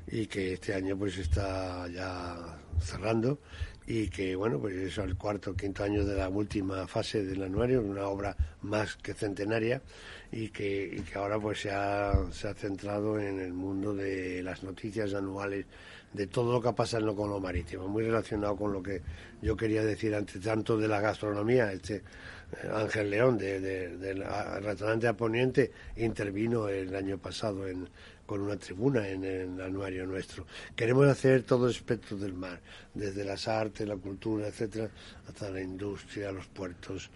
Y 0.08 0.28
que 0.28 0.54
este 0.54 0.74
año 0.74 0.98
pues 0.98 1.18
está 1.18 1.88
ya 1.88 2.60
cerrando 2.80 3.40
y 3.90 4.08
que 4.08 4.36
bueno 4.36 4.60
pues 4.60 4.76
es 4.76 4.98
el 5.00 5.18
cuarto 5.18 5.52
o 5.52 5.56
quinto 5.56 5.84
año 5.84 6.06
de 6.06 6.16
la 6.16 6.30
última 6.30 6.86
fase 6.88 7.26
del 7.26 7.42
anuario 7.42 7.82
una 7.82 8.06
obra 8.06 8.38
más 8.62 8.96
que 8.98 9.16
centenaria 9.16 9.82
y 10.32 10.50
que, 10.50 11.04
que 11.12 11.18
ahora 11.18 11.40
pues 11.40 11.62
se 11.62 11.72
ha, 11.72 12.14
se 12.32 12.48
ha 12.48 12.54
centrado 12.54 13.20
en 13.20 13.40
el 13.40 13.52
mundo 13.52 13.96
de 13.96 14.44
las 14.44 14.62
noticias 14.64 15.16
anuales 15.16 15.66
de 16.14 16.28
todo 16.28 16.54
lo 16.54 16.62
que 16.62 16.72
pasa 16.74 17.00
en 17.00 17.08
lo 17.08 17.16
con 17.16 17.32
lo 17.32 17.40
marítimo 17.40 17.88
muy 17.88 18.04
relacionado 18.04 18.56
con 18.56 18.72
lo 18.74 18.84
que 18.84 19.02
yo 19.42 19.58
quería 19.58 19.84
decir 19.84 20.14
antes 20.14 20.40
tanto 20.40 20.78
de 20.78 20.88
la 20.88 21.02
gastronomía 21.02 21.74
este 21.74 22.04
Ángel 22.74 23.10
León 23.10 23.38
de, 23.38 23.60
del 23.60 24.24
restaurante 24.62 25.08
a 25.08 25.16
Poniente 25.16 25.72
intervino 25.98 26.68
el 26.68 26.96
año 26.96 27.18
pasado 27.18 27.68
en 27.68 27.88
con 28.30 28.42
una 28.42 28.58
tribuna 28.58 29.08
en 29.08 29.24
el 29.24 29.60
anuario 29.60 30.06
nuestro. 30.06 30.46
Queremos 30.76 31.08
hacer 31.08 31.42
todo 31.42 31.66
el 31.66 31.72
espectro 31.72 32.16
del 32.16 32.34
mar, 32.34 32.62
desde 32.94 33.26
las 33.26 33.48
artes, 33.48 33.88
la 33.88 33.96
cultura, 33.98 34.48
etcétera, 34.48 34.88
hasta 35.28 35.50
la 35.50 35.60
industria, 35.60 36.32
los 36.32 36.46
puertos, 36.46 37.10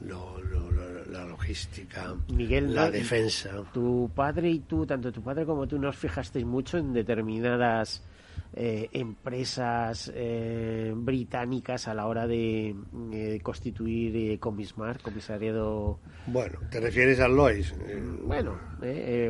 la 0.00 1.24
logística, 1.24 2.14
Miguel, 2.32 2.72
la 2.72 2.88
defensa. 2.88 3.50
Tu 3.72 4.08
padre 4.14 4.48
y 4.48 4.60
tú, 4.60 4.86
tanto 4.86 5.10
tu 5.10 5.20
padre 5.20 5.44
como 5.44 5.66
tú, 5.66 5.76
nos 5.76 5.96
fijasteis 5.96 6.46
mucho 6.46 6.78
en 6.78 6.92
determinadas 6.92 8.04
eh, 8.52 8.88
empresas 8.92 10.10
eh, 10.12 10.92
británicas 10.94 11.86
a 11.86 11.94
la 11.94 12.06
hora 12.06 12.26
de 12.26 12.74
eh, 13.12 13.40
constituir 13.42 14.38
Comismar, 14.40 15.00
comisariado. 15.00 16.00
Bueno, 16.26 16.58
¿te 16.68 16.80
refieres 16.80 17.20
al 17.20 17.36
Lois? 17.36 17.74
bueno, 18.22 18.58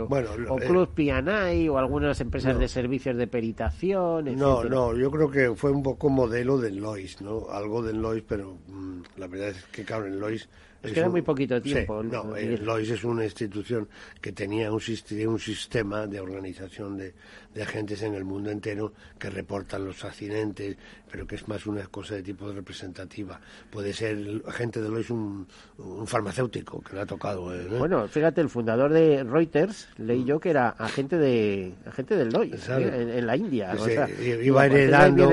bueno 0.09 0.31
o 0.49 0.57
Club 0.57 0.95
Pianay 0.95 1.69
o 1.69 1.79
algunas 1.79 2.21
empresas 2.21 2.59
de 2.59 2.67
servicios 2.69 3.17
de 3.17 3.27
peritación. 3.27 4.37
No, 4.37 4.65
no, 4.65 4.97
yo 4.97 5.11
creo 5.11 5.31
que 5.31 5.55
fue 5.55 5.71
un 5.71 5.83
poco 5.83 6.09
modelo 6.09 6.59
del 6.59 6.77
Lois, 6.77 7.21
¿no? 7.21 7.51
Algo 7.51 7.83
del 7.83 8.01
Lois, 8.01 8.25
pero 8.27 8.57
mm, 8.69 9.03
la 9.19 9.27
verdad 9.27 9.49
es 9.51 9.65
que, 9.67 9.85
claro, 9.85 10.07
en 10.07 10.19
Lois 10.19 10.49
Es 10.83 10.93
queda 10.93 11.09
muy 11.09 11.23
poquito 11.23 11.61
tiempo. 11.61 12.03
no, 12.03 12.35
el 12.37 12.65
Lois 12.65 12.89
es 12.91 13.05
una 13.05 13.25
institución 13.25 13.89
que 14.21 14.33
tenía 14.33 14.73
un, 14.73 14.81
un 14.81 15.39
sistema 15.39 16.07
de 16.07 16.21
organización 16.21 16.97
de, 16.97 17.13
de, 17.53 17.63
agentes 17.63 18.03
en 18.03 18.15
el 18.15 18.25
mundo 18.25 18.51
entero 18.51 18.95
que 19.19 19.29
reportan 19.29 19.85
los 19.85 20.03
accidentes, 20.05 20.77
pero 21.11 21.27
que 21.27 21.35
es 21.35 21.47
más 21.49 21.67
una 21.67 21.87
cosa 21.87 22.15
de 22.15 22.23
tipo 22.23 22.51
representativa. 22.51 23.39
Puede 23.71 23.93
ser 23.93 24.17
el 24.17 24.43
agente 24.47 24.81
de 24.81 24.89
Lois 24.89 25.11
un, 25.11 25.47
un 25.79 26.07
farmacéutico 26.07 26.81
que 26.81 26.95
le 26.95 27.03
ha 27.03 27.07
tocado. 27.07 27.55
¿eh? 27.55 27.67
Bueno, 27.79 28.09
fíjate, 28.09 28.41
el 28.41 28.49
fundador 28.49 28.91
de 28.93 29.23
Reuters 29.23 29.89
leí 29.99 30.25
yo 30.25 30.41
que 30.41 30.51
era 30.51 30.71
agente 30.71 31.19
de 31.19 31.75
agente 31.85 32.17
del 32.17 32.31
Lois 32.31 32.69
¿eh? 32.71 33.19
en, 33.19 33.27
la 33.27 33.37
India. 33.37 33.75
o 33.79 33.85
sea, 33.85 34.09
iba 34.09 34.65
heredando, 34.65 35.31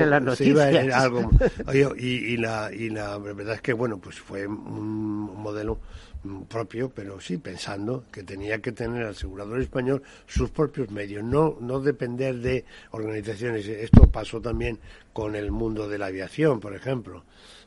algo. 0.94 1.30
y, 1.96 2.06
y, 2.06 2.36
la, 2.36 2.70
y 2.70 2.90
la 2.90 3.16
verdad 3.18 3.54
es 3.54 3.62
que, 3.62 3.72
bueno, 3.72 3.98
pues 3.98 4.20
fue 4.20 4.46
un 4.46 5.37
modelo 5.38 5.78
propio, 6.48 6.90
pero 6.90 7.20
sí 7.20 7.38
pensando 7.38 8.04
que 8.10 8.22
tenía 8.22 8.60
que 8.60 8.72
tener 8.72 9.02
el 9.02 9.08
asegurador 9.08 9.60
español 9.60 10.02
sus 10.26 10.50
propios 10.50 10.90
medios, 10.90 11.24
no, 11.24 11.56
no 11.60 11.80
depender 11.80 12.36
de 12.36 12.64
organizaciones. 12.90 13.66
Esto 13.66 14.08
pasó 14.10 14.40
también 14.40 14.78
con 15.12 15.36
el 15.36 15.50
mundo 15.50 15.88
de 15.88 15.98
la 15.98 16.06
aviación, 16.06 16.60
por 16.60 16.74
ejemplo. 16.74 17.24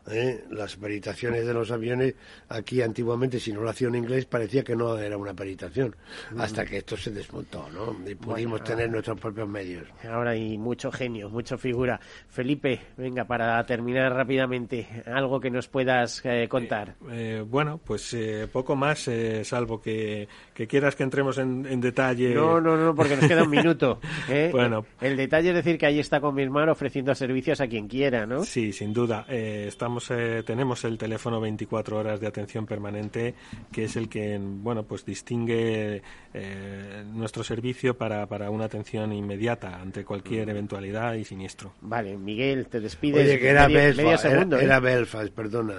¿Eh? 0.09 0.43
las 0.49 0.75
peritaciones 0.75 1.45
de 1.45 1.53
los 1.53 1.71
aviones 1.71 2.15
aquí 2.49 2.81
antiguamente 2.81 3.39
si 3.39 3.51
no 3.51 3.61
lo 3.61 3.69
hacía 3.69 3.87
en 3.87 3.95
inglés 3.95 4.25
parecía 4.25 4.63
que 4.63 4.75
no 4.75 4.97
era 4.97 5.17
una 5.17 5.33
peritación. 5.33 5.95
Mm. 6.31 6.41
hasta 6.41 6.65
que 6.65 6.77
esto 6.77 6.97
se 6.97 7.11
desmontó 7.11 7.67
¿no? 7.71 7.95
y 8.09 8.15
pudimos 8.15 8.63
tener 8.63 8.89
nuestros 8.89 9.19
propios 9.19 9.47
medios. 9.47 9.87
Ahora 10.09 10.31
hay 10.31 10.57
mucho 10.57 10.91
genio 10.91 11.29
mucho 11.29 11.57
figura. 11.57 11.99
Felipe 12.29 12.79
venga 12.97 13.25
para 13.25 13.63
terminar 13.65 14.13
rápidamente 14.13 15.03
algo 15.05 15.39
que 15.39 15.49
nos 15.49 15.67
puedas 15.67 16.21
eh, 16.25 16.47
contar. 16.49 16.95
Eh, 17.11 17.43
bueno 17.45 17.79
pues 17.83 18.15
poco 18.51 18.75
más 18.75 19.09
salvo 19.43 19.81
que, 19.81 20.27
que, 20.53 20.67
quieras 20.67 20.95
que 20.95 21.03
entremos 21.03 21.37
en, 21.37 21.81
detalle. 21.81 22.33
No 22.33 22.59
no 22.61 22.77
no 22.77 22.95
porque 22.95 23.15
nos 23.15 23.27
queda 23.27 23.43
un 23.43 23.49
minuto 23.49 23.99
bueno. 24.51 24.85
El 24.99 25.17
detalle 25.17 25.49
es 25.49 25.55
decir 25.55 25.77
que 25.77 25.85
ahí 25.85 25.99
está 25.99 26.19
con 26.19 26.35
mi 26.35 26.43
hermano 26.43 26.71
ofreciendo 26.71 27.13
servicios 27.15 27.61
a 27.61 27.67
quien 27.67 27.87
quiera 27.87 28.25
¿no? 28.25 28.43
sí 28.43 28.71
sin 28.73 28.93
duda. 28.93 29.25
Estamos 29.29 29.90
eh, 30.09 30.43
tenemos 30.45 30.83
el 30.85 30.97
teléfono 30.97 31.41
24 31.41 31.97
horas 31.97 32.19
de 32.19 32.27
atención 32.27 32.65
permanente, 32.65 33.35
que 33.71 33.85
es 33.85 33.95
el 33.95 34.09
que, 34.09 34.39
bueno, 34.39 34.83
pues 34.83 35.05
distingue 35.05 36.01
eh, 36.33 37.03
nuestro 37.13 37.43
servicio 37.43 37.97
para, 37.97 38.25
para 38.27 38.49
una 38.49 38.65
atención 38.65 39.11
inmediata 39.13 39.81
ante 39.81 40.05
cualquier 40.05 40.47
mm. 40.47 40.51
eventualidad 40.51 41.13
y 41.15 41.23
siniestro. 41.23 41.73
Vale, 41.81 42.17
Miguel, 42.17 42.67
te 42.67 42.79
despides. 42.79 43.25
Oye, 43.25 43.39
que 43.39 43.49
era, 43.49 43.67
Belfast, 43.67 44.25
era, 44.25 44.77
¿eh? 44.77 44.79
Belfast, 44.79 45.33
perdona. 45.33 45.75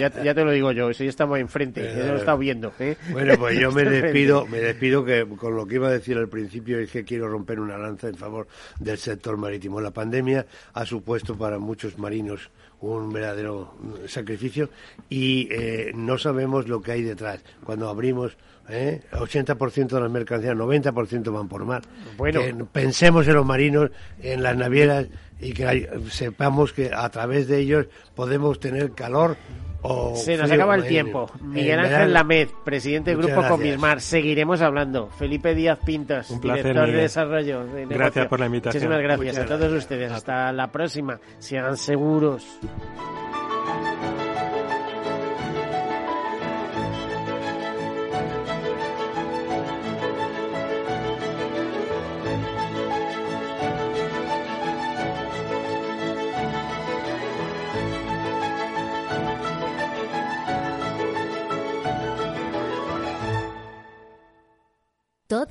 ya, 0.00 0.34
te 0.34 0.44
lo 0.44 0.50
digo 0.50 0.72
yo, 0.72 0.90
eso 0.90 1.04
ya 1.04 1.10
estamos 1.10 1.38
enfrente, 1.38 1.82
ya 1.82 2.06
lo 2.06 2.14
he 2.14 2.18
estado 2.18 2.38
viendo. 2.38 2.72
Bueno, 3.10 3.36
pues 3.36 3.58
yo 3.58 3.70
me 3.72 3.84
despido, 3.84 4.46
me 4.46 4.58
despido 4.58 5.04
que 5.04 5.26
con 5.36 5.56
lo 5.56 5.66
que 5.66 5.76
iba 5.76 5.88
a 5.88 5.92
decir 5.92 6.16
al 6.16 6.28
principio 6.28 6.78
es 6.78 6.90
que 6.90 7.04
quiero 7.04 7.28
romper 7.28 7.60
una 7.60 7.78
lanza 7.78 8.08
en 8.08 8.16
favor 8.16 8.48
del 8.78 8.98
sector 8.98 9.36
marítimo. 9.36 9.80
La 9.80 9.90
pandemia 9.90 10.46
ha 10.72 10.86
supuesto 10.86 11.36
para 11.36 11.58
muchos 11.58 11.98
marinos 11.98 12.50
un 12.80 13.01
verdadero 13.10 13.74
sacrificio 14.06 14.68
y 15.08 15.48
eh, 15.50 15.92
no 15.94 16.18
sabemos 16.18 16.68
lo 16.68 16.82
que 16.82 16.92
hay 16.92 17.02
detrás. 17.02 17.40
Cuando 17.64 17.88
abrimos 17.88 18.36
¿eh? 18.68 19.00
80% 19.12 19.88
de 19.88 20.00
las 20.00 20.10
mercancías, 20.10 20.54
90% 20.54 21.32
van 21.32 21.48
por 21.48 21.64
mar. 21.64 21.82
Bueno, 22.16 22.42
pensemos 22.70 23.26
en 23.26 23.34
los 23.34 23.46
marinos, 23.46 23.90
en 24.20 24.42
las 24.42 24.56
navieras 24.56 25.06
y 25.42 25.52
que 25.52 25.90
sepamos 26.08 26.72
que 26.72 26.90
a 26.94 27.08
través 27.10 27.48
de 27.48 27.58
ellos 27.58 27.86
podemos 28.14 28.60
tener 28.60 28.92
calor 28.92 29.36
se 30.14 30.36
nos 30.36 30.50
acaba 30.50 30.76
el 30.76 30.86
tiempo. 30.86 31.30
Miguel 31.40 31.80
Ángel 31.80 32.12
Lamed, 32.12 32.48
presidente 32.64 33.10
del 33.10 33.22
Grupo 33.22 33.46
Comismar. 33.48 34.00
Seguiremos 34.00 34.60
hablando. 34.62 35.08
Felipe 35.18 35.54
Díaz 35.54 35.78
Pintos, 35.84 36.40
director 36.40 36.86
de 36.86 36.92
Desarrollo. 36.92 37.66
gracias 37.88 38.26
por 38.28 38.40
la 38.40 38.46
invitación. 38.46 38.84
Muchísimas 38.84 39.02
gracias 39.02 39.38
a 39.38 39.46
todos 39.46 39.72
ustedes. 39.72 40.12
Hasta 40.12 40.52
la 40.52 40.70
próxima. 40.70 41.18
Sean 41.38 41.76
seguros. 41.76 42.46